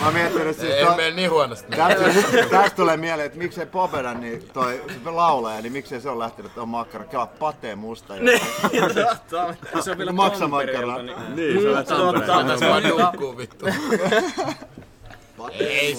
Mä 0.00 0.04
oon 0.04 0.14
miettinyt 0.14 0.57
siis 0.57 0.74
To- 0.90 0.97
mene 0.97 1.11
niin 1.11 1.31
huonosti. 1.31 1.77
Tästä, 1.77 2.05
tästä 2.51 2.77
tulee 2.77 2.97
mieleen, 2.97 3.27
että 3.27 3.38
miksei 3.38 3.66
Popeda, 3.66 4.14
niin 4.14 4.49
toi 4.53 4.83
se 5.05 5.11
laulaja, 5.11 5.61
niin 5.62 5.73
miksei 5.73 6.01
se 6.01 6.09
on 6.11 6.18
lähtenyt 6.18 6.55
tuohon 6.55 6.68
makkara. 6.68 7.05
Kelaa 7.05 7.27
patee 7.27 7.75
musta. 7.77 8.16
Ja 8.16 8.38
Se 9.83 9.90
on 9.90 9.99
vielä 9.99 10.12
Maksa 10.12 10.40
Tampereelta, 10.40 10.87
makkaraa. 10.87 11.29
niin 11.31 11.37
Niin, 11.37 11.62
se 11.62 11.68
on 11.94 12.14
Tampereella. 12.14 12.44
Tässä 12.44 12.68
vaan 12.68 12.83
nukkuu 12.83 13.37
vittu. 13.37 13.66
Ei. 15.59 15.97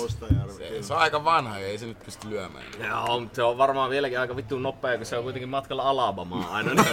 Se, 0.58 0.82
se 0.84 0.94
on 0.94 1.00
aika 1.00 1.24
vanha 1.24 1.60
ja 1.60 1.68
ei 1.68 1.78
se 1.78 1.86
nyt 1.86 2.00
pysty 2.06 2.30
lyömään. 2.30 2.66
Joo, 2.88 3.20
mutta 3.20 3.36
se 3.36 3.44
on 3.44 3.58
varmaan 3.58 3.90
vieläkin 3.90 4.20
aika 4.20 4.36
vittu 4.36 4.60
nopea, 4.60 4.98
kun 4.98 5.06
se 5.06 5.18
on 5.18 5.24
kuitenkin 5.24 5.50
matkalla 5.50 5.84
Alabamaa 5.90 6.50
aina. 6.56 6.84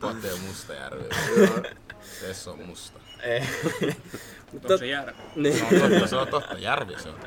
Pate 0.00 0.28
Mustajärvi. 0.46 1.04
Tessa 2.20 2.50
on 2.50 2.58
musta. 2.66 2.98
Ei. 3.22 3.42
on 4.70 4.78
se 4.78 4.86
järvi. 4.86 5.12
Niin. 5.36 5.58
Se 5.58 5.82
on 5.82 5.90
totta, 5.90 6.06
se 6.06 6.16
on 6.16 6.28
totta. 6.28 6.54
Järvi 6.58 6.94
se 7.02 7.08
on. 7.08 7.18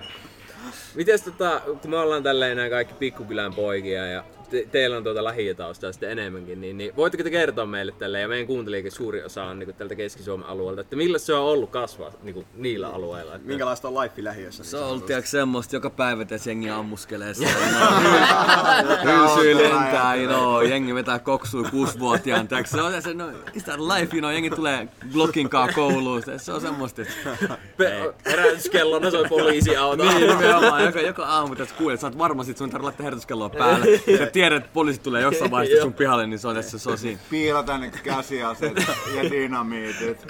Mites 0.95 1.21
tota, 1.21 1.61
kun 1.81 1.91
me 1.91 1.97
ollaan 1.97 2.23
tälleen 2.23 2.57
nämä 2.57 2.69
kaikki 2.69 2.93
pikkukylän 2.93 3.53
poikia 3.53 4.05
ja 4.07 4.23
te, 4.49 4.67
teillä 4.71 4.97
on 4.97 5.03
tuota 5.03 5.23
lähiötaustaa 5.23 5.91
sitten 5.91 6.11
enemmänkin, 6.11 6.61
niin, 6.61 6.77
niin 6.77 6.95
voitteko 6.95 7.23
te 7.23 7.29
kertoa 7.29 7.65
meille 7.65 7.91
tälleen, 7.91 8.21
ja 8.21 8.27
meidän 8.27 8.47
kuuntelijakin 8.47 8.91
suuri 8.91 9.23
osa 9.23 9.43
on 9.43 9.59
niin 9.59 9.75
tältä 9.75 9.95
Keski-Suomen 9.95 10.47
alueelta, 10.47 10.81
että 10.81 10.95
millaista 10.95 11.25
se 11.25 11.33
on 11.33 11.41
ollut 11.45 11.69
kasvaa 11.69 12.11
niin 12.23 12.45
niillä 12.55 12.89
alueilla? 12.89 13.35
Että, 13.35 13.47
Minkälaista 13.47 13.87
on 13.87 13.93
life 14.03 14.23
lähiössä? 14.23 14.63
niin 14.63 14.69
Se 14.69 14.77
on 14.77 14.87
ollut 14.89 15.05
tiiäks 15.05 15.31
semmoista, 15.31 15.75
joka 15.75 15.89
päivä 15.89 16.25
tässä 16.25 16.49
jengi 16.49 16.69
ammuskelee 16.69 17.33
siellä. 17.39 17.89
On 17.89 19.37
Hylsyy 19.37 19.57
lentää, 19.63 20.15
no, 20.15 20.61
jengi 20.61 20.95
vetää 20.95 21.19
koksui 21.19 21.63
kuusivuotiaan. 21.71 22.47
Tiiäks, 22.47 22.69
se 22.69 22.81
on 22.81 23.01
se, 23.01 23.13
no, 23.13 23.29
is 23.53 23.63
that 23.63 23.79
life, 23.79 24.15
you 24.17 24.21
know, 24.21 24.31
jengi 24.33 24.49
tulee 24.49 24.87
Glockinkaan 25.13 25.73
kouluun. 25.75 26.23
Se, 26.23 26.37
se 26.37 26.51
on 26.51 26.61
semmoista, 26.61 27.01
että 27.01 27.57
Pe- 27.77 28.13
herätyskellona 28.25 29.11
soi 29.11 29.25
poliisiauto. 29.29 30.03
niin, 30.03 30.27
nimenomaan, 30.27 30.83
joka, 30.85 31.01
joka 31.01 31.25
aamu 31.25 31.55
tässä 31.55 31.75
kuulet, 31.75 31.93
että 31.93 32.01
sä 32.01 32.07
oot 32.07 32.17
varma 32.17 32.43
sit 32.43 32.57
sun 32.57 32.67
ei 32.67 32.71
tarvitse 32.71 32.85
laittaa 32.85 33.03
herätyskelloa 33.03 33.49
päälle. 33.49 33.85
Tiedät, 34.39 34.57
että 34.63 34.73
poliisit 34.73 35.03
tulee 35.03 35.21
jossain 35.21 35.51
vaiheessa 35.51 35.81
sun 35.83 35.93
pihalle, 35.93 36.27
niin 36.27 36.39
se 36.39 36.47
on 36.47 36.55
tässä, 36.55 36.79
se 36.79 36.89
on 36.89 36.97
siinä. 36.97 37.19
Piilata 37.29 37.77
ne 37.77 37.91
käsiaseet 38.03 38.77
ja 39.15 39.29
dynamiitit 39.31 40.25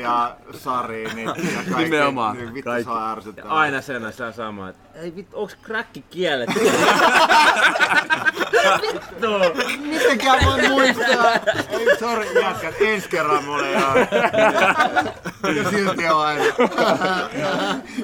ja 0.00 0.36
sariinit 0.52 1.26
ja 1.26 1.32
kaikki. 1.34 1.82
Nimenomaan, 1.84 2.36
Niin 2.36 2.54
Vittu 2.54 2.70
kaikki. 2.70 2.84
se 2.84 2.90
on 2.90 3.10
ärsyttävää. 3.10 3.52
Aina 3.52 3.80
sen 3.80 4.04
on 4.04 4.12
sama, 4.36 4.68
että 4.68 4.98
ei 5.00 5.16
vittu, 5.16 5.36
onks 5.40 5.54
kräkki 5.62 6.02
kielletty? 6.10 6.60
Mitenkään 9.80 10.44
voi 10.44 10.68
muistaa. 10.68 11.32
Ei, 11.70 11.98
sorry 11.98 12.40
jätkät, 12.42 12.74
ensi 12.80 13.08
kerran 13.08 13.44
mulle 13.44 13.70
joo. 13.72 13.94
Ja 15.54 15.70
silti 15.70 16.08
on 16.08 16.20
aina. 16.26 16.44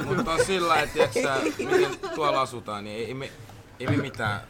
Mutta 0.05 0.31
on 0.33 0.45
sillä, 0.45 0.77
että 0.81 0.93
tiiäksä, 0.95 1.37
miten 1.59 1.91
tuolla 2.15 2.41
asutaan, 2.41 2.85
niin 2.85 2.97
ei, 2.97 3.05
ei, 3.07 3.15
me, 3.15 3.31
ei 3.81 3.87
me 3.87 3.97
mitään 3.97 4.41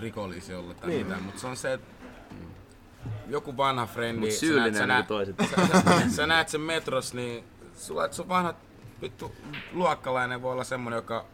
rikollisia 0.00 0.58
olla 0.58 0.74
tai 0.74 0.90
mitään, 0.90 1.22
mutta 1.22 1.40
se 1.40 1.46
on 1.46 1.56
se, 1.56 1.72
että 1.72 1.86
joku 3.26 3.56
vanha 3.56 3.86
frendi, 3.86 4.20
Mut 4.20 4.30
sä 4.30 4.46
näet, 4.46 4.74
sä, 4.74 4.80
niin 4.80 4.88
näet, 4.88 5.06
kuin 5.06 5.34
toiset. 5.36 5.36
sä, 6.10 6.10
sä 6.16 6.26
näet 6.26 6.48
sen 6.48 6.60
metros, 6.60 7.14
niin 7.14 7.44
sulla, 7.74 8.12
sun 8.12 8.28
vanha 8.28 8.54
vittu 9.02 9.34
luokkalainen 9.72 10.42
voi 10.42 10.52
olla 10.52 10.64
semmonen, 10.64 10.96
joka 10.96 11.24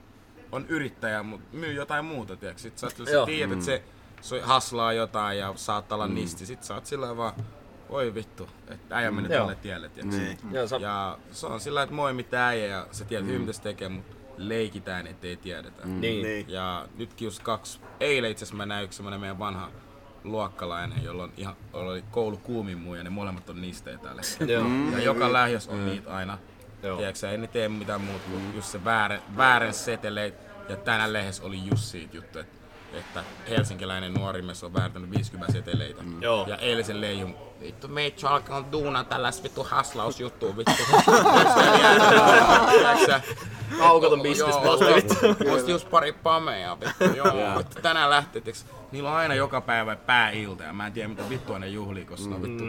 on 0.52 0.66
yrittäjä, 0.68 1.22
mutta 1.22 1.56
myy 1.56 1.72
jotain 1.72 2.04
muuta, 2.04 2.36
tiiäks. 2.36 2.62
Sit 2.62 2.78
sä, 2.78 2.86
oot- 2.86 3.10
sä 3.10 3.26
tiedät, 3.26 3.52
että 3.52 3.64
se, 3.64 3.82
se 4.20 4.40
haslaa 4.40 4.92
jotain 4.92 5.38
ja 5.38 5.52
saattaa 5.56 5.96
olla 5.96 6.08
nisti. 6.08 6.46
Sit 6.46 6.62
sä 6.62 6.74
oot 6.74 6.86
sillä 6.86 7.16
vaan, 7.16 7.32
oi 7.88 8.14
vittu, 8.14 8.48
että 8.68 8.96
äijä 8.96 9.10
meni 9.10 9.28
Joo. 9.28 9.38
tälle 9.38 9.54
tielle, 9.54 9.88
tiiäks. 9.88 10.42
Joo, 10.50 10.66
sä, 10.66 10.76
Ja 10.76 11.18
se 11.30 11.46
on 11.46 11.60
sillä, 11.60 11.82
että 11.82 11.94
moi 11.94 12.12
mitä 12.12 12.46
äijä 12.46 12.66
ja 12.66 12.86
sä 12.92 13.04
tiedät 13.04 13.26
hyvin 13.26 13.40
mitä 13.40 13.52
se 13.52 13.62
tekee, 13.62 13.88
mutta 13.88 14.16
leikitään, 14.48 15.06
ettei 15.06 15.36
tiedetä. 15.36 15.86
niin. 15.86 16.50
Ja 16.50 16.86
nytkin 16.96 17.26
just 17.26 17.42
kaksi, 17.42 17.80
eilen 18.00 18.30
itse 18.30 18.44
asiassa 18.44 18.56
mä 18.56 18.66
näin 18.66 18.84
yksi 18.84 18.96
semmonen 18.96 19.20
meidän 19.20 19.38
vanha 19.38 19.70
luokkalainen, 20.24 21.04
jolla 21.04 21.22
on 21.22 21.32
ihan, 21.36 21.56
oli 21.72 22.04
koulu 22.10 22.36
kuumin 22.36 22.78
muu 22.78 22.94
ja 22.94 23.02
ne 23.04 23.10
molemmat 23.10 23.50
on 23.50 23.60
nisteet 23.60 24.02
täällä. 24.02 24.22
Joo. 24.52 24.64
Ja 24.92 25.02
joka 25.02 25.32
lähiös 25.32 25.68
on 25.68 25.86
niitä 25.86 26.16
aina. 26.16 26.38
Joo. 26.82 26.96
Tiedätkö, 26.96 27.30
ei 27.30 27.38
ne 27.38 27.46
tee 27.46 27.68
mitään 27.68 28.00
muuta 28.00 28.24
kuin 28.30 28.54
just 28.54 28.68
se 28.68 28.84
väärän, 28.84 29.22
väärän 29.36 29.74
seteleit. 29.74 30.34
Ja 30.68 30.76
tänään 30.76 31.12
lehdessä 31.12 31.42
oli 31.44 31.66
just 31.70 31.82
siitä 31.82 32.16
juttu, 32.16 32.38
että, 32.38 32.56
että 32.92 33.24
helsinkiläinen 33.48 34.14
nuori 34.14 34.42
mies 34.42 34.64
on 34.64 34.74
väärtänyt 34.74 35.10
50 35.10 35.52
seteleitä. 35.52 36.02
Joo. 36.20 36.46
Ja 36.48 36.56
eilisen 36.56 37.00
leijun, 37.00 37.36
vittu 37.60 37.88
meitä 37.88 38.26
on 38.26 38.32
alkanut 38.32 38.72
duunaa 38.72 39.04
tällaista 39.04 39.42
vittu 39.42 39.64
haslausjuttua, 39.64 40.56
vittu. 40.56 40.72
Tiedätkö? 42.70 43.20
Aukoton 43.80 44.22
bisnes 44.22 44.48
Joo, 44.48 44.64
vasta 44.64 44.94
vittu. 44.94 45.14
Osti 45.52 45.70
just 45.70 45.90
pari 45.90 46.12
pamea, 46.12 46.80
vittu. 46.80 47.16
Joo, 47.16 47.62
tänään 47.82 48.10
lähtee, 48.10 48.42
tiiäks, 48.42 48.66
niillä 48.92 49.10
on 49.10 49.16
aina 49.16 49.34
joka 49.34 49.60
päivä 49.60 49.96
pääilta 49.96 50.64
ja 50.64 50.72
mä 50.72 50.86
en 50.86 50.92
tiedä 50.92 51.08
mitä 51.08 51.22
vittua 51.30 51.58
ne 51.58 51.68
juhlii, 51.68 52.04
koska 52.04 52.34
mm. 52.34 52.42
vittu 52.42 52.64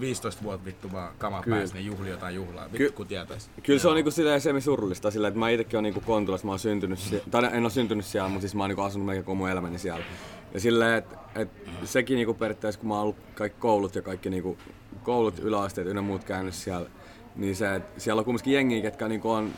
15 0.00 0.42
vuotta 0.42 0.64
vittu 0.64 0.92
vaan 0.92 1.12
kama 1.18 1.42
päässä, 1.50 1.74
ne 1.74 1.80
juhlii 1.80 2.10
jotain 2.10 2.34
juhlaa. 2.34 2.64
Vittu 2.64 2.78
Ky- 2.78 2.90
kun 2.90 3.06
tietäis. 3.06 3.50
Kyllä 3.62 3.78
se 3.78 3.88
on 3.88 3.94
niinku 3.94 4.10
silleen 4.10 4.40
semi 4.40 4.60
surullista 4.60 5.10
sillä, 5.10 5.28
että 5.28 5.40
mä 5.40 5.50
itekin 5.50 5.78
on 5.78 5.82
niinku 5.84 6.00
Kontulassa, 6.00 6.46
mä 6.46 6.52
oon 6.52 6.58
syntynyt 6.58 6.98
siellä, 6.98 7.24
tai 7.30 7.48
en 7.52 7.64
oo 7.64 7.70
syntynyt 7.70 8.04
siellä, 8.04 8.28
mutta 8.28 8.40
siis 8.40 8.54
mä 8.54 8.62
oon 8.62 8.70
niinku 8.70 8.82
asunut 8.82 9.06
melkein 9.06 9.24
koko 9.24 9.34
mun 9.34 9.50
elämäni 9.50 9.78
siellä. 9.78 10.04
Ja 10.54 10.60
silleen, 10.60 10.94
että 10.94 11.16
et 11.34 11.48
sekin 11.84 12.14
niinku 12.14 12.34
periaatteessa, 12.34 12.80
kun 12.80 12.88
mä 12.88 12.94
oon 12.94 13.02
ollut 13.02 13.16
kaikki 13.34 13.60
koulut 13.60 13.94
ja 13.94 14.02
kaikki 14.02 14.30
niinku 14.30 14.58
koulut, 15.02 15.38
yläasteet 15.38 15.86
ynnä 15.86 16.02
muut 16.02 16.24
käynyt 16.24 16.54
siellä, 16.54 16.90
niin 17.36 17.56
se, 17.56 17.74
että 17.74 18.00
siellä 18.00 18.20
on 18.20 18.24
kumminkin 18.24 18.52
jengiä, 18.52 18.82
ketkä 18.82 19.08
niinku 19.08 19.30
on 19.30 19.50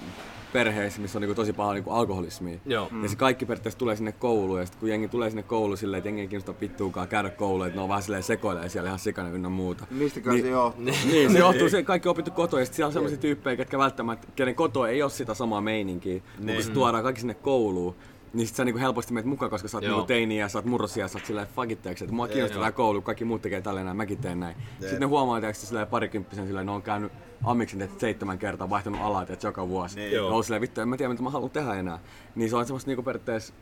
perheissä, 0.56 1.00
missä 1.00 1.18
on 1.18 1.20
niinku 1.20 1.34
tosi 1.34 1.52
paha 1.52 1.72
niinku 1.72 1.90
alkoholismia. 1.90 2.58
Joo. 2.66 2.88
Ja 3.02 3.08
se 3.08 3.16
kaikki 3.16 3.46
periaatteessa 3.46 3.78
tulee 3.78 3.96
sinne 3.96 4.12
kouluun, 4.12 4.58
ja 4.58 4.66
sitten 4.66 4.80
kun 4.80 4.88
jengi 4.88 5.08
tulee 5.08 5.30
sinne 5.30 5.42
kouluun 5.42 5.78
silleen, 5.78 5.98
että 5.98 6.08
jengi 6.08 6.20
ei 6.20 6.28
kiinnosta 6.28 6.54
vittuukaan 6.60 7.08
käydä 7.08 7.30
kouluun, 7.30 7.66
että 7.66 7.76
ne 7.76 7.82
on 7.82 7.88
vähän 7.88 8.02
silleen 8.02 8.22
sekoilee 8.22 8.68
siellä 8.68 8.88
ihan 8.88 8.98
sikana 8.98 9.28
ynnä 9.28 9.48
muuta. 9.48 9.86
Mistäkään 9.90 10.40
se 10.40 10.48
johtuu? 10.48 10.84
Niin, 11.12 11.32
se 11.32 11.38
johtuu 11.38 11.68
se 11.68 11.82
kaikki 11.82 12.08
opittu 12.08 12.30
kotoa, 12.30 12.60
ja 12.60 12.66
sit 12.66 12.74
siellä 12.74 12.86
on 12.86 12.92
sellaisia 12.92 13.18
tyyppejä, 13.18 13.56
ketkä 13.56 13.78
välttämättä, 13.78 14.28
kenen 14.36 14.54
kotoa 14.54 14.88
ei 14.88 15.02
ole 15.02 15.10
sitä 15.10 15.34
samaa 15.34 15.60
meininkiä, 15.60 16.20
mutta 16.38 16.52
kun 16.52 16.62
se 16.62 16.70
tuodaan 16.70 17.02
kaikki 17.02 17.20
sinne 17.20 17.34
kouluun, 17.34 17.96
niin 18.32 18.46
sit 18.46 18.56
sä 18.56 18.64
niinku 18.64 18.80
helposti 18.80 19.12
menet 19.12 19.26
mukaan, 19.26 19.50
koska 19.50 19.68
sä 19.68 19.76
oot 19.76 19.84
niinku 19.84 20.02
teini 20.02 20.38
ja 20.38 20.48
sä 20.48 20.58
oot 20.58 20.64
murrosia 20.64 21.04
ja 21.04 21.08
sä 21.08 21.18
oot 21.18 21.26
silleen 21.26 21.48
tiiäks, 21.82 22.02
että 22.02 22.14
mua 22.14 22.28
kiinnostaa 22.28 22.62
tää 22.62 22.72
koulu, 22.72 23.02
kaikki 23.02 23.24
muut 23.24 23.42
tekee 23.42 23.60
tälleen 23.60 23.86
näin, 23.86 23.96
mäkin 23.96 24.18
teen 24.18 24.40
näin. 24.40 24.56
Sitten 24.80 25.00
ne 25.00 25.06
huomaa, 25.06 25.40
tiiäks, 25.40 25.68
silleen 25.68 25.86
parikymppisen 25.86 26.46
silleen, 26.46 26.66
ne 26.66 26.72
on 26.72 26.82
käynyt 26.82 27.12
amiksen 27.44 27.90
seitsemän 27.98 28.38
kertaa, 28.38 28.70
vaihtanut 28.70 29.00
alaa 29.00 29.26
teet 29.26 29.42
joka 29.42 29.68
vuosi. 29.68 29.96
Niin. 29.96 30.22
Ollut 30.22 30.46
silleen, 30.46 30.62
vittu, 30.62 30.80
en 30.80 30.88
mä 30.88 30.96
tiedä 30.96 31.12
mitä 31.12 31.22
mä 31.22 31.30
haluan 31.30 31.50
tehdä 31.50 31.74
enää. 31.74 31.98
Niin 32.34 32.50
se 32.50 32.56
on 32.56 32.66
semmoista 32.66 32.90
niinku 32.90 33.02
periaatteessa 33.02 33.54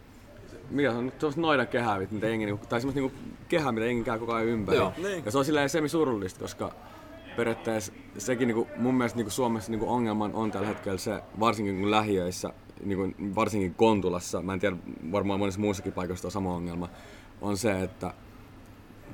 mikä 0.70 0.90
se 0.90 0.96
on 0.96 1.04
nyt 1.06 1.14
semmoista 1.20 1.40
noidan 1.40 1.66
kehää, 1.66 1.98
mitä 2.10 2.28
jengi, 2.28 2.46
niinku- 2.46 2.66
tai 2.66 2.80
semmoista 2.80 3.00
niinku 3.00 3.18
kehää, 3.48 3.72
mitä 3.72 3.86
jengi 3.86 4.04
käy 4.04 4.18
koko 4.18 4.32
ajan 4.32 4.48
ympäri. 4.48 4.78
Joo. 4.78 4.92
Ja 5.24 5.30
se 5.30 5.38
on 5.38 5.44
silleen 5.44 5.68
semi 5.68 5.88
surullista, 5.88 6.40
koska 6.40 6.72
periaatteessa 7.36 7.92
sekin 8.18 8.48
niinku, 8.48 8.68
mun 8.76 8.94
mielestä 8.94 9.16
niinku 9.16 9.30
Suomessa 9.30 9.70
niinku 9.70 9.92
ongelma 9.92 10.30
on 10.32 10.50
tällä 10.50 10.66
hetkellä 10.66 10.98
se, 10.98 11.22
varsinkin 11.40 11.80
kun 11.80 11.90
lähiöissä, 11.90 12.52
niinku, 12.84 13.10
varsinkin 13.34 13.74
Kontulassa, 13.74 14.42
mä 14.42 14.52
en 14.52 14.60
tiedä, 14.60 14.76
varmaan 15.12 15.38
monessa 15.38 15.60
muussakin 15.60 15.92
paikassa 15.92 16.28
on 16.28 16.32
sama 16.32 16.54
ongelma, 16.54 16.88
on 17.40 17.56
se, 17.56 17.82
että 17.82 18.14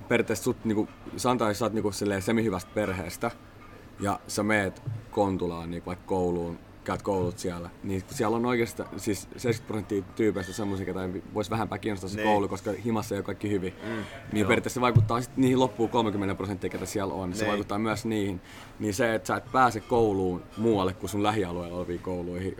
periaatteessa 0.09 0.44
sut, 0.44 0.64
niinku, 0.64 0.88
sanotaan, 1.16 1.51
jos 1.51 1.59
sä 1.59 1.64
oot 1.64 1.73
niinku, 1.73 1.92
silleen 1.92 2.23
semi-hyvästä 2.23 2.70
perheestä, 2.75 3.31
ja 4.01 4.21
sä 4.29 4.43
meet 4.43 4.83
Kontulaan 5.11 5.71
niinku, 5.71 5.87
vaikka 5.87 6.07
kouluun, 6.07 6.59
käyt 6.85 7.03
koulut 7.03 7.38
siellä, 7.38 7.71
niin 7.83 8.03
siellä 8.11 8.37
on 8.37 8.47
oikeastaan 8.47 8.88
siis 8.97 9.29
70 9.37 9.66
prosenttia 9.66 10.03
tyypeistä 10.16 10.53
semmoisia, 10.53 10.87
ketä 10.87 11.09
voisi 11.35 11.51
vähänpä 11.51 11.79
kiinnostaa 11.79 12.11
se 12.11 12.16
Niin. 12.16 12.27
koulu, 12.29 12.49
koska 12.49 12.71
himassa 12.85 13.14
ei 13.14 13.19
ole 13.19 13.25
kaikki 13.25 13.51
hyvin. 13.51 13.73
Mm. 13.88 14.05
Niin 14.33 14.47
periaatteessa 14.47 14.75
se 14.75 14.81
vaikuttaa 14.81 15.21
sit 15.21 15.37
niihin 15.37 15.61
loppuun 15.61 15.88
30 15.90 16.35
prosenttia, 16.35 16.71
ketä 16.71 16.87
siellä 16.87 17.14
on. 17.14 17.35
Se 17.35 17.43
Niin. 17.45 17.49
vaikuttaa 17.51 17.79
myös 17.79 18.05
niihin. 18.05 18.40
Niin 18.79 18.95
se, 18.95 19.14
että 19.14 19.27
sä 19.27 19.37
et 19.37 19.53
pääse 19.53 19.81
kouluun 19.81 20.43
muualle 20.57 20.93
kuin 20.93 21.11
sun 21.11 21.23
lähialueella 21.23 21.77
oleviin 21.77 21.99
kouluihin. 22.01 22.57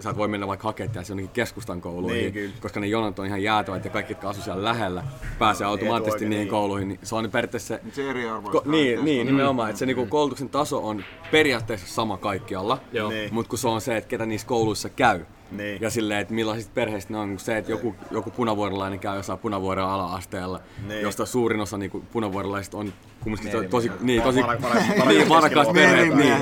Sä 0.00 0.10
et 0.10 0.16
voi 0.16 0.28
mennä 0.28 0.46
vaikka 0.46 0.68
hakemaan 0.68 1.04
jonnekin 1.08 1.30
keskustan 1.32 1.80
kouluihin, 1.80 2.20
Niin, 2.22 2.32
kyllä. 2.32 2.54
koska 2.60 2.80
ne 2.80 2.86
jonot 2.86 3.18
on 3.18 3.26
ihan 3.26 3.42
jäätävät 3.42 3.84
ja 3.84 3.90
kaikki, 3.90 4.12
jotka 4.12 4.28
asuu 4.28 4.42
siellä 4.44 4.64
lähellä, 4.64 5.04
pääsee 5.38 5.66
automaattisesti 5.66 6.16
oikein, 6.16 6.30
niihin 6.30 6.44
niin. 6.44 6.50
kouluihin. 6.50 6.88
Niin 6.88 6.98
se 7.02 7.14
on 7.14 7.30
periaatteessa 7.30 7.74
se, 7.74 7.80
Se 7.92 8.02
Ko- 8.12 8.68
niin, 8.70 9.04
niin, 9.04 9.26
nimenomaan. 9.26 9.70
Että 9.70 9.78
se 9.78 9.86
niinku 9.86 10.06
koulutuksen 10.06 10.48
taso 10.48 10.88
on 10.88 11.04
periaatteessa 11.30 11.86
sama 11.94 12.16
kaikkialla, 12.16 12.78
Joo. 12.92 13.10
Niin. 13.10 13.34
mutta 13.34 13.48
kun 13.50 13.58
se 13.60 13.68
on 13.68 13.80
se, 13.80 13.96
että 13.96 14.08
ketä 14.08 14.26
niissä 14.26 14.46
kouluissa 14.46 14.88
käy. 14.88 15.20
Niin. 15.50 15.80
Ja 15.80 15.90
silleen, 15.90 16.20
että 16.20 16.34
millaisista 16.34 16.72
perheistä 16.74 17.12
ne 17.12 17.18
on, 17.18 17.38
se, 17.38 17.56
että 17.58 17.70
joku, 17.72 17.94
joku 18.10 18.30
punavuorilainen 18.30 18.98
käy 19.00 19.16
jossain 19.16 19.38
punavuoren 19.38 19.84
ala-asteella, 19.84 20.60
Niin. 20.88 21.02
josta 21.02 21.26
suurin 21.26 21.60
osa 21.60 21.78
niinku 21.78 22.04
punavuorilaisista 22.12 22.76
on 22.78 22.92
kumminkin 23.20 23.50
to, 23.50 23.62
tosi, 23.62 23.90
niin, 24.00 24.22
tosi, 24.22 24.40
niin, 25.08 25.28
varakkaat 25.28 25.72
perheet. 25.72 26.14
Niin, 26.14 26.34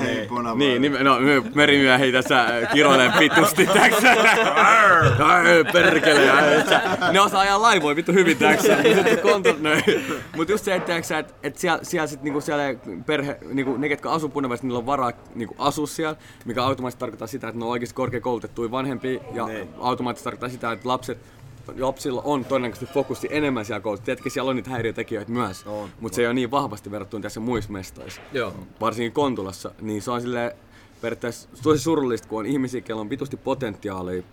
niin, 0.55 0.81
niin, 0.81 1.03
no, 1.03 1.19
me- 1.19 1.51
merimiehiä 1.55 2.11
tässä 2.11 2.41
äh, 2.41 2.71
kiroilee 2.73 3.11
vitusti, 3.19 3.65
täks. 3.67 3.95
Perkele. 5.73 6.31
Ne 7.11 7.19
osaa 7.21 7.41
ajaa 7.41 7.61
laivoja 7.61 7.95
vittu 7.95 8.13
hyvin, 8.13 8.37
täks. 8.37 8.63
Mut 10.35 10.49
just 10.49 10.65
se, 10.65 10.75
että 10.75 10.95
että, 10.97 11.17
että, 11.19 11.33
että 11.43 11.59
siellä, 11.59 11.79
siellä 11.83 12.07
sit 12.07 12.21
niinku 12.23 12.41
siellä 12.41 12.63
perhe, 13.05 13.37
niinku 13.53 13.77
ne 13.77 13.89
ketkä 13.89 14.09
asuu 14.11 14.29
punavuoressa, 14.29 14.67
niillä 14.67 14.79
on 14.79 14.85
varaa 14.85 15.11
niinku 15.35 15.55
asua 15.57 15.87
siellä, 15.87 16.15
mikä 16.45 16.63
automaattisesti 16.63 16.99
tarkoittaa 16.99 17.27
sitä, 17.27 17.47
että 17.47 17.59
ne 17.59 17.65
on 17.65 17.71
oikeasti 17.71 17.95
korkeakoulutettuja 17.95 18.71
vanhempia 18.71 19.19
ja 19.33 19.45
Niin. 19.45 19.69
automaattisesti 19.79 20.23
tarkoittaa 20.23 20.49
sitä, 20.49 20.71
että 20.71 20.89
lapset 20.89 21.17
lapsilla 21.79 22.21
on 22.25 22.45
todennäköisesti 22.45 22.93
fokusti 22.93 23.27
enemmän 23.31 23.65
siellä 23.65 23.79
koulussa. 23.81 24.05
Tiedätkö, 24.05 24.29
siellä 24.29 24.49
on 24.49 24.55
niitä 24.55 24.69
häiriötekijöitä 24.69 25.31
myös, 25.31 25.65
mutta 25.99 26.15
se 26.15 26.21
ei 26.21 26.27
ole 26.27 26.33
niin 26.33 26.51
vahvasti 26.51 26.91
verrattuna 26.91 27.21
tässä 27.21 27.39
muissa 27.39 27.71
mestoissa. 27.71 28.21
Joo. 28.33 28.53
Varsinkin 28.81 29.11
Kontulassa, 29.11 29.71
niin 29.81 30.01
se 30.01 30.11
on 30.11 30.21
sille 30.21 30.55
periaatteessa 31.01 31.49
tosi 31.63 31.83
surullista, 31.83 32.27
kun 32.27 32.39
on 32.39 32.45
ihmisiä, 32.45 32.81
joilla 32.89 33.01
on 33.01 33.09
vitusti 33.09 33.37
potentiaalia, 33.37 34.23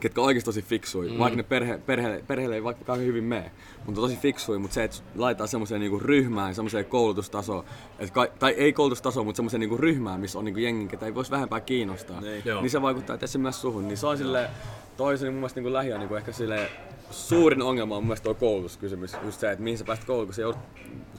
ketkä 0.00 0.20
on 0.20 0.26
oikeasti 0.26 0.48
tosi 0.48 0.62
fiksui, 0.62 1.10
mm. 1.10 1.18
vaikka 1.18 1.36
ne 1.36 1.42
perhe, 1.42 1.78
perhe, 1.78 2.24
perheelle 2.26 2.56
ei 2.56 2.64
vaikka 2.64 2.84
kauhean 2.84 3.06
hyvin 3.06 3.24
mene, 3.24 3.50
mutta 3.86 4.00
tosi 4.00 4.16
fiksui, 4.16 4.58
mutta 4.58 4.74
se, 4.74 4.84
että 4.84 4.96
laitetaan 5.16 5.48
semmoiseen 5.48 5.80
niinku 5.80 5.98
ryhmään, 5.98 6.54
semmoiseen 6.54 6.84
koulutustasoon, 6.84 7.64
että 7.98 8.14
ka- 8.14 8.28
tai 8.38 8.52
ei 8.52 8.72
koulutustasoon, 8.72 9.26
mutta 9.26 9.36
semmoiseen 9.36 9.60
niinku 9.60 9.76
ryhmään, 9.76 10.20
missä 10.20 10.38
on 10.38 10.44
niinku 10.44 10.60
jengi, 10.60 10.88
ketä 10.88 11.06
ei 11.06 11.14
voisi 11.14 11.30
vähempää 11.30 11.60
kiinnostaa, 11.60 12.20
niin, 12.20 12.42
niin 12.60 12.70
se 12.70 12.82
vaikuttaa 12.82 13.18
tässä 13.18 13.38
myös 13.38 13.60
suhun. 13.60 13.88
Niin 13.88 13.96
se 13.96 14.06
on 14.06 14.18
silleen, 14.18 14.48
toisen 14.96 15.28
mun 15.28 15.34
mielestä 15.34 15.60
niinku 15.60 15.72
lähiö 15.72 15.98
niinku 15.98 16.14
ehkä 16.14 16.32
silleen, 16.32 16.68
suurin 17.14 17.62
ongelma 17.62 17.96
on 17.96 18.02
mun 18.02 18.08
mielestä 18.08 18.24
tuo 18.24 18.34
koulutuskysymys. 18.34 19.16
Just 19.24 19.40
se, 19.40 19.50
että 19.50 19.64
mihin 19.64 19.78
sä 19.78 19.84
pääset 19.84 20.04
kouluun, 20.04 20.26
kun 20.26 20.34
sä 20.34 20.42
joudut, 20.42 20.60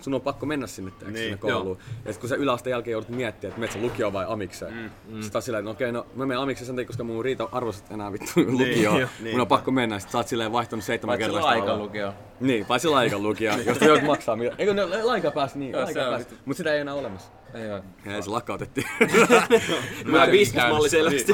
sun 0.02 0.14
on 0.14 0.22
pakko 0.22 0.46
mennä 0.46 0.68
sinne, 0.68 0.92
niin, 1.02 1.14
Niin, 1.14 1.24
sinne 1.24 1.38
kouluun. 1.38 1.78
Ja 2.06 2.14
sit 2.14 2.20
kun 2.20 2.30
sä 2.30 2.36
yläasteen 2.36 2.72
jälkeen 2.72 2.92
joudut 2.92 3.10
miettimään, 3.10 3.50
että 3.52 3.60
menet 3.60 3.72
sä 3.74 3.80
lukioon 3.82 4.14
vai 4.14 4.26
amikseen. 4.28 4.74
Mm, 4.74 5.16
mm. 5.16 5.22
Sitten 5.22 5.42
silleen, 5.42 5.60
että 5.60 5.66
no 5.70 5.72
okei, 5.72 5.92
no 5.92 6.06
mä 6.16 6.26
menen 6.26 6.42
amikseen 6.44 6.66
sen 6.66 6.76
takia, 6.76 6.88
koska 6.88 7.04
mun 7.04 7.26
riita 7.26 7.50
arvostat 7.52 7.92
enää 7.92 8.12
vittu 8.12 8.28
lukioon. 8.48 9.00
joo, 9.00 9.10
mun 9.32 9.42
on 9.42 9.48
pakko 9.48 9.72
mennä. 9.72 10.00
Sitten 10.00 10.12
sä 10.12 10.18
oot 10.18 10.28
silleen 10.28 10.52
vaihtanut 10.52 10.86
seitsemän 10.86 11.12
Paitsi 11.12 11.24
kertaa 11.32 11.42
sitä 11.42 11.60
alaa. 11.62 11.72
aikalukio. 11.72 12.14
Niin, 12.40 12.66
paitsi 12.66 12.88
laikan 12.88 13.24
lukija, 13.24 13.58
josta 13.66 13.86
joudut 13.86 14.06
maksaa. 14.06 14.36
mitä- 14.36 14.56
Eikö 14.58 14.74
ne 14.74 14.86
laika 15.04 15.32
pääsi 15.32 15.60
niin, 15.60 15.72
Joo, 15.72 15.84
laika 15.84 16.00
pääsi. 16.00 16.28
Mut 16.46 16.58
sitä 16.58 16.74
ei 16.74 16.80
enää 16.80 16.94
olemassa. 16.94 17.32
Ei 17.54 17.72
oo. 17.72 17.82
Ei, 18.06 18.22
se 18.24 18.30
lakkautettiin. 18.30 18.88
Mä 20.06 20.28
bisnesmalli 20.28 20.90
selvästi. 20.90 21.34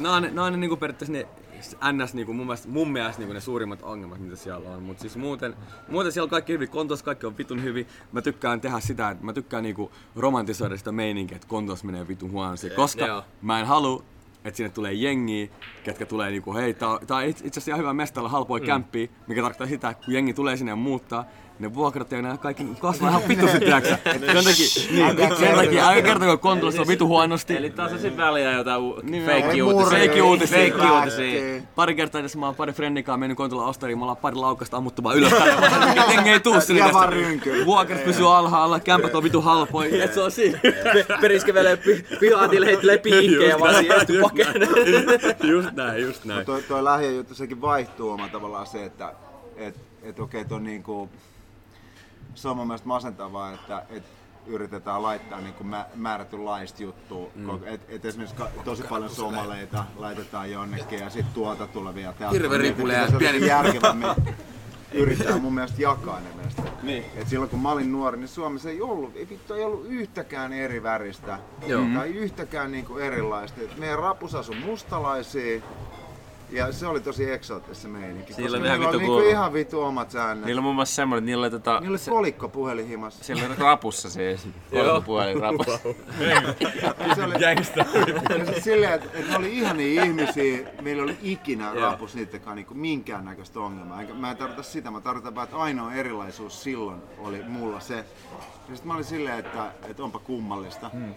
Nää 0.00 0.12
on, 0.12 0.22
ne- 0.22 0.30
nää 0.30 0.44
on 0.44 0.52
ne 0.52 0.58
niinku 0.58 0.76
periaatteessa 0.76 1.12
ne 1.12 1.26
NS 1.92 2.14
niinku 2.14 2.32
mun 2.32 2.46
mielestä, 2.46 2.68
mun 2.68 2.92
mielestä 2.92 3.20
niinku 3.20 3.32
ne 3.32 3.40
suurimmat 3.40 3.82
ongelmat, 3.82 4.18
mitä 4.18 4.36
siellä 4.36 4.70
on. 4.70 4.82
Mut 4.82 4.98
siis 4.98 5.16
muuten, 5.16 5.54
muuten 5.88 6.12
siellä 6.12 6.24
on 6.24 6.30
kaikki 6.30 6.52
hyvin. 6.52 6.68
Kontos 6.68 7.02
kaikki 7.02 7.26
on 7.26 7.38
vitun 7.38 7.62
hyvin. 7.62 7.86
Mä 8.12 8.22
tykkään 8.22 8.60
tehdä 8.60 8.80
sitä, 8.80 9.10
että 9.10 9.24
mä 9.24 9.32
tykkään 9.32 9.62
niinku 9.62 9.92
romantisoida 10.16 10.76
sitä 10.76 10.92
meininkiä, 10.92 11.36
että 11.36 11.48
kontos 11.48 11.84
menee 11.84 12.08
vitun 12.08 12.30
huonosti. 12.30 12.70
Koska 12.70 13.06
Joo. 13.06 13.24
mä 13.42 13.60
en 13.60 13.66
halua, 13.66 14.04
että 14.44 14.56
sinne 14.56 14.70
tulee 14.70 14.92
jengiä, 14.92 15.48
ketkä 15.84 16.06
tulee 16.06 16.30
niinku, 16.30 16.54
hei, 16.54 16.74
tää, 16.74 16.98
tää 17.06 17.16
on 17.16 17.24
itse 17.24 17.46
asiassa 17.46 17.70
ihan 17.70 17.80
hyvä 17.80 17.92
mestalla 17.92 18.28
halpoja 18.28 18.62
mm. 18.62 18.66
kämppiä, 18.66 19.08
mikä 19.26 19.42
tarkoittaa 19.42 19.66
sitä, 19.66 19.88
että 19.88 20.04
kun 20.04 20.14
jengi 20.14 20.34
tulee 20.34 20.56
sinne 20.56 20.72
ja 20.72 20.76
muuttaa, 20.76 21.24
ne 21.58 21.74
vuokrat 21.74 22.12
ja 22.12 22.22
nämä 22.22 22.36
kaikki 22.36 22.66
kasvaa 22.78 23.10
ihan 23.10 23.22
vitusti, 23.28 23.58
tiedäksä. 23.58 23.98
Sen 24.12 24.20
takia, 24.20 24.66
niin, 24.90 25.36
sen 25.38 25.54
takia, 25.56 25.88
älä 25.88 26.02
kertoko, 26.02 26.30
kun 26.30 26.38
Kontulassa 26.38 26.82
on 26.82 26.88
vitu 26.88 27.06
huonosti. 27.08 27.56
Eli 27.56 27.70
taas 27.70 27.92
on 27.92 27.98
sit 27.98 28.16
väliä 28.16 28.52
jotain 28.52 28.80
u- 28.80 29.00
Niin, 29.02 29.24
fake 29.24 29.50
ei 29.50 29.62
uutisia. 29.62 29.84
murri, 29.90 30.06
Fake 30.08 30.22
uutisia. 30.22 30.58
Fake 30.58 30.78
lähti. 30.78 30.92
uutisia. 30.98 31.62
Pari 31.74 31.94
kertaa 31.94 32.20
edes 32.20 32.36
mä 32.36 32.46
oon 32.46 32.54
pari 32.54 32.72
frendikaan 32.72 33.20
mennyt 33.20 33.36
Kontulan 33.36 33.66
ostariin, 33.66 33.98
me 33.98 34.04
ollaan 34.04 34.16
pari 34.16 34.36
laukasta 34.36 34.76
ammuttu 34.76 35.02
vaan 35.02 35.16
ylös 35.16 35.32
Jengi 36.12 36.30
ei 36.30 36.40
tuu 36.40 36.60
sinne 36.60 36.82
tästä. 36.82 37.08
Vuokrat 37.66 38.04
pysyy 38.04 38.36
alhaalla, 38.36 38.80
kämpät 38.80 39.14
on 39.14 39.22
vitu 39.22 39.40
halpoja. 39.40 40.04
Et 40.04 40.14
se 40.14 40.20
on 40.20 40.30
siinä. 40.30 40.58
Periskevelee 41.20 41.76
pi- 41.76 42.04
pihaatille 42.20 42.66
heittelee 42.66 42.98
piikkejä 42.98 43.58
vaan 43.60 43.74
siihen 43.74 44.22
pakeen. 44.22 44.54
Just 45.52 45.72
näin, 45.72 46.02
just 46.02 46.24
näin. 46.24 46.46
Toi, 46.46 46.62
toi 46.62 46.84
lähiöjuttu 46.84 47.34
sekin 47.34 47.60
vaihtuu 47.60 48.10
oma 48.10 48.28
tavallaan 48.28 48.66
se, 48.66 48.84
että 48.84 49.12
et, 49.56 49.74
et 50.02 50.20
okei, 50.20 50.40
okay, 50.42 50.60
niinku, 50.60 51.08
se 52.36 52.48
on 52.48 52.56
mun 52.56 52.66
mielestä 52.66 52.88
masentavaa, 52.88 53.52
että 53.52 53.82
et 53.90 54.02
yritetään 54.46 55.02
laittaa 55.02 55.40
niinku 55.40 55.64
mä, 55.64 55.86
määrätynlaista 55.94 56.82
juttua. 56.82 57.28
Mm. 57.34 57.50
Et, 57.64 57.80
et 57.88 58.04
esimerkiksi 58.04 58.36
ka- 58.36 58.50
tosi 58.64 58.82
paljon 58.82 59.10
somaleita 59.10 59.84
laitetaan 59.96 60.50
jonnekin 60.50 60.98
ja 60.98 61.10
sitten 61.10 61.34
tuolta 61.34 61.66
tulevia 61.66 62.14
Hirveän 62.32 62.60
ripulia 62.60 62.98
ja 62.98 63.06
pieni... 63.06 63.18
pieni- 63.18 63.46
järkevämmin 63.46 64.08
yrittää 64.92 65.38
mun 65.38 65.54
mielestä 65.54 65.82
jakaa 65.82 66.20
ne 66.20 66.28
mielestä. 66.36 66.62
Niin. 66.82 67.04
Et 67.16 67.28
silloin 67.28 67.50
kun 67.50 67.60
mä 67.62 67.72
olin 67.72 67.92
nuori, 67.92 68.16
niin 68.16 68.28
Suomessa 68.28 68.70
ei 68.70 68.82
ollut, 68.82 69.16
ei 69.16 69.28
vittu 69.28 69.54
ei 69.54 69.64
ollut 69.64 69.86
yhtäkään 69.88 70.52
eri 70.52 70.82
väristä. 70.82 71.38
Joo. 71.66 71.82
Tai 71.94 72.10
yhtäkään 72.10 72.72
niinku 72.72 72.98
erilaista. 72.98 73.60
Et 73.60 73.76
meidän 73.76 73.98
rapus 73.98 74.34
asui 74.34 74.56
mustalaisia. 74.56 75.62
Ja 76.50 76.72
se 76.72 76.86
oli 76.86 77.00
tosi 77.00 77.30
eksoottista 77.30 77.82
se 77.82 77.88
meininki. 77.88 78.32
Siellä 78.34 78.58
koska 78.58 78.60
oli 78.60 78.66
ihan 78.68 78.78
niillä 78.80 78.88
oli 78.88 78.98
vittu 78.98 78.98
niinku 78.98 79.22
ku- 79.24 79.30
ihan 79.30 79.52
vittu 79.52 79.80
omat 79.82 80.10
säännöt. 80.10 80.46
Niillä 80.46 80.58
on 80.60 80.62
muun 80.62 80.74
muassa 80.74 80.94
semmonen, 80.94 81.18
että 81.18 81.26
niillä 81.26 81.42
oli 81.44 81.50
tota... 81.50 81.80
Niillä 81.80 81.92
oli 81.92 81.98
se- 81.98 82.10
kolikko 82.10 82.48
puhelinhimassa. 82.48 83.24
Siellä 83.24 83.46
oli 83.46 83.54
rapussa 83.58 84.10
siis. 84.16 84.48
Kolmipuhelin 84.70 85.40
rapussa. 85.40 85.78
Se 87.14 87.24
oli, 87.24 87.34
ja 88.38 88.46
siis 88.52 88.64
silleen, 88.64 88.92
että, 88.92 89.08
että 89.14 89.30
ne 89.30 89.36
oli 89.36 89.56
ihania 89.58 90.04
ihmisiä, 90.04 90.58
meillä 90.82 91.02
oli 91.02 91.16
ikinä 91.22 91.74
rapus 91.74 92.14
niittenkaan 92.14 92.56
niinku 92.56 92.74
minkäännäköistä 92.74 93.60
ongelmaa. 93.60 94.00
Enkä, 94.00 94.14
mä 94.14 94.30
en 94.30 94.36
tarkoita 94.36 94.62
sitä, 94.62 94.90
mä 94.90 95.00
tarkoitan 95.00 95.34
vaan, 95.34 95.44
että 95.44 95.56
ainoa 95.56 95.92
erilaisuus 95.94 96.62
silloin 96.62 97.00
oli 97.18 97.42
mulla 97.48 97.80
se. 97.80 97.94
Ja 97.96 98.02
sitten 98.74 98.86
mä 98.86 98.94
olin 98.94 99.04
silleen, 99.04 99.38
että, 99.38 99.70
että 99.88 100.02
onpa 100.04 100.18
kummallista. 100.18 100.88
Hmm. 100.88 101.14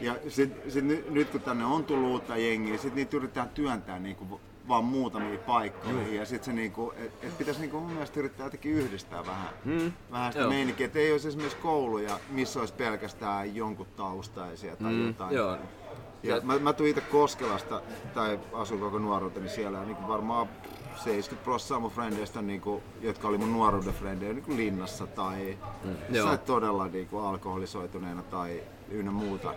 Ja 0.00 0.14
sit, 0.28 0.52
sit 0.68 0.84
nyt, 0.84 1.10
nyt 1.10 1.30
kun 1.30 1.40
tänne 1.40 1.64
on 1.64 1.84
tullut 1.84 2.10
uutta 2.10 2.36
jengiä, 2.36 2.78
sit 2.78 2.94
niitä 2.94 3.16
yritetään 3.16 3.48
työntää 3.48 3.98
niinku 3.98 4.40
vaan 4.68 4.84
muutamiin 4.84 5.38
paikkoihin. 5.38 6.16
Ja 6.16 6.26
sit 6.26 6.44
se 6.44 6.52
niinku, 6.52 6.92
et, 6.96 7.12
et 7.24 7.38
pitäisi 7.38 7.60
niinku 7.60 7.80
mun 7.80 7.92
mielestä 7.92 8.20
yrittää 8.20 8.46
jotenkin 8.46 8.72
yhdistää 8.72 9.26
vähän, 9.26 9.48
hmm. 9.64 9.92
vähän 10.10 10.32
sitä 10.32 10.42
Joo. 10.42 10.50
meininkiä. 10.50 10.86
Että 10.86 10.98
ei 10.98 11.12
olisi 11.12 11.28
esimerkiksi 11.28 11.58
kouluja, 11.58 12.18
missä 12.30 12.60
olisi 12.60 12.74
pelkästään 12.74 13.56
jonkun 13.56 13.86
taustaisia 13.96 14.76
tai 14.76 14.92
hmm. 14.92 15.06
jotain. 15.06 15.34
Joo. 15.34 15.56
Ja 16.22 16.40
mä, 16.42 16.58
mä 16.58 16.72
tuin 16.72 16.90
itse 16.90 17.00
Koskelasta, 17.00 17.82
tai 18.14 18.40
asun 18.52 18.80
koko 18.80 18.98
nuoruuteni 18.98 19.48
siellä, 19.48 19.78
ja 19.78 19.84
niin 19.84 20.08
varmaan 20.08 20.48
70 20.96 21.44
prosenttia 21.44 21.78
mun 21.78 21.90
frendeistä, 21.90 22.42
niin 22.42 22.60
kuin, 22.60 22.82
jotka 23.00 23.28
oli 23.28 23.38
mun 23.38 23.52
nuoruuden 23.52 23.94
frendejä, 23.94 24.32
niin 24.32 24.44
kuin 24.44 24.56
linnassa 24.56 25.06
tai 25.06 25.58
mm. 25.84 25.96
Joo. 26.08 26.36
todella 26.36 26.88
niin 26.88 27.06
kuin, 27.06 27.24
alkoholisoituneena 27.24 28.22
tai 28.22 28.62
ynnä 28.90 29.10
muuta. 29.10 29.54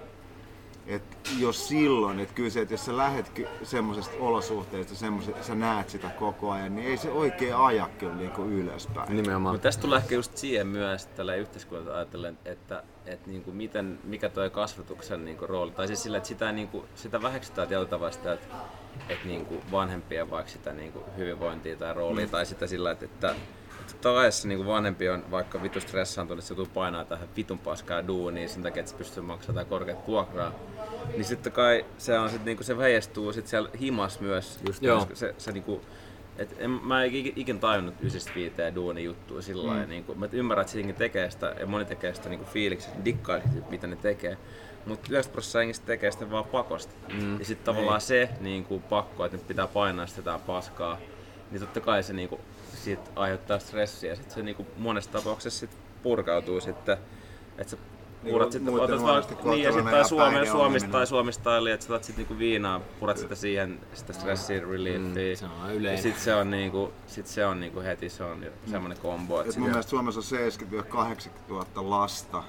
Että 0.89 1.17
jos 1.39 1.67
silloin, 1.67 2.19
että 2.19 2.33
kyllä 2.33 2.49
se, 2.49 2.61
että 2.61 2.73
jos 2.73 2.85
sä 2.85 2.97
lähet 2.97 3.31
semmoisesta 3.63 4.17
olosuhteesta, 4.19 4.95
semmoisesta, 4.95 5.43
sä 5.43 5.55
näet 5.55 5.89
sitä 5.89 6.09
koko 6.09 6.51
ajan, 6.51 6.75
niin 6.75 6.87
ei 6.87 6.97
se 6.97 7.11
oikein 7.11 7.55
aja 7.55 7.89
kyllä 7.99 8.15
niin 8.15 8.31
kuin 8.31 8.53
ylöspäin. 8.53 9.15
Nimenomaan. 9.15 9.55
Mutta 9.55 9.63
tästä 9.63 9.81
tulee 9.81 9.97
ehkä 9.97 10.15
just 10.15 10.37
siihen 10.37 10.67
myös 10.67 11.05
tällä 11.05 11.35
yhteiskunnalta 11.35 11.95
ajatellen, 11.95 12.37
että, 12.45 12.83
että 13.05 13.29
niin 13.29 13.43
kuin 13.43 13.55
miten, 13.55 13.99
mikä 14.03 14.29
tuo 14.29 14.49
kasvatuksen 14.49 15.25
niin 15.25 15.37
kuin 15.37 15.49
rooli, 15.49 15.71
tai 15.71 15.87
siis 15.87 16.03
sillä, 16.03 16.17
että 16.17 16.29
sitä, 16.29 16.51
niin 16.51 16.67
kuin, 16.67 16.85
sitä 16.95 17.21
väheksytään 17.21 17.67
tietyllä 17.67 17.89
tavalla 17.89 18.11
sitä, 18.11 18.33
että, 18.33 18.55
että 19.09 19.27
niin 19.27 19.45
kuin 19.45 19.61
vanhempien 19.71 20.29
vaikka 20.29 20.51
sitä 20.51 20.73
niin 20.73 20.91
kuin 20.91 21.05
hyvinvointia 21.17 21.75
tai 21.75 21.93
roolia, 21.93 22.25
mm. 22.25 22.31
tai 22.31 22.45
sitä 22.45 22.67
sillä, 22.67 22.91
että, 22.91 23.05
että 23.05 23.35
totta 23.91 24.13
kai 24.13 24.25
jos 24.25 24.45
niin 24.45 24.65
vanhempi 24.65 25.09
on 25.09 25.31
vaikka 25.31 25.61
vitu 25.61 25.81
stressaantunut, 25.81 26.43
se 26.43 26.55
tulee 26.55 26.69
painaa 26.73 27.05
tähän 27.05 27.27
vitun 27.35 27.59
paskaa 27.59 28.07
duuniin 28.07 28.49
sen 28.49 28.63
takia, 28.63 28.79
että 28.79 28.91
se 28.91 28.97
pystyy 28.97 29.23
maksamaan 29.23 29.65
korkeat 29.65 30.07
vuokraa, 30.07 30.51
niin 31.07 31.25
sitten 31.25 31.51
kai 31.51 31.85
se, 31.97 32.19
on 32.19 32.29
sit, 32.29 32.45
niinku, 32.45 32.63
se 32.63 32.77
heijastuu 32.77 33.33
sit 33.33 33.47
siellä 33.47 33.69
himas 33.79 34.19
myös. 34.19 34.59
Just 34.67 34.83
Joo. 34.83 35.07
Se, 35.13 35.35
se, 35.37 35.51
niinku, 35.51 35.81
et 36.37 36.55
en, 36.59 36.69
mä 36.69 37.03
en 37.03 37.15
ikin, 37.15 37.33
ikin 37.35 37.59
tajunnut 37.59 37.95
95 38.01 38.75
duuni 38.75 39.03
juttua 39.03 39.41
sillä 39.41 39.67
lailla. 39.67 39.83
Mm. 39.83 39.89
Niinku, 39.89 40.15
mä 40.15 40.29
ymmärrän, 40.31 40.61
että 40.61 40.73
se 40.73 40.93
tekee 40.93 41.31
sitä, 41.31 41.55
ja 41.59 41.67
moni 41.67 41.85
tekee 41.85 42.13
sitä 42.13 42.29
niinku 42.29 42.45
fiiliksi, 42.45 42.89
dikkaa 43.05 43.39
mitä 43.69 43.87
ne 43.87 43.95
tekee. 43.95 44.37
Mutta 44.85 45.07
90 45.09 45.31
prosenttia 45.31 45.61
jengistä 45.61 45.85
tekee 45.85 46.11
sitä 46.11 46.31
vaan 46.31 46.45
pakosta. 46.45 46.93
Mm. 47.13 47.39
Ja 47.39 47.45
sitten 47.45 47.65
tavallaan 47.65 48.01
se 48.01 48.29
niinku, 48.39 48.79
pakko, 48.79 49.25
että 49.25 49.37
nyt 49.37 49.47
pitää 49.47 49.67
painaa 49.67 50.07
sitä 50.07 50.19
jotain 50.19 50.41
paskaa, 50.41 50.97
niin 51.51 51.61
totta 51.61 51.79
kai 51.81 52.03
se 52.03 52.13
niinku, 52.13 52.39
sit 52.73 52.99
aiheuttaa 53.15 53.59
stressiä. 53.59 54.15
Sitten 54.15 54.33
se 54.33 54.43
niinku, 54.43 54.67
monessa 54.77 55.11
tapauksessa 55.11 55.59
sit 55.59 55.77
purkautuu 56.03 56.61
sitten, 56.61 56.97
että 57.57 57.77
Niin 58.23 58.33
purat 58.33 58.49
kuin 58.49 58.53
sitten, 58.53 58.79
otat 58.79 59.01
vaan, 59.01 59.23
niin 59.43 59.63
ja 59.63 59.71
sitten 59.71 59.97
ja 59.97 60.03
Suomen, 60.03 60.25
päihdeongelmina. 60.25 60.51
Suomista 60.51 60.89
tai 60.91 61.07
Suomista 61.07 61.57
eli 61.57 61.71
että 61.71 61.85
sä 61.85 61.97
sitten 61.97 62.15
niinku 62.17 62.39
viinaa, 62.39 62.81
purat 62.99 63.17
sitä 63.17 63.35
siihen, 63.35 63.79
sitä 63.93 64.13
stressin 64.13 64.67
reliefia. 64.69 65.35
se 65.35 65.45
on 65.45 65.51
ja 65.67 65.73
yleinen. 65.73 66.03
sit 66.03 66.17
se 66.17 66.35
on 66.35 66.51
niinku, 66.51 66.93
sit 67.07 67.27
se 67.27 67.45
on 67.45 67.59
niinku 67.59 67.79
heti, 67.79 68.09
se 68.09 68.23
on 68.23 68.45
semmonen 68.71 68.97
kombo. 68.97 69.41
Et 69.41 69.57
mun 69.57 69.69
mielestä 69.69 69.89
Suomessa 69.89 70.35
on 70.35 71.15
70-80 71.17 71.29
000 71.49 71.65
lasta, 71.75 72.43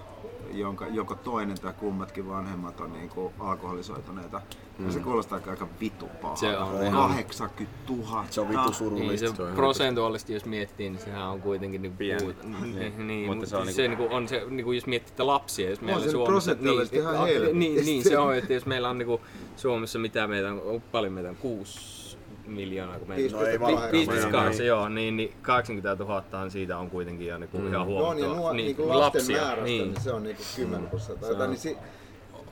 jonka 0.53 0.87
joko 0.87 1.15
toinen 1.15 1.61
tai 1.61 1.73
kummatkin 1.73 2.29
vanhemmat 2.29 2.81
on 2.81 2.93
niinku 2.93 3.33
alkoholisoituneita. 3.39 4.41
Mm. 4.79 4.87
Ja 4.87 4.93
se 4.93 5.01
kuulostaa 5.01 5.41
aika, 5.49 5.69
vitu 5.81 6.07
pahalta. 6.23 6.41
Se 6.41 6.59
on 6.59 6.83
ihan- 6.87 7.09
80 7.09 7.77
000. 7.89 8.25
Se 8.31 8.41
on 8.41 8.49
vittu 8.49 8.63
Niin 8.65 8.75
surullista. 8.75 9.27
se 9.37 9.43
prosentuaalisesti, 9.55 10.33
jos 10.35 10.45
miettii, 10.45 10.91
niin 10.91 11.01
sehän 11.03 11.29
on 11.29 11.41
kuitenkin 11.41 11.83
niin 11.83 11.97
Pieni. 11.97 12.35
Niin, 12.63 13.07
niin, 13.07 13.27
Mutta 13.27 13.35
mutta 13.35 13.47
se 13.51 13.57
on 13.57 13.73
se, 13.73 13.89
niinku, 13.89 14.09
on 14.11 14.29
se, 14.29 14.45
niinku, 14.51 14.73
jos 14.73 14.87
miettii 14.87 15.11
että 15.13 15.27
lapsia, 15.27 15.71
jos 15.71 15.81
meillä 15.81 16.03
se 16.05 16.11
Suomessa... 16.11 16.31
prosentuaalisesti 16.33 16.97
ihan 16.97 17.15
helvetisti. 17.27 17.59
niin, 17.59 17.85
niin, 17.87 18.03
se 18.05 18.19
on, 18.19 18.37
että 18.37 18.53
jos 18.53 18.67
meillä 18.67 18.89
on 18.89 18.99
niinku, 18.99 19.21
Suomessa 19.57 19.99
mitä 19.99 20.27
meitä 20.27 20.49
on, 20.53 20.83
paljon 20.93 21.13
meitä 21.13 21.31
on, 21.31 21.37
kuusi 21.37 22.10
miljoonaa, 22.53 22.99
kun 22.99 23.09
meitä 23.09 23.37
No 23.37 23.45
ei. 23.45 23.59
5,8, 23.59 24.63
joo, 24.63 24.89
niin, 24.89 25.17
niin 25.17 25.33
80 25.43 26.05
000 26.05 26.25
on 26.43 26.51
siitä 26.51 26.79
on 26.79 26.91
kuitenkin 26.91 27.27
jo 27.27 27.39
niinku 27.39 27.57
ihan 27.57 27.73
No 27.73 27.85
huomattava. 27.85 28.15
niin, 28.15 28.37
nuo, 28.37 28.53
niin, 28.53 28.77
niin 28.77 28.89
lasten 28.89 29.21
lapsia, 29.21 29.37
määrästä, 29.43 29.65
niin. 29.65 29.93
niin. 29.93 30.01
se 30.03 30.13
on 30.13 30.23
niinku 30.23 30.43
10 30.57 30.89
prosenttia. 30.89 31.35
Tai, 31.35 31.49
niin 31.49 31.59
si, 31.59 31.77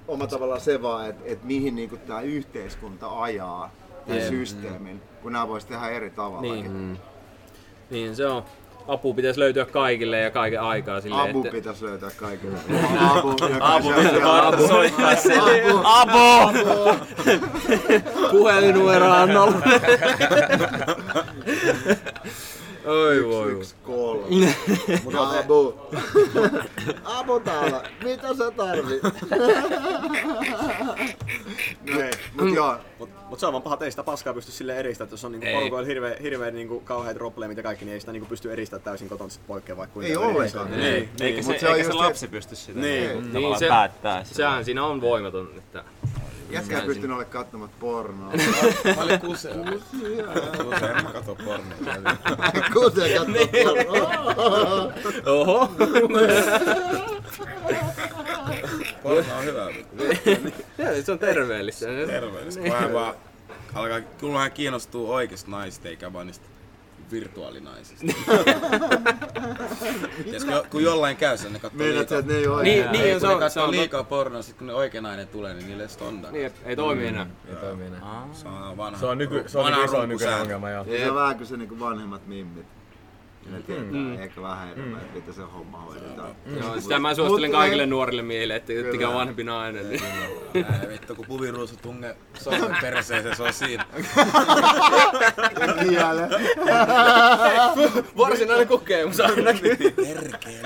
oma 0.08 0.26
tavallaan 0.26 0.60
se 0.60 0.82
vaan, 0.82 1.08
että 1.08 1.22
et 1.26 1.44
mihin 1.44 1.74
niinku 1.74 1.96
tämä 1.96 2.20
yhteiskunta 2.20 3.22
ajaa 3.22 3.70
tämän 4.06 4.22
systeemin, 4.22 5.02
kun 5.22 5.32
nämä 5.32 5.48
voisi 5.48 5.66
tehdä 5.66 5.88
eri 5.88 6.10
tavalla. 6.10 6.42
Niin. 6.54 6.98
Niin 7.90 8.16
se 8.16 8.26
on. 8.26 8.42
Apu 8.88 9.14
pitäisi 9.14 9.40
löytyä 9.40 9.64
kaikille 9.64 10.20
ja 10.20 10.30
kaiken 10.30 10.60
aikaa 10.60 11.00
silleen, 11.00 11.30
Apu 11.30 11.38
että... 11.38 11.50
pitäisi 11.50 11.84
löytää 11.84 12.10
kaikille. 12.16 12.58
Apu, 13.00 13.36
Apu, 13.60 13.88
vaan 14.24 14.68
soittaa 14.68 15.16
sille. 15.16 15.62
Apu! 15.84 16.58
Puhelinnumero 18.30 19.10
on 19.10 19.28
nolla. 19.28 19.62
Oi 22.88 23.22
voi 23.24 23.30
voi. 23.32 23.52
Yksi, 23.52 23.74
kolme. 23.82 24.26
Apu! 25.40 25.74
Apu 27.04 27.40
täällä! 27.44 27.82
Mitä 28.04 28.34
sä 28.34 28.50
tarvit? 28.50 29.02
no 31.92 32.00
ei, 32.00 32.10
mut 32.40 32.54
joo. 32.54 32.76
Mut, 32.98 33.10
mut 33.28 33.38
se 33.40 33.46
on 33.46 33.52
vaan 33.52 33.62
paha, 33.62 33.74
että 33.74 33.84
ei 33.84 33.90
sitä 33.90 34.02
paskaa 34.02 34.34
pysty 34.34 34.52
sille 34.52 34.78
eristämään, 34.78 35.06
että 35.06 35.12
jos 35.14 35.24
on 35.24 35.32
niinku 35.32 35.46
porukoilla 35.54 35.86
hirveä, 35.86 36.16
hirveä 36.22 36.50
niinku 36.50 36.80
kauheat 36.80 37.16
probleemit 37.16 37.56
ja 37.56 37.62
kaikki, 37.62 37.84
niin 37.84 37.94
ei 37.94 38.00
sitä 38.00 38.12
niinku 38.12 38.28
pysty 38.28 38.52
eristämään 38.52 38.84
täysin 38.84 39.08
koton 39.08 39.30
sit 39.30 39.46
poikkea 39.46 39.76
vaikka 39.76 39.94
kuinka 39.94 40.10
Ei 40.10 40.16
ollenkaan. 40.16 40.70
Niin, 40.70 40.82
Eikä 40.94 41.10
niin. 41.24 41.44
se, 41.44 41.50
Mut 41.50 41.60
se 41.60 41.68
on 41.68 41.74
eikä 41.74 41.86
se 41.88 41.92
se- 41.92 41.98
lapsi 41.98 42.28
pysty 42.28 42.56
sitä 42.56 42.80
Niin. 42.80 43.02
niinku 43.04 43.20
Niin, 43.20 43.32
tavallaan 43.32 43.58
se- 43.58 43.68
päättää. 43.68 44.24
sitä. 44.24 44.36
Sehän 44.36 44.64
siinä 44.64 44.84
on 44.84 45.00
voimaton, 45.00 45.48
että... 45.58 45.84
Jätkä 46.50 46.80
ei 46.80 46.86
pystynyt 46.86 47.16
ole 47.16 47.24
katsomaan 47.24 47.70
pornoa. 47.80 48.32
Mä 48.96 49.02
olin 49.02 49.20
kusea. 49.26 49.54
Kusea, 50.64 50.96
en 50.96 51.04
mä 51.04 51.10
katso 51.12 51.34
pornoa. 51.34 51.76
Kuse 52.74 53.14
katsoo 53.14 53.76
pornoa. 53.92 54.92
Oho! 55.26 55.70
Porno 59.02 59.38
on 59.38 59.44
hyvä. 59.44 59.66
Joo, 60.78 61.02
se 61.04 61.12
on 61.12 61.18
terveellistä. 61.18 61.86
Terveellistä. 62.06 62.62
Vähän 62.62 62.92
vaan 62.92 63.14
alkaa, 63.74 64.00
kyllä 64.00 64.34
vähän 64.34 64.52
kiinnostuu 64.52 65.12
oikeasta 65.12 65.50
naisista 65.50 65.88
eikä 65.88 66.12
vaan 66.12 66.26
niistä 66.26 66.46
virtuaalinaisista. 67.10 68.06
Tiedätkö, 70.24 70.62
kun 70.70 70.82
jollain 70.82 71.16
käy 71.16 71.38
sen, 71.38 71.52
ne 71.52 71.58
katsoo 71.58 71.78
Meidät 71.78 72.10
liikaa. 72.10 72.28
ne 72.32 72.34
ei 72.38 72.46
ole 72.46 72.62
Niin, 72.62 72.92
niin, 72.92 73.04
Ei, 73.04 73.12
se 73.14 73.18
kun 73.20 73.28
ne 73.28 73.34
on, 73.34 73.40
se 73.40 73.44
katsoo 73.44 73.64
on 73.64 73.70
liikaa 73.70 74.04
pornoa, 74.04 74.42
sit 74.42 74.56
kun 74.56 74.66
ne 74.66 74.74
oikea 74.74 75.00
nainen 75.00 75.28
tulee, 75.28 75.54
niin 75.54 75.66
niille 75.66 75.82
ei 75.82 75.88
stonda. 75.88 76.30
Niin, 76.30 76.52
ei 76.64 76.76
toimi 76.76 77.06
enää. 77.06 77.26
Ei 77.48 77.56
toimi 77.56 77.86
enää. 77.86 78.00
Se 78.32 78.48
on 78.48 78.76
vanha. 78.76 79.00
Se 79.00 79.06
on, 79.06 79.18
nyky, 79.18 79.44
se 79.46 79.58
on 79.58 79.64
vanha 79.64 79.80
niinku 79.80 80.06
nykyinen 80.06 80.40
ongelma, 80.40 80.70
joo. 80.70 80.84
Se 80.84 81.10
on 81.10 81.16
vähän 81.16 81.36
kuin 81.36 81.46
se 81.46 81.56
niinku 81.56 81.80
vanhemmat 81.80 82.26
mimmit. 82.26 82.66
Ne 83.50 83.60
tietää 83.62 84.22
ehkä 84.24 84.42
vähän 84.42 84.68
enemmän, 84.72 85.00
että 85.00 85.14
miten 85.14 85.34
se 85.34 85.42
homma 85.42 85.80
hoidetaan. 85.80 86.30
Joo, 86.60 86.80
sitä 86.80 86.98
mä 86.98 87.14
suosittelen 87.14 87.50
kaikille 87.50 87.86
nuorille 87.86 88.22
miehille, 88.22 88.56
että 88.56 88.72
Kyllä. 88.72 88.86
ettikää 88.86 89.14
vanhempi 89.14 89.44
nainen. 89.44 89.88
Niin. 89.90 90.02
Ää, 90.64 90.80
vittu, 90.88 91.14
kun 91.14 91.26
puviruusu 91.26 91.76
tunge 91.82 92.16
sormen 92.38 92.76
perseeseen, 92.80 93.36
se 93.36 93.42
on 93.42 93.52
siinä. 93.52 93.84
Kiele. 95.88 96.28
Varsinainen 98.16 98.68
kokemus 98.68 99.20
ainakin. 99.20 99.78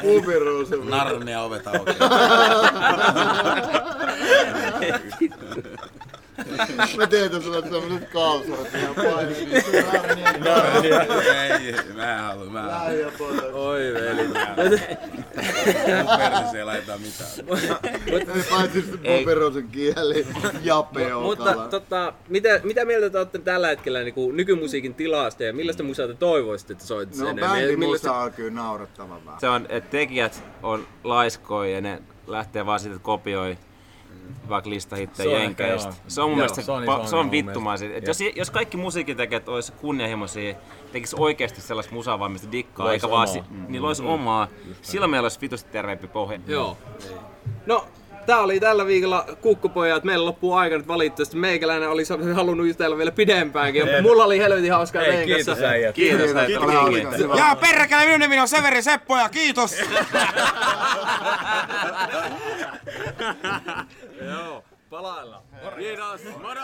Pubiruusu. 0.02 0.84
Narnia 0.84 1.42
ovet 1.42 1.66
auki. 1.66 1.92
Mä 6.96 7.06
teetän 7.06 7.42
sulle 7.42 7.60
semmoset 7.62 8.08
kalsarat 8.12 8.74
ihan 8.74 8.94
painit. 8.94 9.38
Ei, 11.52 11.74
mä 11.96 12.12
en 12.14 12.20
halua, 12.20 12.44
mä 12.44 12.60
en 12.60 12.70
halua. 12.70 13.52
Oi 13.52 13.80
veli. 13.94 14.26
Mun 14.28 16.18
perseeseen 16.18 16.56
ei 16.56 16.64
laita 16.64 16.98
mitään. 16.98 17.30
Paitsi 18.50 18.82
se 18.82 19.18
pubiruusun 19.18 19.68
kieli. 19.68 20.26
Ja 20.62 20.76
Mutta 20.76 21.00
peukala. 21.00 21.68
tota, 21.68 22.12
mitä, 22.28 22.60
mitä 22.64 22.84
mieltä 22.84 23.10
te 23.10 23.18
olette 23.18 23.38
tällä 23.38 23.68
hetkellä 23.68 24.00
niin 24.02 24.14
kuin 24.14 24.36
nykymusiikin 24.36 24.94
tilasta 24.94 25.44
ja 25.44 25.52
millaista 25.52 25.82
musaa 25.82 26.06
te 26.06 26.14
toivoisitte, 26.14 26.72
että 26.72 26.86
soittaisi 26.86 27.22
No 27.24 27.30
enemmän? 27.30 27.60
Ja 27.60 27.66
bändi 27.66 27.76
millaista- 27.76 28.08
musa 28.08 28.20
on 28.20 28.32
kyllä 28.32 28.50
naurettavan 28.50 29.24
vähän. 29.26 29.40
Se 29.40 29.48
on, 29.48 29.66
että 29.68 29.90
tekijät 29.90 30.44
on 30.62 30.86
laiskoja 31.04 31.70
ja 31.74 31.80
ne 31.80 32.02
lähtee 32.26 32.66
vaan 32.66 32.80
siitä, 32.80 32.96
että 32.96 33.04
kopioi 33.04 33.58
vaikka 34.48 34.70
on 35.22 35.26
ehkä 35.36 35.42
jenkeistä. 35.42 35.88
joo. 35.88 35.96
Se 36.08 36.20
on 36.22 36.28
mun 36.30 36.32
Joo, 36.32 36.36
mielestä 36.36 36.62
se 36.62 36.72
on 36.72 36.82
pa- 36.82 37.00
iso 37.00 37.06
se 37.06 37.16
on 37.16 37.30
vittumaisin. 37.30 37.94
Et 37.94 38.06
jos, 38.06 38.18
jos 38.36 38.50
kaikki 38.50 38.76
musiikintekijät 38.76 39.48
olisi 39.48 39.72
kunnianhimoisia, 39.72 40.54
tekis 40.92 41.14
oikeasti 41.14 41.60
sellaista 41.60 41.94
musaa 41.94 42.18
vaan 42.18 42.32
mistä 42.32 42.52
dikkaa, 42.52 42.86
Lois 42.86 42.94
eikä 42.94 43.10
vaan 43.10 43.28
omaa. 43.28 43.42
si- 43.44 43.54
niin 43.68 43.82
lois 43.82 44.00
omaa. 44.00 44.48
Silloin 44.82 45.10
meillä 45.10 45.24
olisi 45.24 45.40
vitusti 45.40 45.70
terveempi 45.70 46.08
pohja. 46.08 46.40
Joo. 46.46 46.76
No, 47.66 47.86
tää 48.26 48.38
oli 48.40 48.60
tällä 48.60 48.86
viikolla 48.86 49.26
kukkupojat. 49.40 50.04
Meillä 50.04 50.24
loppuu 50.26 50.54
aika 50.54 50.76
nyt 50.78 50.88
valitettavasti. 50.88 51.36
Meikäläinen 51.36 51.88
olisi 51.90 52.14
halunnut 52.34 52.66
jutella 52.66 52.96
vielä 52.98 53.10
pidempäänkin. 53.10 53.82
Mulla 54.02 54.24
oli 54.24 54.38
helvetin 54.38 54.72
hauskaa 54.72 55.02
Hei, 55.02 55.10
teidän 55.10 55.26
kiitos 55.26 55.46
kanssa. 55.46 55.66
äijät. 55.66 55.94
Kiitos, 55.94 56.30
Kiitos, 56.46 56.64
oli 56.64 56.72
hauska. 56.72 57.10
Hyvä. 57.16 57.34
Ja 57.34 57.56
perkele, 57.56 58.04
minun 58.04 58.20
nimi 58.20 58.38
on 58.40 58.48
Severi 58.48 58.82
Seppo 58.82 59.16
ja 59.16 59.28
kiitos! 59.28 59.76
Joo, 64.30 64.64
palaillaan. 64.90 65.42
Kiitos. 65.78 66.20
Moro! 66.42 66.60